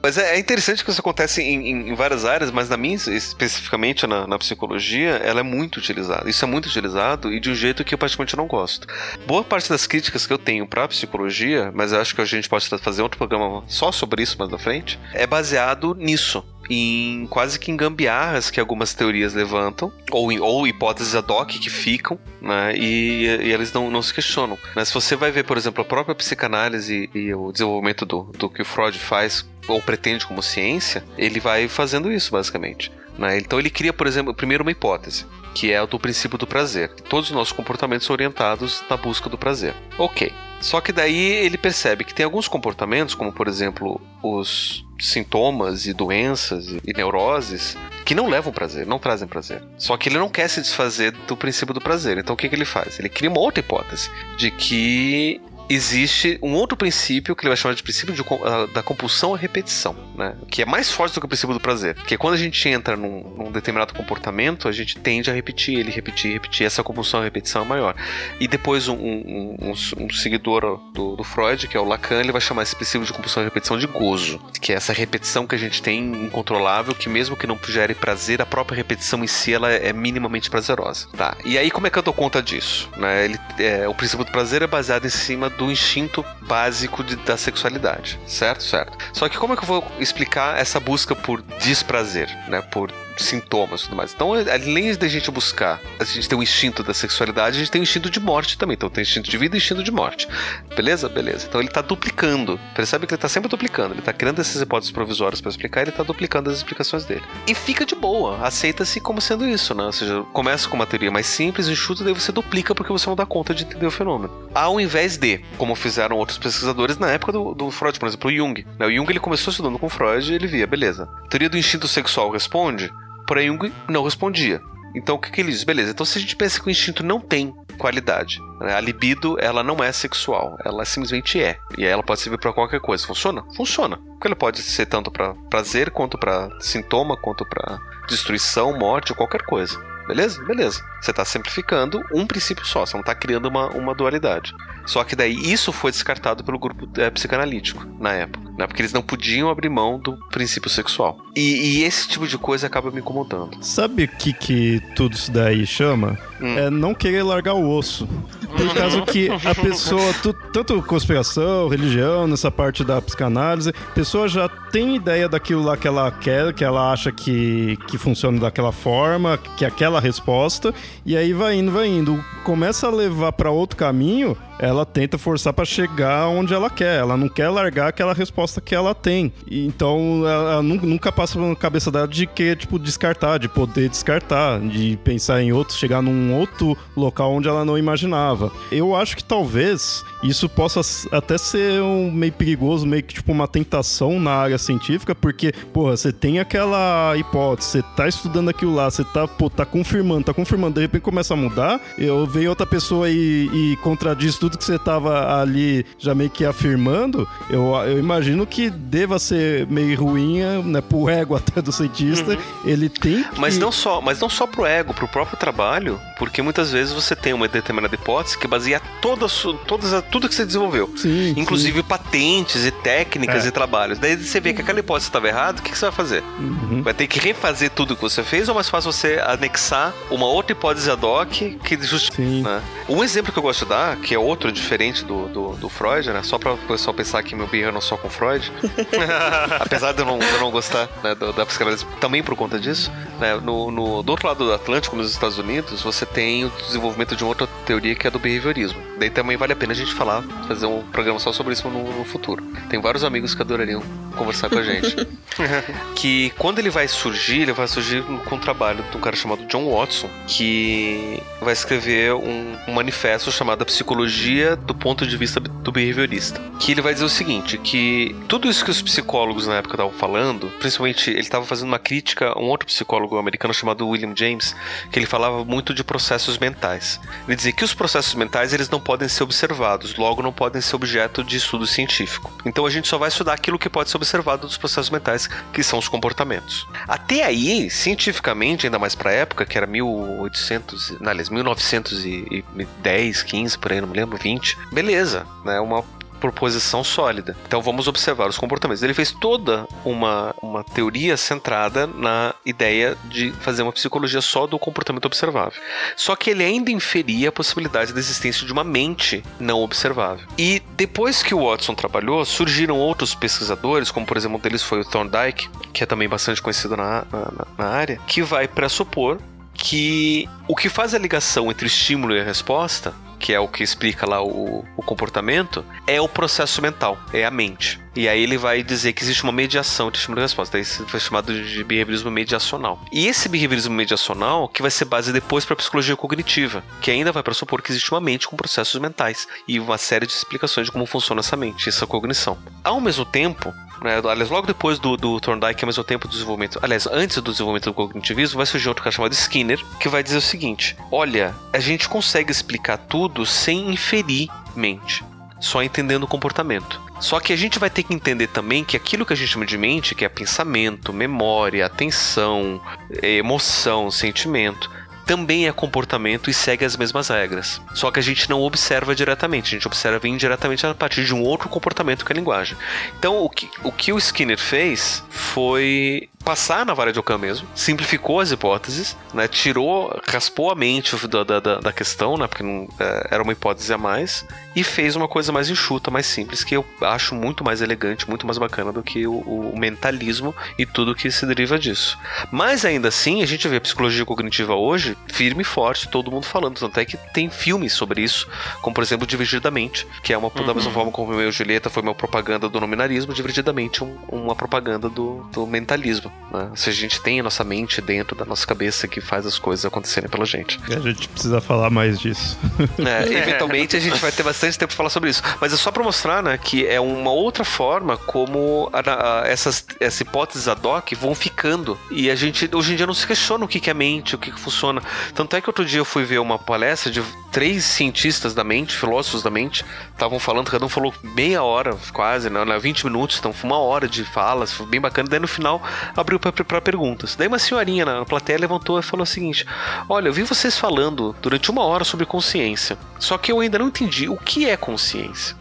Mas 0.03 0.17
é, 0.17 0.35
é, 0.35 0.39
interessante 0.39 0.83
que 0.83 0.91
isso 0.91 0.99
acontece 0.99 1.41
em, 1.41 1.89
em, 1.89 1.95
várias 1.95 2.25
áreas, 2.25 2.51
mas 2.51 2.67
na 2.67 2.75
minha, 2.75 2.95
especificamente 2.95 4.05
na, 4.05 4.27
na, 4.27 4.37
psicologia, 4.37 5.11
ela 5.11 5.39
é 5.39 5.43
muito 5.43 5.77
utilizada. 5.77 6.29
Isso 6.29 6.43
é 6.43 6.47
muito 6.47 6.65
utilizado 6.65 7.31
e 7.31 7.39
de 7.39 7.49
um 7.49 7.55
jeito 7.55 7.85
que 7.85 7.93
eu 7.93 7.97
praticamente 7.97 8.35
não 8.35 8.45
gosto. 8.45 8.85
Boa 9.25 9.45
parte 9.45 9.69
das 9.69 9.87
críticas 9.87 10.27
que 10.27 10.33
eu 10.33 10.37
tenho 10.37 10.67
pra 10.67 10.89
psicologia, 10.89 11.71
mas 11.73 11.93
eu 11.93 12.01
acho 12.01 12.13
que 12.13 12.19
a 12.19 12.25
gente 12.25 12.49
pode 12.49 12.67
fazer 12.67 13.01
outro 13.01 13.17
programa 13.17 13.63
só 13.65 13.93
sobre 13.93 14.21
isso 14.21 14.37
mais 14.37 14.51
na 14.51 14.57
frente, 14.57 14.99
é 15.13 15.25
baseado 15.25 15.95
nisso 15.95 16.43
em 16.69 17.27
quase 17.27 17.59
que 17.59 17.71
em 17.71 17.77
gambiarras 17.77 18.49
que 18.49 18.59
algumas 18.59 18.93
teorias 18.93 19.33
levantam, 19.33 19.91
ou, 20.11 20.31
ou 20.41 20.67
hipóteses 20.67 21.15
ad 21.15 21.31
hoc 21.31 21.49
que 21.49 21.69
ficam, 21.69 22.17
né, 22.41 22.73
e, 22.75 23.25
e 23.25 23.51
eles 23.51 23.71
não, 23.73 23.89
não 23.89 24.01
se 24.01 24.13
questionam. 24.13 24.57
Mas 24.75 24.87
se 24.87 24.93
você 24.93 25.15
vai 25.15 25.31
ver, 25.31 25.43
por 25.43 25.57
exemplo, 25.57 25.81
a 25.81 25.85
própria 25.85 26.15
psicanálise 26.15 27.09
e, 27.13 27.19
e 27.19 27.33
o 27.33 27.51
desenvolvimento 27.51 28.05
do, 28.05 28.23
do 28.37 28.49
que 28.49 28.61
o 28.61 28.65
Freud 28.65 28.97
faz 28.97 29.45
ou 29.67 29.81
pretende 29.81 30.25
como 30.25 30.41
ciência, 30.41 31.03
ele 31.17 31.39
vai 31.39 31.67
fazendo 31.67 32.11
isso 32.11 32.31
basicamente. 32.31 32.91
Né? 33.17 33.37
Então 33.37 33.59
ele 33.59 33.69
cria, 33.69 33.93
por 33.93 34.07
exemplo, 34.07 34.33
primeiro 34.33 34.63
uma 34.63 34.71
hipótese, 34.71 35.25
que 35.53 35.71
é 35.71 35.81
o 35.81 35.87
do 35.87 35.99
princípio 35.99 36.37
do 36.37 36.47
prazer. 36.47 36.89
Todos 37.09 37.29
os 37.29 37.35
nossos 37.35 37.53
comportamentos 37.53 38.07
são 38.07 38.13
orientados 38.13 38.83
na 38.89 38.97
busca 38.97 39.29
do 39.29 39.37
prazer. 39.37 39.73
Ok. 39.97 40.33
Só 40.59 40.79
que 40.79 40.93
daí 40.93 41.17
ele 41.17 41.57
percebe 41.57 42.05
que 42.05 42.13
tem 42.13 42.23
alguns 42.23 42.47
comportamentos, 42.47 43.13
como 43.13 43.33
por 43.33 43.49
exemplo 43.49 43.99
os 44.23 44.85
sintomas 44.97 45.85
e 45.85 45.93
doenças 45.93 46.67
e 46.67 46.93
neuroses, 46.95 47.77
que 48.05 48.15
não 48.15 48.29
levam 48.29 48.53
prazer, 48.53 48.87
não 48.87 48.97
trazem 48.97 49.27
prazer. 49.27 49.61
Só 49.77 49.97
que 49.97 50.07
ele 50.07 50.17
não 50.17 50.29
quer 50.29 50.47
se 50.47 50.61
desfazer 50.61 51.11
do 51.27 51.35
princípio 51.35 51.73
do 51.73 51.81
prazer. 51.81 52.17
Então 52.17 52.33
o 52.33 52.37
que, 52.37 52.47
que 52.47 52.55
ele 52.55 52.63
faz? 52.63 52.97
Ele 52.97 53.09
cria 53.09 53.29
uma 53.29 53.41
outra 53.41 53.59
hipótese 53.59 54.09
de 54.37 54.49
que 54.51 55.41
existe 55.69 56.37
um 56.41 56.53
outro 56.53 56.77
princípio 56.77 57.35
que 57.35 57.43
ele 57.43 57.49
vai 57.49 57.57
chamar 57.57 57.75
de 57.75 57.83
princípio 57.83 58.13
de, 58.13 58.21
uh, 58.21 58.67
da 58.73 58.83
compulsão 58.83 59.33
à 59.33 59.37
repetição, 59.37 59.95
né? 60.15 60.35
Que 60.49 60.61
é 60.61 60.65
mais 60.65 60.91
forte 60.91 61.13
do 61.13 61.19
que 61.19 61.25
o 61.25 61.29
princípio 61.29 61.53
do 61.53 61.59
prazer. 61.59 61.95
Que 61.95 62.15
é 62.15 62.17
quando 62.17 62.33
a 62.33 62.37
gente 62.37 62.67
entra 62.67 62.95
num, 62.95 63.21
num, 63.37 63.51
determinado 63.51 63.93
comportamento, 63.93 64.67
a 64.67 64.71
gente 64.71 64.97
tende 64.97 65.29
a 65.29 65.33
repetir 65.33 65.79
ele, 65.79 65.91
repetir, 65.91 66.33
repetir. 66.33 66.65
Essa 66.65 66.83
compulsão 66.83 67.21
à 67.21 67.23
repetição 67.23 67.63
é 67.63 67.65
maior. 67.65 67.95
E 68.39 68.47
depois 68.47 68.87
um, 68.87 68.95
um, 68.95 69.57
um, 69.61 69.71
um 69.71 70.09
seguidor 70.09 70.79
do, 70.93 71.15
do, 71.15 71.23
Freud, 71.23 71.67
que 71.67 71.77
é 71.77 71.79
o 71.79 71.85
Lacan, 71.85 72.19
ele 72.19 72.31
vai 72.31 72.41
chamar 72.41 72.63
esse 72.63 72.75
princípio 72.75 73.05
de 73.05 73.13
compulsão 73.13 73.41
à 73.41 73.45
repetição 73.45 73.77
de 73.77 73.87
gozo. 73.87 74.39
Que 74.61 74.73
é 74.73 74.75
essa 74.75 74.93
repetição 74.93 75.47
que 75.47 75.55
a 75.55 75.57
gente 75.57 75.81
tem 75.81 75.99
incontrolável, 76.25 76.93
que 76.93 77.09
mesmo 77.09 77.35
que 77.35 77.47
não 77.47 77.59
gere 77.67 77.95
prazer, 77.95 78.41
a 78.41 78.45
própria 78.45 78.75
repetição 78.75 79.23
em 79.23 79.27
si 79.27 79.53
ela 79.53 79.71
é 79.71 79.93
minimamente 79.93 80.49
prazerosa. 80.49 81.07
Tá? 81.15 81.37
E 81.45 81.57
aí 81.57 81.71
como 81.71 81.87
é 81.87 81.89
que 81.89 81.97
eu 81.97 82.03
dou 82.03 82.13
conta 82.13 82.41
disso? 82.41 82.89
Né? 82.97 83.25
Ele, 83.25 83.39
é, 83.59 83.87
o 83.87 83.93
princípio 83.93 84.25
do 84.25 84.31
prazer 84.31 84.61
é 84.61 84.67
baseado 84.67 85.05
em 85.05 85.09
cima 85.09 85.49
do 85.57 85.71
instinto 85.71 86.25
básico 86.41 87.03
de, 87.03 87.15
da 87.17 87.37
sexualidade, 87.37 88.19
certo? 88.27 88.63
Certo. 88.63 88.97
Só 89.13 89.29
que 89.29 89.37
como 89.37 89.53
é 89.53 89.55
que 89.55 89.63
eu 89.63 89.67
vou 89.67 89.91
explicar 89.99 90.59
essa 90.59 90.79
busca 90.79 91.15
por 91.15 91.41
desprazer, 91.59 92.29
né? 92.47 92.61
Por 92.61 92.91
sintomas 93.17 93.81
e 93.81 93.83
tudo 93.85 93.95
mais. 93.95 94.13
Então, 94.13 94.33
além 94.33 94.95
de 94.95 95.05
a 95.05 95.09
gente 95.09 95.29
buscar, 95.31 95.79
a 95.99 96.03
gente 96.03 96.27
tem 96.27 96.37
o 96.37 96.43
instinto 96.43 96.83
da 96.83 96.93
sexualidade, 96.93 97.57
a 97.57 97.59
gente 97.59 97.71
tem 97.71 97.81
o 97.81 97.83
instinto 97.83 98.09
de 98.09 98.19
morte 98.19 98.57
também. 98.57 98.75
Então, 98.75 98.89
tem 98.89 99.01
instinto 99.01 99.29
de 99.29 99.37
vida 99.37 99.55
e 99.55 99.59
instinto 99.59 99.83
de 99.83 99.91
morte. 99.91 100.27
Beleza? 100.75 101.07
Beleza. 101.09 101.45
Então, 101.47 101.61
ele 101.61 101.69
está 101.69 101.81
duplicando. 101.81 102.59
Percebe 102.75 103.05
que 103.05 103.13
ele 103.13 103.17
está 103.17 103.29
sempre 103.29 103.49
duplicando. 103.49 103.93
Ele 103.93 103.99
está 103.99 104.13
criando 104.13 104.39
essas 104.41 104.61
hipóteses 104.61 104.91
provisórias 104.91 105.41
para 105.41 105.49
explicar, 105.49 105.81
ele 105.81 105.89
está 105.89 106.03
duplicando 106.03 106.49
as 106.49 106.57
explicações 106.57 107.05
dele. 107.05 107.23
E 107.47 107.53
fica 107.53 107.85
de 107.85 107.95
boa. 107.95 108.45
Aceita-se 108.45 108.99
como 108.99 109.21
sendo 109.21 109.47
isso, 109.47 109.73
né? 109.73 109.83
Ou 109.83 109.91
seja, 109.91 110.23
começa 110.33 110.67
com 110.67 110.75
uma 110.75 110.85
teoria 110.85 111.11
mais 111.11 111.25
simples, 111.25 111.67
enxuta, 111.67 112.03
daí 112.03 112.13
você 112.13 112.31
duplica 112.31 112.73
porque 112.73 112.91
você 112.91 113.07
não 113.09 113.15
dá 113.15 113.25
conta 113.25 113.53
de 113.53 113.63
entender 113.63 113.85
o 113.85 113.91
fenômeno. 113.91 114.33
Ao 114.53 114.79
invés 114.79 115.17
de, 115.17 115.39
como 115.57 115.75
fizeram 115.75 116.17
outros 116.17 116.37
pesquisadores 116.37 116.97
na 116.97 117.09
época 117.09 117.31
do, 117.31 117.53
do 117.53 117.71
Freud, 117.71 117.99
por 117.99 118.07
exemplo, 118.07 118.29
o 118.29 118.33
Jung. 118.33 118.65
Né? 118.79 118.85
O 118.85 118.91
Jung 118.91 119.09
ele 119.09 119.19
começou 119.19 119.51
estudando 119.51 119.79
com 119.79 119.89
Freud 119.89 120.31
e 120.31 120.35
ele 120.35 120.47
via, 120.47 120.67
beleza. 120.67 121.07
Teoria 121.29 121.49
do 121.49 121.57
instinto 121.57 121.87
sexual 121.87 122.29
responde? 122.31 122.91
Porém, 123.33 123.47
Jung 123.47 123.73
não 123.89 124.03
respondia. 124.03 124.61
Então 124.93 125.15
o 125.15 125.19
que, 125.19 125.31
que 125.31 125.41
ele 125.41 125.51
diz? 125.51 125.63
Beleza, 125.63 125.89
então 125.89 126.05
se 126.05 126.19
a 126.19 126.21
gente 126.21 126.35
pensa 126.35 126.61
que 126.61 126.67
o 126.67 126.69
instinto 126.69 127.03
não 127.03 127.19
tem 127.19 127.51
qualidade, 127.79 128.37
né? 128.61 128.75
a 128.75 128.79
libido 128.79 129.37
ela 129.39 129.63
não 129.63 129.83
é 129.83 129.91
sexual, 129.91 130.55
ela 130.63 130.85
simplesmente 130.85 131.41
é. 131.41 131.57
E 131.75 131.83
ela 131.83 132.03
pode 132.03 132.19
servir 132.19 132.37
para 132.37 132.53
qualquer 132.53 132.79
coisa. 132.79 133.07
Funciona? 133.07 133.43
Funciona. 133.55 133.97
Porque 133.97 134.27
ela 134.27 134.35
pode 134.35 134.61
ser 134.61 134.85
tanto 134.85 135.09
para 135.09 135.33
prazer, 135.49 135.89
quanto 135.89 136.15
para 136.15 136.47
sintoma, 136.59 137.17
quanto 137.17 137.43
para 137.43 137.79
destruição, 138.07 138.77
morte, 138.77 139.15
qualquer 139.15 139.41
coisa. 139.41 139.83
Beleza? 140.07 140.39
Beleza. 140.43 140.83
Você 141.01 141.09
está 141.09 141.25
simplificando 141.25 142.03
um 142.13 142.27
princípio 142.27 142.67
só, 142.67 142.85
você 142.85 142.93
não 142.93 143.01
está 143.01 143.15
criando 143.15 143.47
uma, 143.47 143.69
uma 143.69 143.95
dualidade. 143.95 144.53
Só 144.85 145.03
que 145.03 145.15
daí 145.15 145.33
isso 145.33 145.71
foi 145.71 145.89
descartado 145.89 146.43
pelo 146.43 146.59
grupo 146.59 146.87
é, 147.01 147.09
psicanalítico 147.09 147.83
na 147.99 148.13
época, 148.13 148.51
né? 148.59 148.67
Porque 148.67 148.83
eles 148.83 148.93
não 148.93 149.01
podiam 149.01 149.49
abrir 149.49 149.69
mão 149.69 149.97
do 149.97 150.15
princípio 150.29 150.69
sexual. 150.69 151.17
E, 151.35 151.79
e 151.79 151.83
esse 151.83 152.07
tipo 152.07 152.27
de 152.27 152.37
coisa 152.37 152.67
acaba 152.67 152.91
me 152.91 152.99
incomodando. 152.99 153.57
Sabe 153.61 154.03
o 154.03 154.07
que, 154.07 154.33
que 154.33 154.81
tudo 154.95 155.13
isso 155.15 155.31
daí 155.31 155.65
chama? 155.65 156.17
Hum. 156.39 156.57
É 156.57 156.69
não 156.69 156.93
querer 156.93 157.23
largar 157.23 157.53
o 157.53 157.69
osso. 157.75 158.07
Por 158.55 158.73
causa 158.75 159.01
que 159.01 159.29
a 159.29 159.55
pessoa, 159.59 160.13
tu, 160.21 160.31
tanto 160.53 160.81
conspiração, 160.83 161.67
religião, 161.67 162.27
nessa 162.27 162.51
parte 162.51 162.83
da 162.83 163.01
psicanálise, 163.01 163.69
a 163.69 163.93
pessoa 163.93 164.27
já 164.27 164.47
tem 164.47 164.95
ideia 164.95 165.27
daquilo 165.27 165.63
lá 165.63 165.75
que 165.75 165.87
ela 165.87 166.11
quer, 166.11 166.53
que 166.53 166.63
ela 166.63 166.91
acha 166.91 167.11
que, 167.11 167.77
que 167.87 167.97
funciona 167.97 168.39
daquela 168.39 168.71
forma, 168.71 169.39
que 169.57 169.65
é 169.65 169.67
aquela 169.67 169.99
resposta, 169.99 170.73
e 171.05 171.17
aí 171.17 171.33
vai 171.33 171.55
indo, 171.55 171.71
vai 171.71 171.87
indo. 171.87 172.23
Começa 172.43 172.87
a 172.87 172.91
levar 172.91 173.31
para 173.31 173.49
outro 173.49 173.77
caminho, 173.77 174.37
ela 174.59 174.85
tenta 174.85 175.17
forçar 175.17 175.53
para 175.53 175.65
chegar 175.65 176.27
onde 176.27 176.53
ela 176.53 176.69
quer. 176.69 176.99
Ela 176.99 177.17
não 177.17 177.29
quer 177.29 177.49
largar 177.49 177.87
aquela 177.87 178.13
resposta 178.13 178.61
que 178.61 178.75
ela 178.75 178.93
tem. 178.93 179.31
Então, 179.49 180.23
ela 180.27 180.61
nunca 180.61 181.11
passa 181.11 181.22
na 181.35 181.55
cabeça 181.55 181.91
dela 181.91 182.07
de 182.07 182.25
que, 182.27 182.55
tipo, 182.55 182.77
descartar, 182.79 183.37
de 183.37 183.47
poder 183.47 183.89
descartar, 183.89 184.59
de 184.59 184.97
pensar 185.03 185.41
em 185.41 185.51
outro, 185.51 185.75
chegar 185.75 186.01
num 186.01 186.33
outro 186.33 186.77
local 186.95 187.33
onde 187.33 187.47
ela 187.47 187.65
não 187.65 187.77
imaginava. 187.77 188.51
Eu 188.71 188.95
acho 188.95 189.15
que 189.15 189.23
talvez 189.23 190.03
isso 190.23 190.47
possa 190.47 190.81
até 191.11 191.37
ser 191.37 191.81
um 191.81 192.11
meio 192.11 192.31
perigoso, 192.31 192.85
meio 192.85 193.03
que 193.03 193.13
tipo 193.13 193.31
uma 193.31 193.47
tentação 193.47 194.19
na 194.19 194.31
área 194.31 194.57
científica, 194.57 195.13
porque, 195.13 195.51
porra, 195.73 195.97
você 195.97 196.11
tem 196.11 196.39
aquela 196.39 197.15
hipótese, 197.17 197.69
você 197.69 197.81
tá 197.95 198.07
estudando 198.07 198.49
aquilo 198.49 198.73
lá, 198.73 198.89
você 198.89 199.03
tá, 199.03 199.27
pô, 199.27 199.49
tá 199.49 199.65
confirmando, 199.65 200.25
tá 200.25 200.33
confirmando, 200.33 200.75
de 200.75 200.81
repente 200.81 201.01
começa 201.01 201.33
a 201.33 201.37
mudar, 201.37 201.79
eu 201.97 202.25
vejo 202.25 202.49
outra 202.49 202.65
pessoa 202.65 203.09
e, 203.09 203.49
e 203.53 203.77
contradiz 203.77 204.37
tudo 204.37 204.57
que 204.57 204.63
você 204.63 204.79
tava 204.79 205.41
ali 205.41 205.85
já 205.97 206.15
meio 206.15 206.29
que 206.29 206.45
afirmando, 206.45 207.27
eu, 207.49 207.75
eu 207.85 207.99
imagino 207.99 208.45
que 208.45 208.69
deva 208.69 209.19
ser 209.19 209.67
meio 209.67 209.99
ruim, 209.99 210.39
né, 210.65 210.81
ego 211.19 211.35
até 211.35 211.61
do 211.61 211.71
cientista, 211.71 212.31
uhum. 212.31 212.39
ele 212.65 212.89
tem 212.89 213.23
que... 213.23 213.39
Mas 213.39 213.57
não 213.57 213.71
só, 213.71 214.01
mas 214.01 214.19
não 214.19 214.29
só 214.29 214.47
pro 214.47 214.65
ego, 214.65 214.93
pro 214.93 215.07
próprio 215.07 215.37
trabalho, 215.37 215.99
porque 216.17 216.41
muitas 216.41 216.71
vezes 216.71 216.93
você 216.93 217.15
tem 217.15 217.33
uma 217.33 217.47
determinada 217.47 217.93
hipótese 217.95 218.37
que 218.37 218.47
baseia 218.47 218.81
toda, 219.01 219.27
todas, 219.67 220.03
tudo 220.11 220.27
que 220.27 220.35
você 220.35 220.45
desenvolveu. 220.45 220.91
Sim, 220.97 221.33
Inclusive 221.37 221.81
sim. 221.81 221.87
patentes 221.87 222.65
e 222.65 222.71
técnicas 222.71 223.45
é. 223.45 223.49
e 223.49 223.51
trabalhos. 223.51 223.99
Daí 223.99 224.15
você 224.15 224.39
vê 224.39 224.53
que 224.53 224.61
aquela 224.61 224.79
hipótese 224.79 225.07
estava 225.07 225.27
errada, 225.27 225.59
o 225.59 225.63
que, 225.63 225.71
que, 225.71 225.77
você 225.77 225.85
vai 225.85 225.93
fazer? 225.93 226.23
Uhum. 226.39 226.81
Vai 226.83 226.93
ter 226.93 227.07
que 227.07 227.19
refazer 227.19 227.69
tudo 227.69 227.95
que 227.95 228.01
você 228.01 228.23
fez 228.23 228.47
ou 228.47 228.53
é 228.53 228.55
mais 228.55 228.69
fácil 228.69 228.91
você 228.91 229.21
anexar 229.25 229.93
uma 230.09 230.25
outra 230.25 230.53
hipótese 230.53 230.89
ad 230.89 231.05
hoc 231.05 231.29
que 231.29 231.81
justifica? 231.81 232.23
Né? 232.25 232.61
Um 232.87 233.03
exemplo 233.03 233.31
que 233.31 233.39
eu 233.39 233.43
gosto 233.43 233.65
de 233.65 233.69
dar, 233.69 233.97
que 233.97 234.13
é 234.13 234.19
outro 234.19 234.51
diferente 234.51 235.03
do, 235.05 235.27
do, 235.27 235.51
do 235.53 235.69
Freud, 235.69 236.09
né? 236.11 236.21
Só 236.23 236.37
para 236.37 236.53
o 236.53 236.57
pessoal 236.57 236.93
pensar 236.93 237.23
que 237.23 237.35
meu 237.35 237.47
birra 237.47 237.71
não 237.71 237.81
só 237.81 237.97
com 237.97 238.09
Freud. 238.09 238.51
Apesar 239.59 239.93
de 239.93 239.99
eu 239.99 240.05
não, 240.05 240.19
de 240.19 240.25
eu 240.25 240.39
não 240.39 240.51
gostar 240.51 240.87
né, 241.03 241.15
da 241.15 241.45
psicanálise 241.45 241.85
também 241.99 242.23
por 242.23 242.35
conta 242.35 242.59
disso. 242.59 242.91
Né? 243.19 243.35
No, 243.35 243.69
no, 243.71 244.01
do 244.01 244.09
outro 244.11 244.27
lado 244.27 244.45
do 244.45 244.53
Atlântico, 244.53 244.95
nos 244.95 245.11
Estados 245.11 245.37
Unidos, 245.37 245.81
você 245.81 246.05
tem 246.05 246.45
o 246.45 246.49
desenvolvimento 246.49 247.15
de 247.15 247.23
uma 247.23 247.29
outra 247.29 247.47
teoria 247.65 247.93
que 247.95 248.07
é 248.07 248.11
do 248.11 248.19
behaviorismo. 248.19 248.81
Daí 248.97 249.09
também 249.09 249.37
vale 249.37 249.53
a 249.53 249.55
pena 249.55 249.73
a 249.73 249.75
gente 249.75 249.93
falar, 249.93 250.23
fazer 250.47 250.65
um 250.65 250.81
programa 250.83 251.19
só 251.19 251.31
sobre 251.33 251.53
isso 251.53 251.67
no, 251.69 251.97
no 251.97 252.05
futuro. 252.05 252.43
Tem 252.69 252.79
vários 252.79 253.03
amigos 253.03 253.35
que 253.35 253.41
adorariam 253.41 253.83
conversar 254.15 254.49
com 254.49 254.57
a 254.57 254.63
gente. 254.63 254.95
que 255.95 256.31
quando 256.37 256.59
ele 256.59 256.69
vai 256.69 256.87
surgir, 256.87 257.41
ele 257.41 257.53
vai 257.53 257.67
surgir 257.67 258.03
com 258.25 258.35
o 258.35 258.39
trabalho 258.39 258.83
de 258.89 258.97
um 258.97 258.99
cara 258.99 259.15
chamado 259.15 259.45
John 259.45 259.69
Watson, 259.71 260.09
que 260.27 261.21
vai 261.41 261.53
escrever 261.53 262.13
um, 262.13 262.57
um 262.67 262.73
manifesto 262.73 263.31
chamado 263.31 263.65
Psicologia 263.65 264.55
do 264.55 264.73
ponto 264.73 265.05
de 265.05 265.17
vista 265.17 265.39
do 265.39 265.71
behaviorista. 265.71 266.41
Que 266.59 266.71
ele 266.71 266.81
vai 266.81 266.93
dizer 266.93 267.05
o 267.05 267.09
seguinte, 267.09 267.57
que 267.57 268.15
tudo 268.27 268.49
isso 268.49 268.63
que 268.63 268.71
os 268.71 268.81
psicólogos 268.81 269.47
na 269.47 269.55
época 269.55 269.75
estavam 269.75 269.93
falando, 269.93 270.51
principalmente 270.59 271.09
ele 271.09 271.19
estava 271.19 271.45
fazendo 271.45 271.67
uma 271.67 271.79
crítica 271.79 272.29
a 272.29 272.39
um 272.39 272.45
outro 272.45 272.67
psicólogo 272.67 273.17
americano 273.17 273.53
chamado 273.53 273.87
William 273.87 274.13
James, 274.15 274.55
que 274.91 274.99
ele 274.99 275.05
falava 275.05 275.43
muito 275.43 275.73
de 275.73 275.83
processos 275.83 276.37
mentais. 276.37 276.99
Ele 277.27 277.35
dizia 277.35 277.51
que 277.51 277.63
os 277.63 277.73
processos 277.73 278.13
mentais 278.15 278.53
eles 278.53 278.69
não 278.69 278.79
podem 278.79 279.07
ser 279.07 279.23
observados, 279.23 279.95
logo 279.95 280.21
não 280.21 280.31
podem 280.31 280.61
ser 280.61 280.75
objeto 280.75 281.23
de 281.23 281.37
estudo 281.37 281.67
científico. 281.67 282.31
Então 282.45 282.65
a 282.65 282.69
gente 282.69 282.87
só 282.87 282.97
vai 282.97 283.09
estudar 283.09 283.33
aquilo 283.33 283.59
que 283.59 283.69
pode 283.69 283.89
ser 283.89 283.97
observado 283.97 284.47
dos 284.47 284.57
processos 284.57 284.89
mentais, 284.89 285.22
que 285.51 285.63
são 285.63 285.79
os 285.79 285.87
comportamentos. 285.87 286.67
Até 286.87 287.23
aí, 287.23 287.69
cientificamente, 287.69 288.65
ainda 288.67 288.79
mais 288.79 288.95
para 288.95 289.11
a 289.11 289.13
época, 289.13 289.45
que 289.45 289.57
era 289.57 289.67
1800, 289.67 290.99
não, 290.99 291.09
aliás, 291.09 291.29
1910, 291.29 293.23
15, 293.23 293.57
por 293.57 293.71
aí, 293.71 293.81
não 293.81 293.87
me 293.87 293.95
lembro, 293.97 294.17
20, 294.17 294.57
beleza, 294.71 295.25
né? 295.43 295.59
Uma 295.59 295.83
proposição 296.23 296.85
sólida. 296.85 297.35
Então 297.45 297.61
vamos 297.61 297.89
observar 297.89 298.29
os 298.29 298.37
comportamentos. 298.37 298.81
Ele 298.81 298.93
fez 298.93 299.11
toda 299.11 299.67
uma, 299.83 300.33
uma 300.41 300.63
teoria 300.63 301.17
centrada 301.17 301.85
na 301.85 302.33
ideia 302.45 302.97
de 303.03 303.31
fazer 303.41 303.61
uma 303.61 303.73
psicologia 303.73 304.21
só 304.21 304.47
do 304.47 304.57
comportamento 304.57 305.05
observável. 305.05 305.61
Só 305.97 306.15
que 306.15 306.29
ele 306.29 306.41
ainda 306.41 306.71
inferia 306.71 307.27
a 307.27 307.31
possibilidade 307.31 307.91
da 307.91 307.99
existência 307.99 308.45
de 308.45 308.53
uma 308.53 308.63
mente 308.63 309.21
não 309.37 309.61
observável. 309.61 310.25
E 310.37 310.61
depois 310.77 311.21
que 311.21 311.35
o 311.35 311.45
Watson 311.45 311.75
trabalhou, 311.75 312.23
surgiram 312.23 312.77
outros 312.77 313.13
pesquisadores, 313.13 313.91
como 313.91 314.05
por 314.05 314.15
exemplo 314.15 314.37
um 314.37 314.39
deles 314.39 314.63
foi 314.63 314.79
o 314.79 314.85
Thorndike, 314.85 315.49
que 315.73 315.83
é 315.83 315.85
também 315.85 316.07
bastante 316.07 316.41
conhecido 316.41 316.77
na, 316.77 317.05
na, 317.11 317.47
na 317.57 317.65
área, 317.65 317.99
que 318.07 318.21
vai 318.21 318.47
pressupor 318.47 319.19
que 319.53 320.29
o 320.47 320.55
que 320.55 320.69
faz 320.69 320.93
a 320.93 320.97
ligação 320.97 321.51
entre 321.51 321.67
estímulo 321.67 322.15
e 322.15 322.21
a 322.21 322.23
resposta 322.23 322.93
que 323.23 323.31
é 323.31 323.39
o 323.39 323.47
que 323.47 323.63
explica 323.63 324.05
lá 324.05 324.21
o, 324.21 324.65
o 324.75 324.83
comportamento, 324.83 325.63
é 325.87 326.01
o 326.01 326.09
processo 326.09 326.61
mental, 326.61 326.99
é 327.13 327.23
a 327.23 327.31
mente. 327.31 327.79
E 327.95 328.09
aí 328.09 328.21
ele 328.21 328.37
vai 328.37 328.61
dizer 328.61 328.91
que 328.91 329.01
existe 329.01 329.23
uma 329.23 329.31
mediação 329.31 329.89
de 329.89 329.97
estímulo 329.97 330.19
e 330.19 330.23
resposta. 330.23 330.59
Isso 330.59 330.85
foi 330.87 330.99
chamado 330.99 331.31
de 331.31 331.63
behaviorismo 331.63 332.11
mediacional. 332.11 332.83
E 332.91 333.07
esse 333.07 333.29
behaviorismo 333.29 333.73
mediacional 333.73 334.49
que 334.49 334.61
vai 334.61 334.69
ser 334.69 334.85
base 334.85 335.13
depois 335.13 335.45
para 335.45 335.53
a 335.53 335.57
psicologia 335.57 335.95
cognitiva, 335.95 336.63
que 336.81 336.91
ainda 336.91 337.13
vai 337.13 337.23
pressupor 337.23 337.61
que 337.61 337.71
existe 337.71 337.91
uma 337.91 338.01
mente 338.01 338.27
com 338.27 338.35
processos 338.35 338.81
mentais 338.81 339.25
e 339.47 339.57
uma 339.57 339.77
série 339.77 340.05
de 340.05 340.11
explicações 340.11 340.65
de 340.65 340.71
como 340.73 340.85
funciona 340.85 341.21
essa 341.21 341.37
mente, 341.37 341.69
essa 341.69 341.87
cognição. 341.87 342.37
Ao 342.61 342.81
mesmo 342.81 343.05
tempo, 343.05 343.53
né, 343.83 344.01
aliás, 344.03 344.29
logo 344.29 344.47
depois 344.47 344.79
do, 344.79 344.95
do 344.95 345.19
Thorndike, 345.19 345.63
ao 345.63 345.67
mesmo 345.67 345.83
tempo 345.83 346.07
do 346.07 346.11
desenvolvimento, 346.11 346.59
aliás, 346.61 346.87
antes 346.87 347.17
do 347.17 347.31
desenvolvimento 347.31 347.65
do 347.65 347.73
cognitivismo, 347.73 348.37
vai 348.37 348.45
surgir 348.45 348.69
outro 348.69 348.83
cara 348.83 348.95
chamado 348.95 349.13
Skinner, 349.13 349.59
que 349.79 349.89
vai 349.89 350.01
dizer 350.01 350.17
o 350.17 350.21
seguinte: 350.21 350.75
olha, 350.91 351.35
a 351.51 351.59
gente 351.59 351.89
consegue 351.89 352.31
explicar 352.31 352.77
tudo 352.77 353.25
sem 353.25 353.69
inferir 353.71 354.29
mente. 354.55 355.03
só 355.39 355.61
entendendo 355.61 356.03
o 356.03 356.07
comportamento. 356.07 356.81
Só 357.01 357.19
que 357.19 357.33
a 357.33 357.35
gente 357.35 357.59
vai 357.59 357.69
ter 357.69 357.83
que 357.83 357.93
entender 357.93 358.27
também 358.27 358.63
que 358.63 358.77
aquilo 358.77 359.05
que 359.05 359.11
a 359.11 359.15
gente 359.15 359.27
chama 359.27 359.45
de 359.45 359.57
mente, 359.57 359.93
que 359.93 360.05
é 360.05 360.09
pensamento, 360.09 360.93
memória, 360.93 361.65
atenção, 361.65 362.61
emoção, 363.01 363.91
sentimento, 363.91 364.71
também 365.05 365.47
é 365.47 365.51
comportamento 365.51 366.29
e 366.29 366.33
segue 366.33 366.65
as 366.65 366.77
mesmas 366.77 367.09
regras. 367.09 367.61
Só 367.73 367.91
que 367.91 367.99
a 367.99 368.03
gente 368.03 368.29
não 368.29 368.41
observa 368.41 368.95
diretamente, 368.95 369.47
a 369.47 369.57
gente 369.57 369.67
observa 369.67 370.07
indiretamente 370.07 370.65
a 370.65 370.73
partir 370.73 371.05
de 371.05 371.13
um 371.13 371.21
outro 371.21 371.49
comportamento 371.49 372.05
que 372.05 372.11
é 372.11 372.13
a 372.13 372.17
linguagem. 372.17 372.57
Então, 372.97 373.17
o 373.23 373.29
que 373.29 373.49
o, 373.63 373.71
que 373.71 373.93
o 373.93 373.97
Skinner 373.97 374.37
fez 374.37 375.03
foi 375.09 376.09
passar 376.23 376.65
na 376.65 376.73
vara 376.73 376.91
de 376.91 376.99
Ockham 376.99 377.17
mesmo, 377.17 377.47
simplificou 377.53 378.19
as 378.19 378.31
hipóteses, 378.31 378.95
né, 379.13 379.27
tirou, 379.27 379.99
raspou 380.07 380.51
a 380.51 380.55
mente 380.55 380.95
da, 381.07 381.23
da, 381.23 381.39
da 381.59 381.73
questão, 381.73 382.17
né, 382.17 382.27
porque 382.27 382.43
não, 382.43 382.67
é, 382.79 383.07
era 383.11 383.23
uma 383.23 383.31
hipótese 383.31 383.73
a 383.73 383.77
mais, 383.77 384.25
e 384.55 384.63
fez 384.63 384.95
uma 384.95 385.07
coisa 385.07 385.31
mais 385.31 385.49
enxuta, 385.49 385.91
mais 385.91 386.05
simples, 386.05 386.43
que 386.43 386.55
eu 386.55 386.65
acho 386.81 387.15
muito 387.15 387.43
mais 387.43 387.61
elegante, 387.61 388.07
muito 388.07 388.25
mais 388.25 388.37
bacana 388.37 388.71
do 388.71 388.83
que 388.83 389.05
o, 389.05 389.13
o 389.13 389.57
mentalismo 389.57 390.33
e 390.57 390.65
tudo 390.65 390.95
que 390.95 391.11
se 391.11 391.25
deriva 391.25 391.59
disso. 391.59 391.97
Mas 392.31 392.63
ainda 392.63 392.87
assim, 392.87 393.21
a 393.21 393.25
gente 393.25 393.47
vê 393.47 393.57
a 393.57 393.61
psicologia 393.61 394.05
cognitiva 394.05 394.55
hoje 394.55 394.97
firme 395.07 395.41
e 395.41 395.45
forte, 395.45 395.89
todo 395.89 396.11
mundo 396.11 396.25
falando, 396.25 396.59
tanto 396.59 396.79
é 396.79 396.85
que 396.85 396.97
tem 397.13 397.29
filmes 397.29 397.73
sobre 397.73 398.01
isso, 398.01 398.27
como 398.61 398.73
por 398.73 398.83
exemplo 398.83 399.07
Divertidamente, 399.07 399.85
que 400.01 400.13
é 400.13 400.17
uma, 400.17 400.31
uhum. 400.33 400.45
da 400.45 400.53
mesma 400.53 400.71
forma 400.71 400.91
como 400.91 401.11
o 401.11 401.15
meu 401.15 401.31
Julieta 401.31 401.69
foi 401.69 401.83
uma 401.83 401.95
propaganda 401.95 402.47
do 402.47 402.59
nominarismo, 402.59 403.13
Divertidamente 403.13 403.83
um, 403.83 403.97
uma 404.09 404.35
propaganda 404.35 404.89
do, 404.89 405.27
do 405.31 405.45
mentalismo. 405.45 406.12
Né? 406.33 406.49
Se 406.55 406.69
a 406.69 406.73
gente 406.73 406.99
tem 406.99 407.19
a 407.19 407.23
nossa 407.23 407.43
mente 407.43 407.79
dentro 407.79 408.15
da 408.15 408.25
nossa 408.25 408.45
cabeça 408.45 408.87
que 408.87 408.99
faz 408.99 409.25
as 409.25 409.37
coisas 409.37 409.63
acontecerem 409.65 410.09
pela 410.09 410.25
gente. 410.25 410.59
A 410.67 410.79
gente 410.79 411.07
precisa 411.07 411.39
falar 411.39 411.69
mais 411.69 411.99
disso. 411.99 412.37
É, 412.79 413.13
eventualmente 413.13 413.77
a 413.77 413.79
gente 413.79 413.99
vai 413.99 414.11
ter 414.11 414.23
bastante 414.23 414.57
tempo 414.57 414.69
para 414.69 414.77
falar 414.77 414.89
sobre 414.89 415.11
isso. 415.11 415.21
Mas 415.39 415.53
é 415.53 415.57
só 415.57 415.71
para 415.71 415.83
mostrar 415.83 416.23
né, 416.23 416.37
que 416.37 416.65
é 416.65 416.79
uma 416.79 417.11
outra 417.11 417.45
forma 417.45 417.97
como 417.97 418.69
a, 418.73 419.21
a, 419.21 419.27
essas, 419.27 419.65
essas 419.79 420.01
hipóteses 420.01 420.47
ad 420.47 420.65
hoc 420.65 420.93
vão 420.95 421.13
ficando. 421.13 421.77
E 421.91 422.09
a 422.09 422.15
gente 422.15 422.49
hoje 422.51 422.73
em 422.73 422.75
dia 422.75 422.87
não 422.87 422.93
se 422.95 423.05
questiona 423.05 423.45
o 423.45 423.47
que, 423.47 423.59
que 423.59 423.69
é 423.69 423.73
mente, 423.73 424.15
o 424.15 424.17
que, 424.17 424.31
que 424.31 424.39
funciona. 424.39 424.81
Tanto 425.13 425.35
é 425.35 425.41
que 425.41 425.49
outro 425.49 425.63
dia 425.63 425.79
eu 425.79 425.85
fui 425.85 426.03
ver 426.03 426.19
uma 426.19 426.39
palestra 426.39 426.91
de 426.91 427.03
três 427.31 427.65
cientistas 427.65 428.35
da 428.35 428.43
mente, 428.43 428.77
filósofos 428.77 429.23
da 429.23 429.29
mente, 429.31 429.65
estavam 429.91 430.19
falando, 430.19 430.51
cada 430.51 430.63
um 430.63 430.69
falou 430.69 430.93
meia 431.01 431.41
hora, 431.41 431.75
quase, 431.91 432.29
né, 432.29 432.39
20 432.59 432.85
minutos, 432.85 433.17
então 433.17 433.33
foi 433.33 433.49
uma 433.49 433.57
hora 433.57 433.87
de 433.87 434.03
falas, 434.03 434.53
foi 434.53 434.67
bem 434.67 434.79
bacana. 434.79 435.09
Daí 435.09 435.19
no 435.19 435.27
final 435.27 435.61
abriu 436.03 436.19
para 436.19 436.61
perguntas. 436.61 437.15
Daí 437.15 437.27
uma 437.27 437.39
senhorinha 437.39 437.85
na 437.85 438.05
plateia 438.05 438.37
levantou 438.37 438.79
e 438.79 438.83
falou 438.83 439.03
o 439.03 439.07
seguinte: 439.07 439.45
Olha, 439.89 440.07
eu 440.07 440.13
vi 440.13 440.23
vocês 440.23 440.57
falando 440.57 441.15
durante 441.21 441.49
uma 441.49 441.63
hora 441.63 441.83
sobre 441.83 442.05
consciência, 442.05 442.77
só 442.99 443.17
que 443.17 443.31
eu 443.31 443.39
ainda 443.39 443.59
não 443.59 443.67
entendi 443.67 444.07
o 444.07 444.17
que 444.17 444.49
é 444.49 444.55
consciência. 444.55 445.35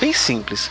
bem 0.00 0.12
simples. 0.12 0.70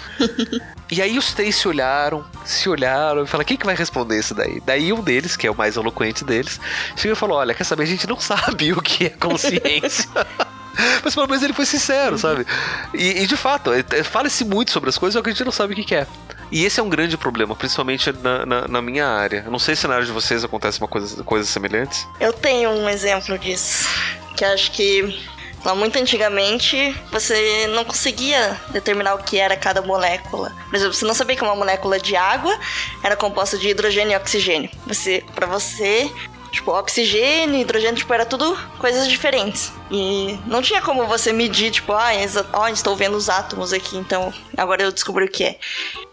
E 0.92 1.02
aí 1.02 1.18
os 1.18 1.34
três 1.34 1.56
se 1.56 1.68
olharam, 1.68 2.26
se 2.46 2.70
olharam 2.70 3.24
e 3.24 3.28
falaram: 3.28 3.48
quem 3.48 3.58
que 3.58 3.66
vai 3.66 3.76
responder 3.76 4.20
isso 4.20 4.36
daí? 4.36 4.62
Daí 4.66 4.94
um 4.94 5.02
deles, 5.02 5.36
que 5.36 5.48
é 5.48 5.52
o 5.52 5.56
mais 5.56 5.76
eloquente 5.76 6.24
deles, 6.24 6.60
chegou 6.96 7.14
e 7.14 7.20
falou: 7.20 7.38
Olha, 7.38 7.54
quer 7.54 7.64
saber? 7.64 7.84
A 7.84 7.88
gente 7.88 8.08
não 8.08 8.20
sabe 8.22 8.74
o 8.74 8.82
que 8.82 9.06
é 9.06 9.10
consciência. 9.10 10.10
Mas 11.04 11.14
pelo 11.14 11.28
menos 11.28 11.44
ele 11.44 11.54
foi 11.54 11.66
sincero, 11.66 12.18
sabe? 12.18 12.46
E, 12.94 13.22
e 13.24 13.28
de 13.28 13.38
fato, 13.38 13.72
é, 13.72 13.84
é, 13.92 14.04
fala-se 14.04 14.44
muito 14.44 14.72
sobre 14.72 14.90
as 14.90 14.98
coisas, 14.98 15.14
só 15.14 15.22
que 15.22 15.30
a 15.30 15.32
gente 15.34 15.44
não 15.44 15.52
sabe 15.52 15.74
o 15.74 15.76
que, 15.76 15.84
que 15.84 15.96
é. 15.96 16.08
E 16.54 16.66
esse 16.66 16.80
é 16.80 16.84
um 16.84 16.88
grande 16.88 17.18
problema, 17.18 17.56
principalmente 17.56 18.14
na, 18.22 18.46
na, 18.46 18.68
na, 18.68 18.80
minha 18.80 19.08
área. 19.08 19.42
Não 19.50 19.58
sei 19.58 19.76
se 19.76 19.88
na 19.88 19.96
área 19.96 20.06
de 20.06 20.12
vocês 20.12 20.44
acontece 20.44 20.80
uma 20.80 20.88
coisa, 20.88 21.24
coisas 21.24 21.50
semelhantes. 21.50 22.08
Eu 22.20 22.32
tenho 22.32 22.70
um 22.70 22.88
exemplo 22.88 23.40
disso. 23.40 23.90
Que 24.38 24.46
acho 24.46 24.72
que 24.72 25.20
Lá 25.66 25.74
muito 25.74 25.98
antigamente, 25.98 26.94
você 27.10 27.68
não 27.68 27.86
conseguia 27.86 28.60
determinar 28.72 29.16
o 29.16 29.20
que 29.20 29.40
era 29.40 29.56
cada 29.56 29.82
molécula. 29.82 30.54
Por 30.70 30.76
exemplo, 30.76 30.94
você 30.94 31.06
não 31.06 31.14
sabia 31.14 31.38
que 31.38 31.42
uma 31.42 31.56
molécula 31.56 31.98
de 31.98 32.18
água 32.18 32.60
era 33.02 33.16
composta 33.16 33.58
de 33.58 33.70
hidrogênio 33.70 34.12
e 34.12 34.16
oxigênio. 34.18 34.70
Você, 34.86 35.24
para 35.34 35.48
você, 35.48 36.12
tipo, 36.54 36.72
oxigênio, 36.72 37.60
hidrogênio, 37.60 37.98
tipo, 37.98 38.14
era 38.14 38.26
tudo 38.26 38.56
coisas 38.78 39.08
diferentes. 39.08 39.74
E 39.92 40.40
não 40.46 40.62
tinha 40.62 40.82
como 40.82 41.08
você 41.08 41.34
medir, 41.34 41.72
tipo, 41.72 41.92
ah, 41.92 42.12
ó, 42.54 42.68
estou 42.68 42.96
vendo 42.96 43.18
os 43.18 43.28
átomos 43.28 43.74
aqui, 43.74 43.98
então 43.98 44.32
agora 44.56 44.84
eu 44.84 44.92
descobri 44.92 45.26
o 45.26 45.30
que 45.30 45.44
é. 45.44 45.60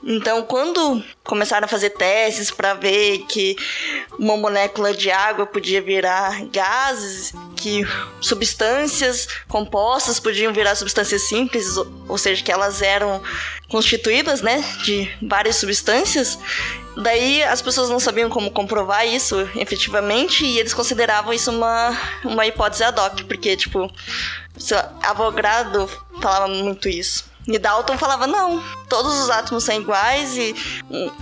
Então, 0.02 0.42
quando 0.42 1.04
começaram 1.22 1.66
a 1.66 1.68
fazer 1.68 1.90
testes 1.90 2.50
para 2.50 2.72
ver 2.72 3.18
que 3.28 3.54
uma 4.18 4.36
molécula 4.36 4.94
de 4.94 5.10
água 5.10 5.44
podia 5.44 5.82
virar 5.82 6.42
gases, 6.46 7.34
que 7.54 7.86
substâncias 8.18 9.28
compostas 9.46 10.18
podiam 10.18 10.54
virar 10.54 10.74
substâncias 10.74 11.22
simples, 11.28 11.76
ou 12.08 12.16
seja, 12.16 12.42
que 12.42 12.50
elas 12.50 12.80
eram 12.80 13.22
constituídas, 13.68 14.40
né, 14.40 14.64
de 14.84 15.08
várias 15.22 15.56
substâncias, 15.56 16.38
Daí 17.02 17.42
as 17.42 17.62
pessoas 17.62 17.88
não 17.88 17.98
sabiam 17.98 18.28
como 18.28 18.50
comprovar 18.50 19.06
isso 19.06 19.48
efetivamente 19.56 20.44
e 20.44 20.58
eles 20.58 20.74
consideravam 20.74 21.32
isso 21.32 21.50
uma, 21.50 21.96
uma 22.24 22.46
hipótese 22.46 22.84
ad 22.84 23.00
hoc, 23.00 23.24
porque, 23.24 23.56
tipo, 23.56 23.90
Avogadro 25.02 25.88
falava 26.20 26.48
muito 26.48 26.88
isso. 26.88 27.30
E 27.48 27.58
Dalton 27.58 27.96
falava, 27.96 28.26
não, 28.26 28.62
todos 28.88 29.12
os 29.18 29.30
átomos 29.30 29.64
são 29.64 29.74
iguais 29.74 30.36
e 30.36 30.54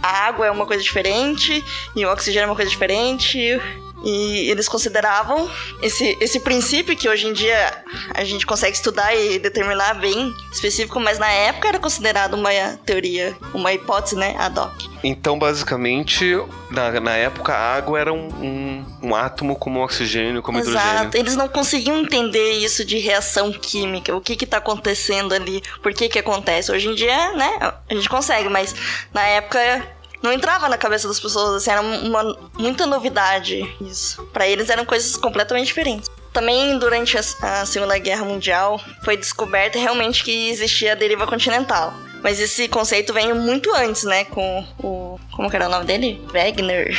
a 0.02 0.26
água 0.26 0.46
é 0.46 0.50
uma 0.50 0.66
coisa 0.66 0.82
diferente 0.82 1.64
e 1.94 2.04
o 2.04 2.10
oxigênio 2.10 2.46
é 2.46 2.50
uma 2.50 2.56
coisa 2.56 2.70
diferente 2.70 3.60
e 4.04 4.50
eles 4.50 4.68
consideravam 4.68 5.50
esse, 5.82 6.16
esse 6.20 6.40
princípio 6.40 6.96
que 6.96 7.08
hoje 7.08 7.26
em 7.26 7.32
dia 7.32 7.84
a 8.14 8.24
gente 8.24 8.46
consegue 8.46 8.76
estudar 8.76 9.14
e 9.14 9.38
determinar 9.38 9.94
bem 9.94 10.32
específico, 10.52 11.00
mas 11.00 11.18
na 11.18 11.30
época 11.30 11.68
era 11.68 11.78
considerado 11.78 12.34
uma 12.34 12.50
teoria, 12.84 13.36
uma 13.52 13.72
hipótese, 13.72 14.16
né, 14.16 14.34
ad 14.38 14.58
hoc. 14.58 14.72
Então, 15.02 15.38
basicamente, 15.38 16.36
na, 16.70 17.00
na 17.00 17.16
época, 17.16 17.52
a 17.54 17.76
água 17.76 18.00
era 18.00 18.12
um, 18.12 18.28
um, 18.28 18.86
um 19.02 19.14
átomo 19.14 19.54
como 19.56 19.82
oxigênio, 19.82 20.42
como 20.42 20.58
Exato. 20.58 20.76
hidrogênio. 20.76 21.10
Eles 21.14 21.36
não 21.36 21.48
conseguiam 21.48 21.98
entender 22.00 22.52
isso 22.52 22.84
de 22.84 22.98
reação 22.98 23.52
química, 23.52 24.14
o 24.14 24.20
que 24.20 24.36
que 24.36 24.46
tá 24.46 24.58
acontecendo 24.58 25.34
ali, 25.34 25.62
por 25.82 25.92
que 25.94 26.08
que 26.08 26.18
acontece. 26.18 26.72
Hoje 26.72 26.88
em 26.88 26.94
dia, 26.94 27.32
né, 27.32 27.72
a 27.88 27.94
gente 27.94 28.08
consegue, 28.08 28.48
mas 28.48 28.74
na 29.12 29.22
época 29.22 29.97
não 30.22 30.32
entrava 30.32 30.68
na 30.68 30.76
cabeça 30.76 31.06
das 31.06 31.20
pessoas, 31.20 31.54
assim, 31.54 31.70
era 31.70 31.80
uma, 31.80 32.36
muita 32.58 32.86
novidade 32.86 33.62
isso. 33.80 34.24
Para 34.32 34.46
eles 34.48 34.68
eram 34.70 34.84
coisas 34.84 35.16
completamente 35.16 35.66
diferentes. 35.66 36.08
Também 36.32 36.78
durante 36.78 37.16
a, 37.18 37.64
Segunda 37.64 37.98
Guerra 37.98 38.24
Mundial 38.24 38.80
foi 39.04 39.16
descoberto 39.16 39.76
realmente 39.76 40.22
que 40.22 40.50
existia 40.50 40.92
a 40.92 40.94
deriva 40.94 41.26
continental. 41.26 41.92
Mas 42.22 42.40
esse 42.40 42.68
conceito 42.68 43.12
vem 43.12 43.32
muito 43.32 43.72
antes, 43.74 44.04
né? 44.04 44.24
Com 44.24 44.64
o. 44.78 45.18
Como 45.32 45.48
que 45.48 45.56
era 45.56 45.66
o 45.66 45.70
nome 45.70 45.84
dele? 45.84 46.20
Wagner. 46.32 46.96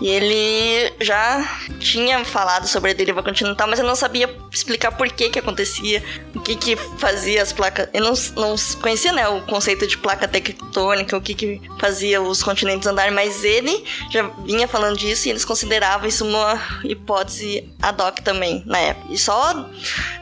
E 0.00 0.08
ele 0.08 0.92
já 1.00 1.58
tinha 1.80 2.24
falado 2.24 2.68
sobre 2.68 2.92
a 2.92 2.94
deriva 2.94 3.22
continental, 3.22 3.66
mas 3.66 3.78
eu 3.80 3.84
não 3.84 3.96
sabia 3.96 4.32
explicar 4.50 4.92
por 4.92 5.08
que 5.08 5.28
que 5.28 5.38
acontecia, 5.38 6.02
o 6.34 6.40
que 6.40 6.54
que 6.54 6.76
fazia 6.98 7.42
as 7.42 7.52
placas. 7.52 7.88
Eu 7.92 8.02
não, 8.02 8.14
não 8.36 8.54
conhecia, 8.80 9.12
né, 9.12 9.28
o 9.28 9.42
conceito 9.42 9.86
de 9.86 9.98
placa 9.98 10.28
tectônica, 10.28 11.16
o 11.16 11.20
que 11.20 11.34
que 11.34 11.60
fazia 11.80 12.22
os 12.22 12.42
continentes 12.42 12.86
andarem, 12.86 13.12
mas 13.12 13.42
ele 13.42 13.84
já 14.10 14.22
vinha 14.44 14.68
falando 14.68 14.96
disso 14.96 15.26
e 15.26 15.30
eles 15.30 15.44
consideravam 15.44 16.08
isso 16.08 16.24
uma 16.24 16.60
hipótese 16.84 17.68
ad 17.82 18.00
hoc 18.00 18.20
também 18.20 18.62
na 18.66 18.78
época. 18.78 19.12
E 19.12 19.18
só 19.18 19.68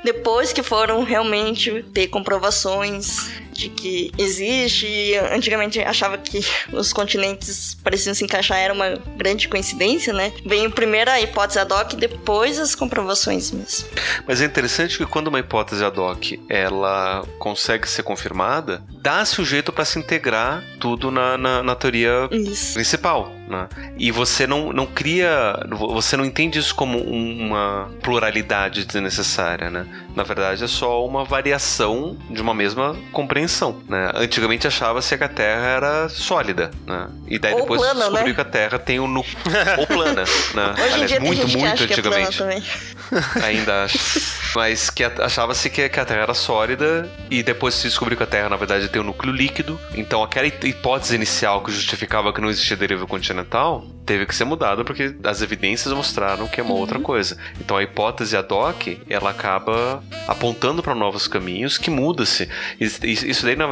depois 0.03 0.53
que 0.53 0.63
foram 0.63 1.05
realmente 1.05 1.85
ter 1.93 2.09
comprovações 2.09 3.31
de 3.57 3.69
que 3.69 4.11
existe. 4.19 4.87
E 4.87 5.17
antigamente 5.17 5.81
achava 5.81 6.19
que 6.19 6.41
os 6.73 6.93
continentes 6.93 7.77
pareciam 7.83 8.15
se 8.15 8.25
encaixar, 8.25 8.59
era 8.59 8.73
uma 8.73 8.97
grande 9.17 9.49
coincidência, 9.49 10.13
né? 10.13 10.33
Vem 10.45 10.71
primeiro 10.71 11.11
a 11.11 11.21
hipótese 11.21 11.59
ad 11.59 11.73
hoc, 11.73 11.95
depois 11.95 12.59
as 12.59 12.75
comprovações 12.75 13.51
mesmo. 13.51 13.89
Mas 14.27 14.41
é 14.41 14.45
interessante 14.45 14.99
que 14.99 15.07
quando 15.07 15.29
uma 15.29 15.39
hipótese 15.39 15.85
ad 15.85 15.99
hoc 15.99 16.33
ela 16.49 17.25
consegue 17.39 17.89
ser 17.89 18.03
confirmada, 18.03 18.83
dá-se 19.01 19.41
o 19.41 19.45
jeito 19.45 19.73
para 19.73 19.85
se 19.85 19.99
integrar 19.99 20.63
tudo 20.79 21.11
na, 21.11 21.37
na, 21.37 21.63
na 21.63 21.75
teoria 21.75 22.29
Isso. 22.31 22.75
principal. 22.75 23.36
Né? 23.49 23.69
E 23.97 24.11
você 24.11 24.47
não, 24.47 24.73
não 24.73 24.87
cria, 24.87 25.55
você 25.71 26.17
não 26.17 26.25
entende 26.25 26.59
isso 26.59 26.75
como 26.75 26.99
uma 26.99 27.89
pluralidade 28.03 28.85
desnecessária, 28.85 29.71
né? 29.71 29.87
Na 30.17 30.25
verdade 30.25 30.65
é 30.65 30.67
só 30.67 31.05
uma 31.07 31.25
variação 31.25 32.17
de 32.29 32.43
uma 32.43 32.55
mesma 32.55 32.97
compreensão, 33.13 33.81
né? 33.89 34.11
Antigamente 34.15 34.67
achava-se 34.67 35.17
que 35.17 35.23
a 35.23 35.29
Terra 35.29 35.67
era 35.67 36.09
sólida, 36.09 36.71
né? 36.87 37.09
E 37.29 37.39
daí 37.39 37.53
Ou 37.55 37.61
depois 37.61 37.81
plana, 37.81 38.01
descobriu 38.01 38.27
né? 38.27 38.35
que 38.35 38.41
a 38.41 38.45
Terra 38.45 38.79
tem 38.79 38.99
um 38.99 39.07
núcleo 39.07 39.37
ou 39.79 39.87
plana, 39.87 40.25
né? 40.55 40.73
Hoje 40.73 40.95
Aliás, 40.95 41.11
dia 41.11 41.21
muito, 41.21 41.49
muito 41.49 41.67
acha 41.67 41.85
antigamente. 41.85 42.43
É. 42.43 42.63
Ainda 43.45 43.85
acho. 43.85 43.99
Mas 44.57 44.91
que 44.91 45.05
achava-se 45.05 45.71
que, 45.71 45.89
que 45.89 46.01
a 46.01 46.05
Terra 46.05 46.23
era 46.23 46.35
sólida 46.35 47.09
e 47.31 47.43
depois 47.43 47.75
se 47.75 47.85
descobriu 47.85 48.17
que 48.17 48.25
a 48.25 48.27
Terra, 48.27 48.49
na 48.49 48.57
verdade, 48.57 48.89
tem 48.89 49.01
um 49.01 49.05
núcleo 49.05 49.33
líquido. 49.33 49.79
Então 49.95 50.23
aquela 50.23 50.47
hipótese 50.47 51.15
inicial 51.15 51.63
que 51.63 51.71
justificava 51.71 52.33
que 52.33 52.41
não 52.41 52.51
existia 52.51 52.77
deriva 52.77 53.07
continental 53.07 53.36
continental, 53.45 53.96
teve 54.07 54.25
que 54.25 54.35
ser 54.35 54.45
mudado 54.45 54.85
porque 54.85 55.15
as 55.25 55.43
evidências 55.43 55.93
mostraram 55.93 56.47
que 56.47 56.61
é 56.61 56.65
uma 56.65 56.73
uhum. 56.73 56.81
outra 56.81 57.01
coisa. 57.01 57.37
Então 57.61 57.77
a 57.77 57.83
hipótese 57.83 58.37
ad 58.37 58.53
hoc, 58.55 58.99
ela 59.11 59.31
acaba 59.31 60.03
apontando 60.29 60.83
para 60.83 60.95
novos 60.95 61.27
caminhos 61.27 61.77
que 61.77 61.91
muda-se. 61.91 62.49
Isso 62.81 63.45
daí, 63.45 63.57
na, 63.57 63.67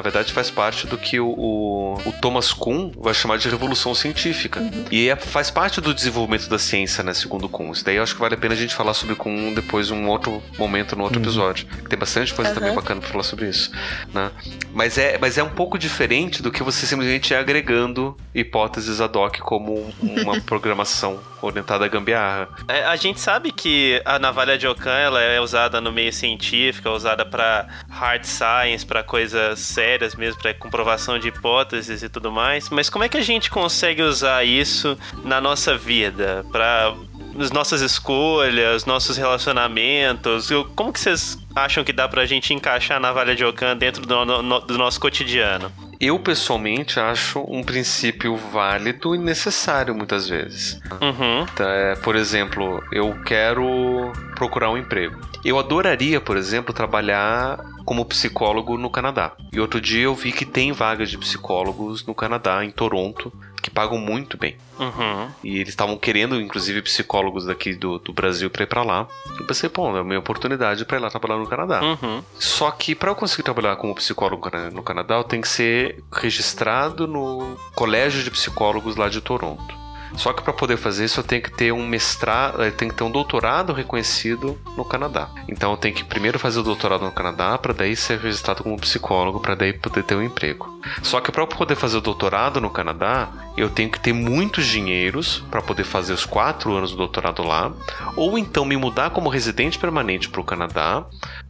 verdade, 0.00 0.32
faz 0.32 0.50
parte 0.50 0.86
do 0.86 0.96
que 0.96 1.18
o, 1.18 1.28
o, 1.28 1.94
o, 2.06 2.12
Thomas 2.20 2.52
Kuhn 2.52 2.92
vai 2.96 3.12
chamar 3.12 3.38
de 3.38 3.48
revolução 3.48 3.94
científica. 3.94 4.60
Uhum. 4.60 4.84
E 4.90 5.08
é, 5.08 5.16
faz 5.16 5.50
parte 5.50 5.80
do 5.80 5.92
desenvolvimento 5.92 6.48
da 6.48 6.58
ciência, 6.58 7.02
né, 7.02 7.12
segundo 7.12 7.48
Kuhn. 7.48 7.72
Isso 7.72 7.84
daí 7.84 7.96
eu 7.96 8.02
acho 8.02 8.14
que 8.14 8.20
vale 8.20 8.34
a 8.34 8.38
pena 8.38 8.54
a 8.54 8.56
gente 8.56 8.74
falar 8.74 8.94
sobre 8.94 9.16
Kuhn 9.16 9.52
depois, 9.52 9.90
um 9.90 10.06
outro 10.08 10.42
momento, 10.56 10.94
no 10.94 11.02
outro 11.02 11.18
uhum. 11.18 11.24
episódio. 11.24 11.66
Tem 11.88 11.98
bastante 11.98 12.32
coisa 12.32 12.54
também 12.54 12.72
bacana 12.72 13.00
para 13.00 13.10
falar 13.10 13.24
sobre 13.24 13.48
isso. 13.48 13.72
Né? 14.14 14.30
Mas, 14.72 14.96
é, 14.96 15.18
mas 15.18 15.36
é 15.36 15.42
um 15.42 15.50
pouco 15.50 15.76
diferente 15.76 16.42
do 16.42 16.52
que 16.52 16.62
você 16.62 16.86
simplesmente 16.86 17.32
ir 17.32 17.36
agregando 17.36 18.16
hipóteses 18.34 19.00
ad 19.00 19.16
hoc 19.18 19.40
como 19.56 19.90
uma 20.02 20.38
programação 20.42 21.18
orientada 21.40 21.86
à 21.86 21.88
gambiarra. 21.88 22.48
É, 22.68 22.84
a 22.84 22.96
gente 22.96 23.20
sabe 23.20 23.50
que 23.50 24.02
a 24.04 24.18
navalha 24.18 24.58
de 24.58 24.66
Ockham 24.66 24.92
ela 24.92 25.20
é 25.20 25.40
usada 25.40 25.80
no 25.80 25.90
meio 25.90 26.12
científico, 26.12 26.88
é 26.88 26.90
usada 26.90 27.24
para 27.24 27.66
hard 27.88 28.24
science, 28.24 28.84
para 28.84 29.02
coisas 29.02 29.58
sérias 29.58 30.14
mesmo, 30.14 30.40
para 30.40 30.52
comprovação 30.52 31.18
de 31.18 31.28
hipóteses 31.28 32.02
e 32.02 32.08
tudo 32.08 32.30
mais. 32.30 32.68
Mas 32.68 32.90
como 32.90 33.04
é 33.04 33.08
que 33.08 33.16
a 33.16 33.22
gente 33.22 33.50
consegue 33.50 34.02
usar 34.02 34.44
isso 34.44 34.98
na 35.24 35.40
nossa 35.40 35.76
vida, 35.76 36.44
para 36.52 36.94
as 37.38 37.50
nossas 37.50 37.80
escolhas, 37.80 38.84
nossos 38.84 39.16
relacionamentos? 39.16 40.48
Como 40.74 40.92
que 40.92 41.00
vocês 41.00 41.38
acham 41.54 41.82
que 41.82 41.92
dá 41.92 42.06
pra 42.06 42.26
gente 42.26 42.52
encaixar 42.52 42.98
a 42.98 43.00
navalha 43.00 43.34
de 43.34 43.44
Ockham 43.44 43.76
dentro 43.76 44.04
do, 44.04 44.24
no, 44.24 44.60
do 44.60 44.76
nosso 44.76 45.00
cotidiano? 45.00 45.72
Eu, 46.00 46.18
pessoalmente, 46.18 47.00
acho 47.00 47.40
um 47.48 47.62
princípio 47.62 48.36
válido 48.36 49.14
e 49.14 49.18
necessário 49.18 49.94
muitas 49.94 50.28
vezes. 50.28 50.80
Uhum. 51.00 51.46
Então, 51.52 51.68
é, 51.68 51.96
por 51.96 52.16
exemplo, 52.16 52.82
eu 52.92 53.14
quero 53.24 54.12
procurar 54.34 54.70
um 54.70 54.76
emprego. 54.76 55.18
Eu 55.44 55.58
adoraria, 55.58 56.20
por 56.20 56.36
exemplo, 56.36 56.74
trabalhar 56.74 57.58
como 57.84 58.04
psicólogo 58.04 58.76
no 58.76 58.90
Canadá. 58.90 59.32
E 59.52 59.60
outro 59.60 59.80
dia 59.80 60.02
eu 60.02 60.14
vi 60.14 60.32
que 60.32 60.44
tem 60.44 60.72
vagas 60.72 61.08
de 61.08 61.16
psicólogos 61.16 62.04
no 62.04 62.14
Canadá, 62.14 62.64
em 62.64 62.70
Toronto, 62.70 63.32
que 63.62 63.70
pagam 63.70 63.96
muito 63.96 64.36
bem. 64.36 64.56
Uhum. 64.78 65.28
E 65.42 65.58
eles 65.58 65.68
estavam 65.68 65.96
querendo, 65.96 66.40
inclusive, 66.40 66.82
psicólogos 66.82 67.46
daqui 67.46 67.74
do, 67.74 68.00
do 68.00 68.12
Brasil 68.12 68.50
para 68.50 68.64
ir 68.64 68.66
para 68.66 68.82
lá. 68.82 69.06
Eu 69.38 69.46
pensei, 69.46 69.68
pô, 69.68 69.96
é 69.96 70.00
a 70.00 70.04
minha 70.04 70.18
oportunidade 70.18 70.84
para 70.84 70.98
ir 70.98 71.00
lá 71.00 71.08
trabalhar 71.08 71.38
no 71.38 71.46
Canadá. 71.46 71.80
Uhum. 71.80 72.22
Só 72.34 72.70
que 72.72 72.94
para 72.94 73.12
eu 73.12 73.14
conseguir 73.14 73.44
trabalhar 73.44 73.76
como 73.76 73.94
psicólogo 73.94 74.50
no 74.72 74.82
Canadá, 74.82 75.14
eu 75.14 75.24
tenho 75.24 75.42
que 75.42 75.48
ser 75.48 75.85
registrado 76.12 77.06
no 77.06 77.56
Colégio 77.74 78.22
de 78.22 78.30
Psicólogos 78.30 78.96
lá 78.96 79.08
de 79.08 79.20
Toronto. 79.20 79.86
Só 80.14 80.32
que 80.32 80.42
para 80.42 80.52
poder 80.52 80.76
fazer 80.76 81.04
isso 81.04 81.20
eu 81.20 81.24
tenho 81.24 81.42
que 81.42 81.50
ter 81.50 81.72
um 81.72 81.86
mestrado, 81.86 82.62
eu 82.62 82.72
tenho 82.72 82.90
que 82.90 82.96
ter 82.96 83.04
um 83.04 83.10
doutorado 83.10 83.72
reconhecido 83.72 84.58
no 84.76 84.84
Canadá. 84.84 85.28
Então 85.48 85.72
eu 85.72 85.76
tenho 85.76 85.94
que 85.94 86.04
primeiro 86.04 86.38
fazer 86.38 86.60
o 86.60 86.62
doutorado 86.62 87.04
no 87.04 87.12
Canadá 87.12 87.58
para 87.58 87.74
daí 87.74 87.94
ser 87.94 88.18
registrado 88.18 88.62
como 88.62 88.80
psicólogo 88.80 89.40
para 89.40 89.54
daí 89.54 89.72
poder 89.72 90.02
ter 90.04 90.14
um 90.14 90.22
emprego. 90.22 90.80
Só 91.02 91.20
que 91.20 91.32
para 91.32 91.46
poder 91.46 91.74
fazer 91.74 91.98
o 91.98 92.00
doutorado 92.00 92.60
no 92.60 92.70
Canadá, 92.70 93.28
eu 93.56 93.68
tenho 93.68 93.90
que 93.90 94.00
ter 94.00 94.12
muitos 94.12 94.66
dinheiros 94.66 95.44
para 95.50 95.60
poder 95.60 95.84
fazer 95.84 96.12
os 96.12 96.24
quatro 96.24 96.74
anos 96.74 96.92
do 96.92 96.96
doutorado 96.96 97.42
lá, 97.42 97.72
ou 98.16 98.38
então 98.38 98.64
me 98.64 98.76
mudar 98.76 99.10
como 99.10 99.28
residente 99.28 99.78
permanente 99.78 100.28
para 100.28 100.40
o 100.40 100.44
Canadá, 100.44 101.04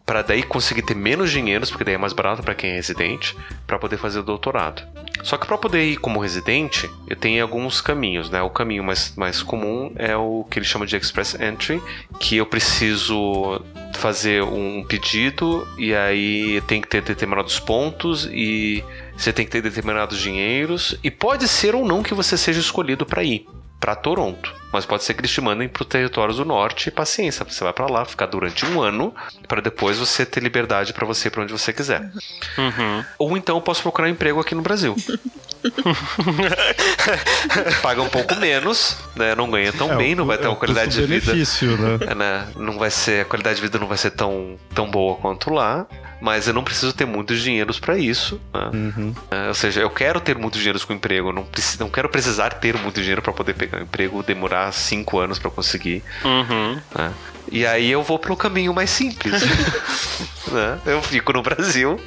para 0.06 0.22
daí 0.22 0.44
conseguir 0.44 0.82
ter 0.82 0.94
menos 0.94 1.32
dinheiros, 1.32 1.68
porque 1.68 1.82
daí 1.82 1.94
é 1.94 1.98
mais 1.98 2.12
barato 2.12 2.40
para 2.40 2.54
quem 2.54 2.70
é 2.70 2.74
residente, 2.74 3.36
para 3.66 3.76
poder 3.76 3.96
fazer 3.96 4.20
o 4.20 4.22
doutorado. 4.22 4.82
Só 5.24 5.36
que 5.36 5.46
para 5.46 5.58
poder 5.58 5.84
ir 5.84 5.96
como 5.96 6.20
residente, 6.20 6.88
eu 7.08 7.16
tenho 7.16 7.42
alguns 7.42 7.80
caminhos, 7.80 8.30
né? 8.30 8.40
O 8.40 8.48
caminho 8.48 8.84
mais, 8.84 9.12
mais 9.16 9.42
comum 9.42 9.92
é 9.96 10.16
o 10.16 10.46
que 10.48 10.60
eles 10.60 10.68
chamam 10.68 10.86
de 10.86 10.96
Express 10.96 11.34
Entry, 11.34 11.82
que 12.20 12.36
eu 12.36 12.46
preciso 12.46 13.60
fazer 13.94 14.44
um 14.44 14.84
pedido 14.84 15.66
e 15.76 15.92
aí 15.94 16.62
tem 16.68 16.80
que 16.80 16.86
ter 16.86 17.02
determinados 17.02 17.58
pontos 17.58 18.28
e 18.30 18.84
você 19.16 19.32
tem 19.32 19.44
que 19.44 19.50
ter 19.50 19.62
determinados 19.62 20.18
dinheiros 20.20 20.96
e 21.02 21.10
pode 21.10 21.48
ser 21.48 21.74
ou 21.74 21.84
não 21.84 22.02
que 22.02 22.14
você 22.14 22.36
seja 22.36 22.60
escolhido 22.60 23.04
para 23.04 23.24
ir 23.24 23.46
para 23.78 23.94
Toronto. 23.94 24.54
Mas 24.72 24.84
pode 24.84 25.04
ser 25.04 25.14
que 25.14 25.20
eles 25.20 25.30
te 25.30 25.40
mandem 25.40 25.68
para 25.68 25.82
os 25.82 25.88
territórios 25.88 26.36
do 26.36 26.44
norte 26.44 26.88
e 26.88 26.92
paciência. 26.92 27.44
Você 27.44 27.62
vai 27.62 27.72
para 27.72 27.86
lá, 27.86 28.04
ficar 28.04 28.26
durante 28.26 28.66
um 28.66 28.82
ano, 28.82 29.14
para 29.46 29.60
depois 29.60 29.98
você 29.98 30.26
ter 30.26 30.42
liberdade 30.42 30.92
para 30.92 31.06
você 31.06 31.30
para 31.30 31.42
onde 31.42 31.52
você 31.52 31.72
quiser. 31.72 32.02
Uhum. 32.58 33.04
Ou 33.18 33.36
então 33.36 33.56
eu 33.56 33.62
posso 33.62 33.82
procurar 33.82 34.08
um 34.08 34.10
emprego 34.10 34.40
aqui 34.40 34.54
no 34.54 34.62
Brasil. 34.62 34.94
Paga 37.82 38.02
um 38.02 38.08
pouco 38.08 38.34
menos, 38.36 38.96
né? 39.14 39.34
Não 39.34 39.50
ganha 39.50 39.72
tão 39.72 39.92
é, 39.92 39.96
bem, 39.96 40.14
não 40.14 40.26
vai 40.26 40.38
ter 40.38 40.46
é 40.46 40.48
uma 40.48 40.56
qualidade 40.56 40.94
de 40.94 41.06
vida. 41.06 41.34
Né? 41.34 41.44
É, 42.08 42.14
né? 42.14 42.48
Não 42.56 42.78
vai 42.78 42.90
ser, 42.90 43.22
a 43.22 43.24
qualidade 43.24 43.56
de 43.56 43.62
vida 43.62 43.78
não 43.78 43.86
vai 43.86 43.98
ser 43.98 44.10
tão, 44.10 44.56
tão 44.74 44.90
boa 44.90 45.16
quanto 45.16 45.50
lá 45.50 45.86
mas 46.20 46.46
eu 46.46 46.54
não 46.54 46.64
preciso 46.64 46.92
ter 46.92 47.04
muitos 47.04 47.40
dinheiros 47.40 47.78
para 47.78 47.98
isso. 47.98 48.40
Né? 48.52 48.70
Uhum. 48.72 49.14
É, 49.30 49.48
ou 49.48 49.54
seja, 49.54 49.80
eu 49.80 49.90
quero 49.90 50.20
ter 50.20 50.36
muitos 50.36 50.60
dinheiros 50.60 50.84
com 50.84 50.92
emprego, 50.92 51.32
não, 51.32 51.44
preciso, 51.44 51.80
não 51.80 51.90
quero 51.90 52.08
precisar 52.08 52.50
ter 52.54 52.76
muito 52.76 53.00
dinheiro 53.00 53.22
para 53.22 53.32
poder 53.32 53.54
pegar 53.54 53.78
um 53.78 53.82
emprego, 53.82 54.22
demorar 54.22 54.72
cinco 54.72 55.18
anos 55.18 55.38
para 55.38 55.50
conseguir. 55.50 56.02
Uhum. 56.24 56.80
Né? 56.96 57.12
E 57.50 57.66
aí 57.66 57.90
eu 57.90 58.02
vou 58.02 58.18
pro 58.18 58.36
caminho 58.36 58.74
mais 58.74 58.90
simples. 58.90 59.42
né? 60.50 60.78
Eu 60.86 61.02
fico 61.02 61.32
no 61.32 61.42
Brasil, 61.42 62.00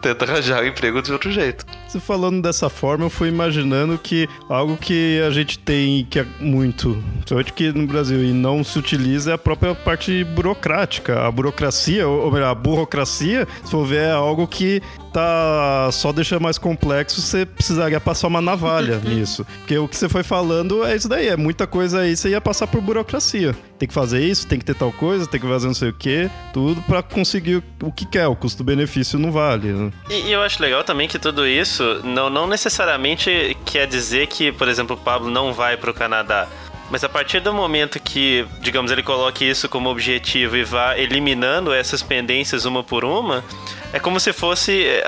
tenta 0.00 0.24
arranjar 0.24 0.62
o 0.62 0.66
emprego 0.66 1.00
de 1.00 1.12
outro 1.12 1.30
jeito. 1.30 1.64
Você 1.88 2.00
falando 2.00 2.42
dessa 2.42 2.68
forma, 2.68 3.04
eu 3.04 3.10
fui 3.10 3.28
imaginando 3.28 3.98
que 3.98 4.28
algo 4.48 4.76
que 4.76 5.20
a 5.26 5.30
gente 5.30 5.58
tem 5.58 6.04
que 6.08 6.18
é 6.18 6.26
muito, 6.40 7.02
principalmente 7.14 7.52
que 7.52 7.72
no 7.72 7.86
Brasil 7.86 8.22
e 8.22 8.32
não 8.32 8.64
se 8.64 8.78
utiliza 8.78 9.30
é 9.30 9.34
a 9.34 9.38
própria 9.38 9.74
parte 9.74 10.24
burocrática. 10.24 11.26
A 11.26 11.30
burocracia, 11.30 12.06
ou 12.08 12.30
melhor, 12.30 12.50
a 12.50 12.54
burocracia, 12.54 13.46
se 13.64 13.70
for 13.70 13.86
ver, 13.86 14.08
é 14.08 14.12
algo 14.12 14.46
que 14.46 14.82
tá 15.12 15.90
só 15.92 16.12
deixando 16.12 16.42
mais 16.42 16.58
complexo, 16.58 17.20
você 17.20 17.44
precisaria 17.44 18.00
passar 18.00 18.28
uma 18.28 18.40
navalha 18.40 18.98
nisso. 19.04 19.44
Porque 19.58 19.76
o 19.76 19.86
que 19.86 19.96
você 19.96 20.08
foi 20.08 20.22
falando 20.22 20.84
é 20.84 20.96
isso 20.96 21.08
daí, 21.08 21.28
é 21.28 21.36
muita 21.36 21.66
coisa 21.66 22.00
aí, 22.00 22.16
você 22.16 22.30
ia 22.30 22.40
passar 22.40 22.66
por 22.66 22.80
burocracia. 22.80 23.54
Tem 23.78 23.88
que 23.88 23.94
fazer 23.94 24.24
isso, 24.24 24.46
tem 24.46 24.58
que 24.58 24.64
ter 24.64 24.74
tal 24.74 24.92
coisa, 24.92 25.26
tem 25.26 25.40
que 25.40 25.46
fazer 25.46 25.66
não 25.66 25.74
sei 25.74 25.90
o 25.90 25.92
que, 25.92 26.30
tudo 26.52 26.80
para 26.82 27.02
conseguir 27.02 27.62
o 27.82 27.92
que 27.92 28.06
quer. 28.06 28.26
O 28.28 28.36
custo-benefício 28.36 29.18
não 29.18 29.32
vale. 29.32 29.72
Né? 29.72 29.92
E, 30.08 30.28
e, 30.28 30.32
eu 30.32 30.42
acho 30.42 30.62
legal 30.62 30.84
também 30.84 31.08
que 31.08 31.18
tudo 31.18 31.46
isso 31.46 32.00
não, 32.04 32.30
não 32.30 32.46
necessariamente 32.46 33.56
quer 33.64 33.86
dizer 33.86 34.28
que, 34.28 34.52
por 34.52 34.68
exemplo, 34.68 34.96
o 34.96 34.98
Pablo 34.98 35.30
não 35.30 35.52
vai 35.52 35.76
para 35.76 35.90
o 35.90 35.94
Canadá. 35.94 36.48
Mas 36.92 37.02
a 37.02 37.08
partir 37.08 37.40
do 37.40 37.54
momento 37.54 37.98
que, 37.98 38.46
digamos, 38.60 38.90
ele 38.90 39.02
coloque 39.02 39.48
isso 39.48 39.66
como 39.66 39.88
objetivo 39.88 40.58
e 40.58 40.62
vá 40.62 40.96
eliminando 40.98 41.72
essas 41.72 42.02
pendências 42.02 42.66
uma 42.66 42.84
por 42.84 43.02
uma, 43.02 43.42
é 43.92 43.98
como 43.98 44.18
se 44.18 44.32
fosse 44.32 44.86
é, 44.86 45.04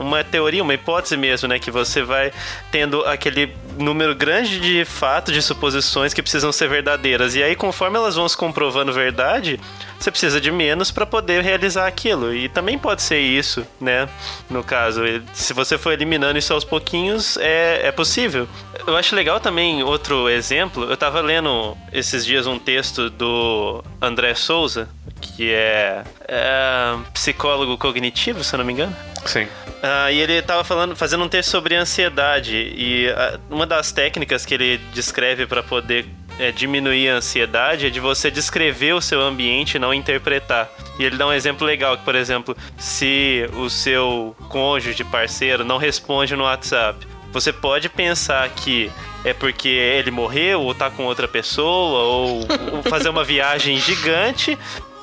uma 0.00 0.24
teoria, 0.24 0.62
uma 0.62 0.74
hipótese 0.74 1.16
mesmo, 1.16 1.48
né? 1.48 1.58
Que 1.58 1.70
você 1.70 2.02
vai 2.02 2.32
tendo 2.70 3.04
aquele 3.04 3.54
número 3.78 4.14
grande 4.14 4.58
de 4.58 4.84
fatos, 4.84 5.32
de 5.32 5.40
suposições 5.40 6.12
que 6.12 6.22
precisam 6.22 6.50
ser 6.50 6.68
verdadeiras. 6.68 7.34
E 7.34 7.42
aí, 7.42 7.54
conforme 7.54 7.96
elas 7.96 8.16
vão 8.16 8.28
se 8.28 8.36
comprovando 8.36 8.92
verdade, 8.92 9.60
você 9.98 10.10
precisa 10.10 10.40
de 10.40 10.50
menos 10.50 10.90
para 10.90 11.06
poder 11.06 11.42
realizar 11.42 11.86
aquilo. 11.86 12.34
E 12.34 12.48
também 12.48 12.78
pode 12.78 13.02
ser 13.02 13.20
isso, 13.20 13.66
né? 13.80 14.08
No 14.50 14.64
caso, 14.64 15.02
se 15.32 15.52
você 15.52 15.78
for 15.78 15.92
eliminando 15.92 16.38
isso 16.38 16.52
aos 16.52 16.64
pouquinhos, 16.64 17.36
é, 17.36 17.86
é 17.86 17.92
possível. 17.92 18.48
Eu 18.86 18.96
acho 18.96 19.14
legal 19.14 19.38
também 19.38 19.82
outro 19.82 20.28
exemplo. 20.28 20.84
Eu 20.84 20.96
tava 20.96 21.20
lendo 21.20 21.76
esses 21.92 22.24
dias 22.24 22.46
um 22.46 22.58
texto 22.58 23.08
do 23.10 23.84
André 24.00 24.34
Souza, 24.34 24.88
que 25.20 25.52
é, 25.52 26.04
é 26.28 26.96
psicólogo 27.12 27.76
cognitivo, 27.78 28.42
se 28.44 28.54
eu 28.54 28.58
não 28.58 28.64
me 28.64 28.72
engano. 28.72 28.94
Sim. 29.24 29.44
Uh, 29.44 30.10
e 30.10 30.20
ele 30.20 30.34
estava 30.34 30.64
falando, 30.64 30.96
fazendo 30.96 31.24
um 31.24 31.28
texto 31.28 31.50
sobre 31.50 31.74
ansiedade 31.74 32.56
e 32.56 33.08
uh, 33.08 33.40
uma 33.50 33.66
das 33.66 33.92
técnicas 33.92 34.46
que 34.46 34.54
ele 34.54 34.78
descreve 34.92 35.46
para 35.46 35.62
poder 35.62 36.06
é, 36.38 36.52
diminuir 36.52 37.08
a 37.08 37.16
ansiedade 37.16 37.86
é 37.86 37.90
de 37.90 38.00
você 38.00 38.30
descrever 38.30 38.94
o 38.94 39.00
seu 39.00 39.20
ambiente 39.20 39.76
e 39.76 39.78
não 39.78 39.92
interpretar. 39.92 40.68
E 40.98 41.04
ele 41.04 41.16
dá 41.16 41.26
um 41.26 41.32
exemplo 41.32 41.66
legal, 41.66 41.96
que, 41.96 42.04
por 42.04 42.14
exemplo, 42.14 42.56
se 42.78 43.48
o 43.54 43.68
seu 43.68 44.36
cônjuge, 44.48 45.04
parceiro, 45.04 45.64
não 45.64 45.78
responde 45.78 46.36
no 46.36 46.44
WhatsApp, 46.44 47.06
você 47.32 47.52
pode 47.52 47.88
pensar 47.88 48.48
que 48.50 48.90
é 49.24 49.34
porque 49.34 49.68
ele 49.68 50.10
morreu 50.10 50.62
ou 50.62 50.74
tá 50.74 50.88
com 50.88 51.04
outra 51.04 51.26
pessoa 51.26 52.02
ou, 52.02 52.46
ou 52.72 52.82
fazer 52.84 53.08
uma 53.08 53.24
viagem 53.24 53.76
gigante 53.78 54.56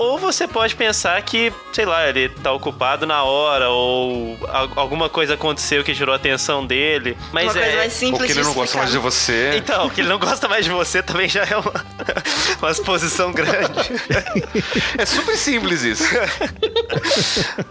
Ou 0.04 0.18
você 0.18 0.46
pode 0.46 0.76
pensar 0.76 1.22
que, 1.22 1.54
sei 1.72 1.86
lá, 1.86 2.06
ele 2.10 2.28
tá 2.28 2.52
ocupado 2.52 3.06
na 3.06 3.24
hora, 3.24 3.70
ou 3.70 4.38
alguma 4.76 5.08
coisa 5.08 5.36
aconteceu 5.36 5.82
que 5.82 5.96
tirou 5.96 6.12
a 6.12 6.18
atenção 6.18 6.66
dele. 6.66 7.18
Mas 7.32 7.56
uma 7.56 7.64
é. 7.64 7.78
mais 7.78 7.94
simples 7.94 8.20
ou 8.20 8.28
que 8.28 8.34
ele 8.34 8.44
não 8.44 8.54
gosta 8.54 8.78
mais 8.78 8.92
de 8.92 8.98
você. 8.98 9.54
Então, 9.56 9.90
que 9.90 10.02
ele 10.02 10.10
não 10.10 10.20
gosta 10.20 10.50
mais 10.50 10.66
de 10.66 10.72
você 10.72 11.02
também 11.02 11.30
já 11.30 11.46
é 11.46 11.56
uma, 11.56 11.86
uma 12.60 12.70
exposição 12.70 13.32
grande. 13.32 13.80
é 15.00 15.06
super 15.06 15.38
simples 15.38 15.84
isso. 15.84 16.04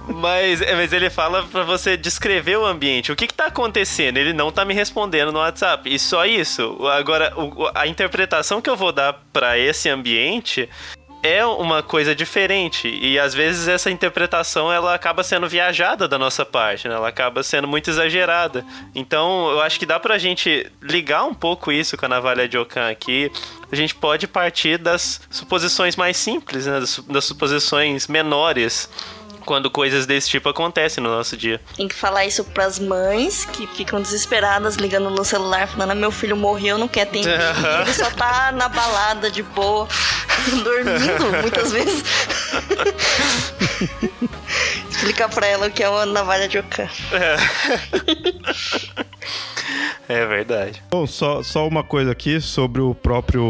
mas, 0.09 0.61
mas 0.61 0.91
ele 0.91 1.11
fala 1.11 1.43
para 1.43 1.65
você 1.65 1.99
descrever 1.99 2.57
o 2.57 2.65
ambiente. 2.65 3.13
O 3.13 3.17
que, 3.17 3.27
que 3.27 3.35
tá 3.35 3.49
acontecendo? 3.49 4.17
Ele 4.17 4.33
não 4.33 4.51
tá 4.51 4.65
me 4.65 4.73
respondendo 4.73 5.31
no 5.33 5.39
WhatsApp. 5.39 5.95
E 5.95 5.99
só 5.99 6.25
isso. 6.25 6.79
Agora, 6.87 7.35
o, 7.37 7.71
a 7.75 7.87
interpretação 7.87 8.63
que 8.63 8.71
eu 8.71 8.77
vou 8.77 8.91
dar 8.91 9.21
para 9.35 9.59
esse 9.59 9.91
ambiente 9.91 10.67
é 11.23 11.45
uma 11.47 11.83
coisa 11.83 12.15
diferente 12.15 12.89
e 12.89 13.19
às 13.19 13.33
vezes 13.33 13.69
essa 13.69 13.91
interpretação 13.91 14.73
ela 14.73 14.95
acaba 14.95 15.23
sendo 15.23 15.49
viajada 15.49 16.09
da 16.09 16.19
nossa 16.19 16.45
parte, 16.45 16.89
né? 16.89 16.95
ela 16.95 17.09
acaba 17.09 17.43
sendo 17.43 17.69
muito 17.69 17.89
exagerada. 17.89 18.65
Então 18.95 19.51
eu 19.51 19.61
acho 19.61 19.79
que 19.79 19.87
dá 19.87 20.01
pra 20.01 20.19
gente 20.19 20.71
ligar 20.83 21.25
um 21.25 21.35
pouco 21.35 21.71
isso 21.71 21.97
com 21.97 22.07
a 22.07 22.09
navalha 22.09 22.49
de 22.49 22.59
Okan 22.59 22.91
aqui. 22.91 23.31
A 23.71 23.77
gente 23.77 23.95
pode 23.95 24.27
partir 24.27 24.79
das 24.79 25.21
suposições 25.31 25.97
mais 25.97 26.17
simples, 26.17 26.67
né? 26.67 26.81
das, 26.81 26.99
das 26.99 27.25
suposições 27.25 28.09
menores 28.09 28.89
quando 29.43 29.71
coisas 29.71 30.07
desse 30.07 30.29
tipo 30.29 30.49
acontecem 30.49 31.03
no 31.03 31.11
nosso 31.11 31.37
dia. 31.37 31.61
Tem 31.77 31.89
que 31.89 31.95
falar 31.95 32.25
isso 32.27 32.45
pras 32.45 32.79
mães 32.79 33.45
que 33.45 33.67
ficam 33.67 34.01
desesperadas 34.01 34.77
ligando 34.77 35.11
no 35.11 35.25
celular 35.25 35.67
falando: 35.69 35.91
ah, 35.91 35.95
meu 35.95 36.11
filho 36.11 36.37
morreu, 36.37 36.79
não 36.79 36.89
quer 36.89 37.07
ter 37.07 37.23
ele 37.23 37.95
só 37.95 38.11
tá 38.11 38.53
na 38.53 38.69
balada 38.69 39.31
de 39.31 39.43
boa, 39.43 39.87
dormindo 40.65 41.43
muitas 41.43 41.73
vezes. 41.73 42.05
Explicar 45.03 45.29
pra 45.29 45.49
ela 45.49 45.67
o 45.67 45.71
que 45.71 45.83
é 45.83 45.89
uma 45.89 46.07
navalha 46.07 46.47
de 46.47 46.59
Ocan. 46.59 46.89
É. 47.11 47.37
É 50.09 50.27
verdade. 50.27 50.83
Bom, 50.91 51.07
só, 51.07 51.43
só 51.43 51.67
uma 51.67 51.83
coisa 51.83 52.11
aqui 52.11 52.41
sobre 52.41 52.83
o 52.83 52.95
próprio 52.95 53.43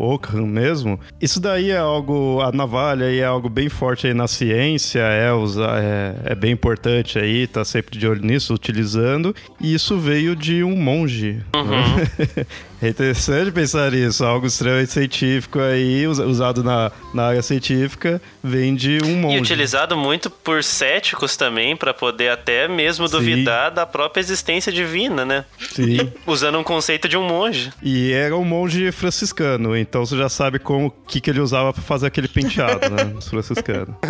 Ockham 0.00 0.46
mesmo. 0.46 0.98
Isso 1.20 1.38
daí 1.38 1.70
é 1.70 1.76
algo, 1.76 2.40
a 2.40 2.50
navalha 2.50 3.06
aí 3.06 3.20
é 3.20 3.24
algo 3.24 3.48
bem 3.48 3.68
forte 3.68 4.06
aí 4.06 4.14
na 4.14 4.26
ciência, 4.26 5.00
é, 5.00 5.28
é, 5.28 6.32
é 6.32 6.34
bem 6.34 6.52
importante 6.52 7.18
aí, 7.18 7.46
tá 7.46 7.64
sempre 7.64 7.98
de 7.98 8.08
olho 8.08 8.22
nisso, 8.22 8.54
utilizando. 8.54 9.34
E 9.60 9.74
isso 9.74 9.96
veio 9.98 10.34
de 10.34 10.64
um 10.64 10.76
monge. 10.76 11.42
Uhum. 11.54 11.66
Né? 11.66 12.46
É 12.80 12.88
interessante 12.88 13.50
pensar 13.50 13.92
isso, 13.92 14.24
algo 14.24 14.46
extremamente 14.46 14.92
científico 14.92 15.58
aí, 15.58 16.06
usado 16.06 16.62
na, 16.62 16.92
na 17.12 17.26
área 17.26 17.42
científica, 17.42 18.22
vem 18.42 18.74
de 18.74 18.98
um 19.04 19.16
monge. 19.16 19.36
E 19.36 19.40
utilizado 19.40 19.96
muito 19.96 20.30
por 20.30 20.62
céticos 20.62 21.36
também, 21.36 21.76
para 21.76 21.92
poder 21.92 22.28
até 22.28 22.68
mesmo 22.68 23.08
duvidar 23.08 23.70
Sim. 23.70 23.74
da 23.74 23.84
própria 23.84 24.20
existência 24.20 24.70
divina, 24.70 25.24
né? 25.24 25.44
Sim. 25.72 26.12
Usando 26.24 26.58
um 26.58 26.62
conceito 26.62 27.08
de 27.08 27.16
um 27.16 27.26
monge. 27.26 27.72
E 27.82 28.12
era 28.12 28.36
um 28.36 28.44
monge 28.44 28.92
franciscano, 28.92 29.76
então 29.76 30.06
você 30.06 30.16
já 30.16 30.28
sabe 30.28 30.60
como 30.60 30.90
que, 31.08 31.20
que 31.20 31.30
ele 31.30 31.40
usava 31.40 31.72
para 31.72 31.82
fazer 31.82 32.06
aquele 32.06 32.28
penteado, 32.28 32.88
né? 32.90 33.12
Os 33.16 33.28
franciscanos. 33.28 33.94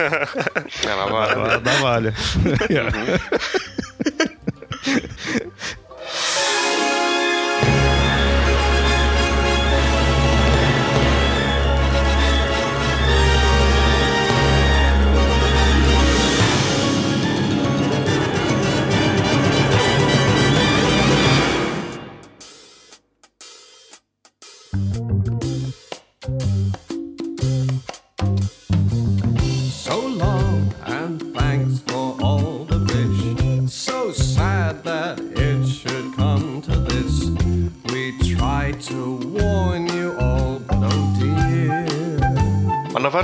É, 0.85 0.89
navalha. 0.89 1.59
Da 1.59 1.73
navalha. 1.73 2.15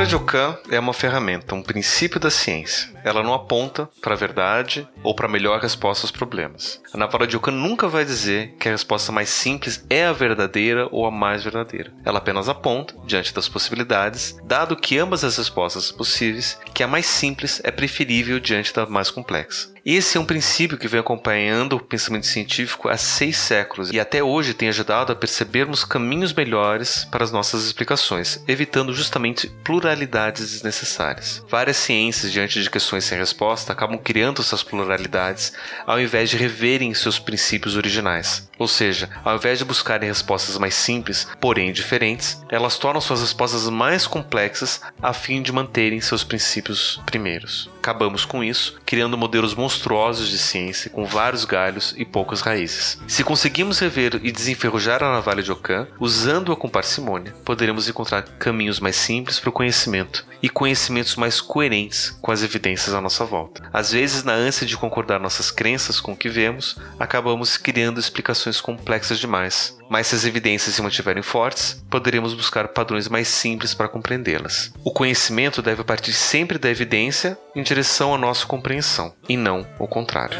Navalha 0.04 0.06
de 0.06 0.16
Ockham 0.16 0.58
é 0.70 0.78
uma 0.78 0.92
ferramenta, 0.92 1.54
um 1.54 1.62
princípio 1.62 2.20
da 2.20 2.30
ciência. 2.30 2.90
Ela 3.02 3.22
não 3.22 3.32
aponta 3.32 3.88
para 4.02 4.14
a 4.14 4.16
verdade 4.16 4.86
ou 5.02 5.14
para 5.14 5.26
a 5.26 5.30
melhor 5.30 5.60
resposta 5.60 6.04
aos 6.04 6.10
problemas. 6.10 6.80
A 6.92 6.98
navalha 6.98 7.26
de 7.26 7.36
Ockham 7.36 7.52
nunca 7.52 7.88
vai 7.88 8.04
dizer 8.04 8.54
que 8.58 8.68
a 8.68 8.72
resposta 8.72 9.10
mais 9.10 9.30
simples 9.30 9.84
é 9.88 10.04
a 10.04 10.12
verdadeira 10.12 10.88
ou 10.90 11.06
a 11.06 11.10
mais 11.10 11.42
verdadeira. 11.42 11.92
Ela 12.04 12.18
apenas 12.18 12.48
aponta, 12.48 12.94
diante 13.06 13.32
das 13.32 13.48
possibilidades, 13.48 14.36
dado 14.44 14.76
que 14.76 14.98
ambas 14.98 15.24
as 15.24 15.38
respostas 15.38 15.84
são 15.84 15.96
possíveis, 15.96 16.58
que 16.74 16.82
a 16.82 16.88
mais 16.88 17.06
simples 17.06 17.60
é 17.64 17.70
preferível 17.70 18.38
diante 18.38 18.74
da 18.74 18.84
mais 18.84 19.10
complexa. 19.10 19.73
Esse 19.86 20.16
é 20.16 20.20
um 20.20 20.24
princípio 20.24 20.78
que 20.78 20.88
vem 20.88 20.98
acompanhando 20.98 21.76
o 21.76 21.80
pensamento 21.80 22.26
científico 22.26 22.88
há 22.88 22.96
seis 22.96 23.36
séculos 23.36 23.90
e 23.92 24.00
até 24.00 24.22
hoje 24.22 24.54
tem 24.54 24.70
ajudado 24.70 25.12
a 25.12 25.16
percebermos 25.16 25.84
caminhos 25.84 26.32
melhores 26.32 27.06
para 27.10 27.22
as 27.22 27.30
nossas 27.30 27.66
explicações, 27.66 28.42
evitando 28.48 28.94
justamente 28.94 29.46
pluralidades 29.62 30.52
desnecessárias. 30.52 31.44
Várias 31.50 31.76
ciências, 31.76 32.32
diante 32.32 32.62
de 32.62 32.70
questões 32.70 33.04
sem 33.04 33.18
resposta, 33.18 33.74
acabam 33.74 33.98
criando 33.98 34.40
essas 34.40 34.62
pluralidades 34.62 35.52
ao 35.86 36.00
invés 36.00 36.30
de 36.30 36.38
reverem 36.38 36.94
seus 36.94 37.18
princípios 37.18 37.76
originais. 37.76 38.48
Ou 38.58 38.66
seja, 38.66 39.10
ao 39.22 39.36
invés 39.36 39.58
de 39.58 39.66
buscarem 39.66 40.08
respostas 40.08 40.56
mais 40.56 40.74
simples, 40.74 41.28
porém 41.38 41.74
diferentes, 41.74 42.42
elas 42.48 42.78
tornam 42.78 43.02
suas 43.02 43.20
respostas 43.20 43.68
mais 43.68 44.06
complexas 44.06 44.80
a 45.02 45.12
fim 45.12 45.42
de 45.42 45.52
manterem 45.52 46.00
seus 46.00 46.24
princípios 46.24 47.02
primeiros. 47.04 47.73
Acabamos 47.84 48.24
com 48.24 48.42
isso, 48.42 48.80
criando 48.86 49.18
modelos 49.18 49.54
monstruosos 49.54 50.30
de 50.30 50.38
ciência 50.38 50.90
com 50.90 51.04
vários 51.04 51.44
galhos 51.44 51.94
e 51.98 52.02
poucas 52.02 52.40
raízes. 52.40 52.98
Se 53.06 53.22
conseguimos 53.22 53.78
rever 53.78 54.18
e 54.22 54.32
desenferrujar 54.32 55.02
a 55.02 55.12
navalha 55.12 55.42
de 55.42 55.52
Ockham, 55.52 55.86
usando-a 56.00 56.56
com 56.56 56.66
parcimônia, 56.66 57.34
poderemos 57.44 57.86
encontrar 57.86 58.22
caminhos 58.38 58.80
mais 58.80 58.96
simples 58.96 59.38
para 59.38 59.50
o 59.50 59.52
conhecimento 59.52 60.24
e 60.42 60.48
conhecimentos 60.48 61.16
mais 61.16 61.42
coerentes 61.42 62.18
com 62.22 62.32
as 62.32 62.42
evidências 62.42 62.94
à 62.94 63.02
nossa 63.02 63.26
volta. 63.26 63.62
Às 63.70 63.92
vezes, 63.92 64.24
na 64.24 64.32
ânsia 64.32 64.66
de 64.66 64.78
concordar 64.78 65.20
nossas 65.20 65.50
crenças 65.50 66.00
com 66.00 66.12
o 66.12 66.16
que 66.16 66.30
vemos, 66.30 66.78
acabamos 66.98 67.58
criando 67.58 68.00
explicações 68.00 68.62
complexas 68.62 69.18
demais. 69.18 69.76
Mas 69.88 70.08
se 70.08 70.14
as 70.14 70.24
evidências 70.24 70.74
se 70.74 70.82
mantiverem 70.82 71.22
fortes, 71.22 71.84
poderemos 71.90 72.34
buscar 72.34 72.68
padrões 72.68 73.08
mais 73.08 73.28
simples 73.28 73.74
para 73.74 73.88
compreendê-las. 73.88 74.72
O 74.84 74.90
conhecimento 74.90 75.62
deve 75.62 75.84
partir 75.84 76.12
sempre 76.12 76.58
da 76.58 76.70
evidência 76.70 77.38
em 77.54 77.62
direção 77.62 78.14
à 78.14 78.18
nossa 78.18 78.46
compreensão, 78.46 79.14
e 79.28 79.36
não 79.36 79.66
o 79.78 79.86
contrário. 79.86 80.38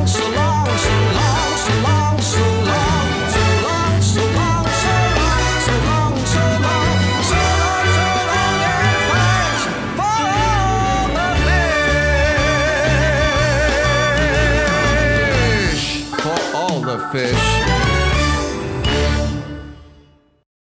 fish. 0.06 0.35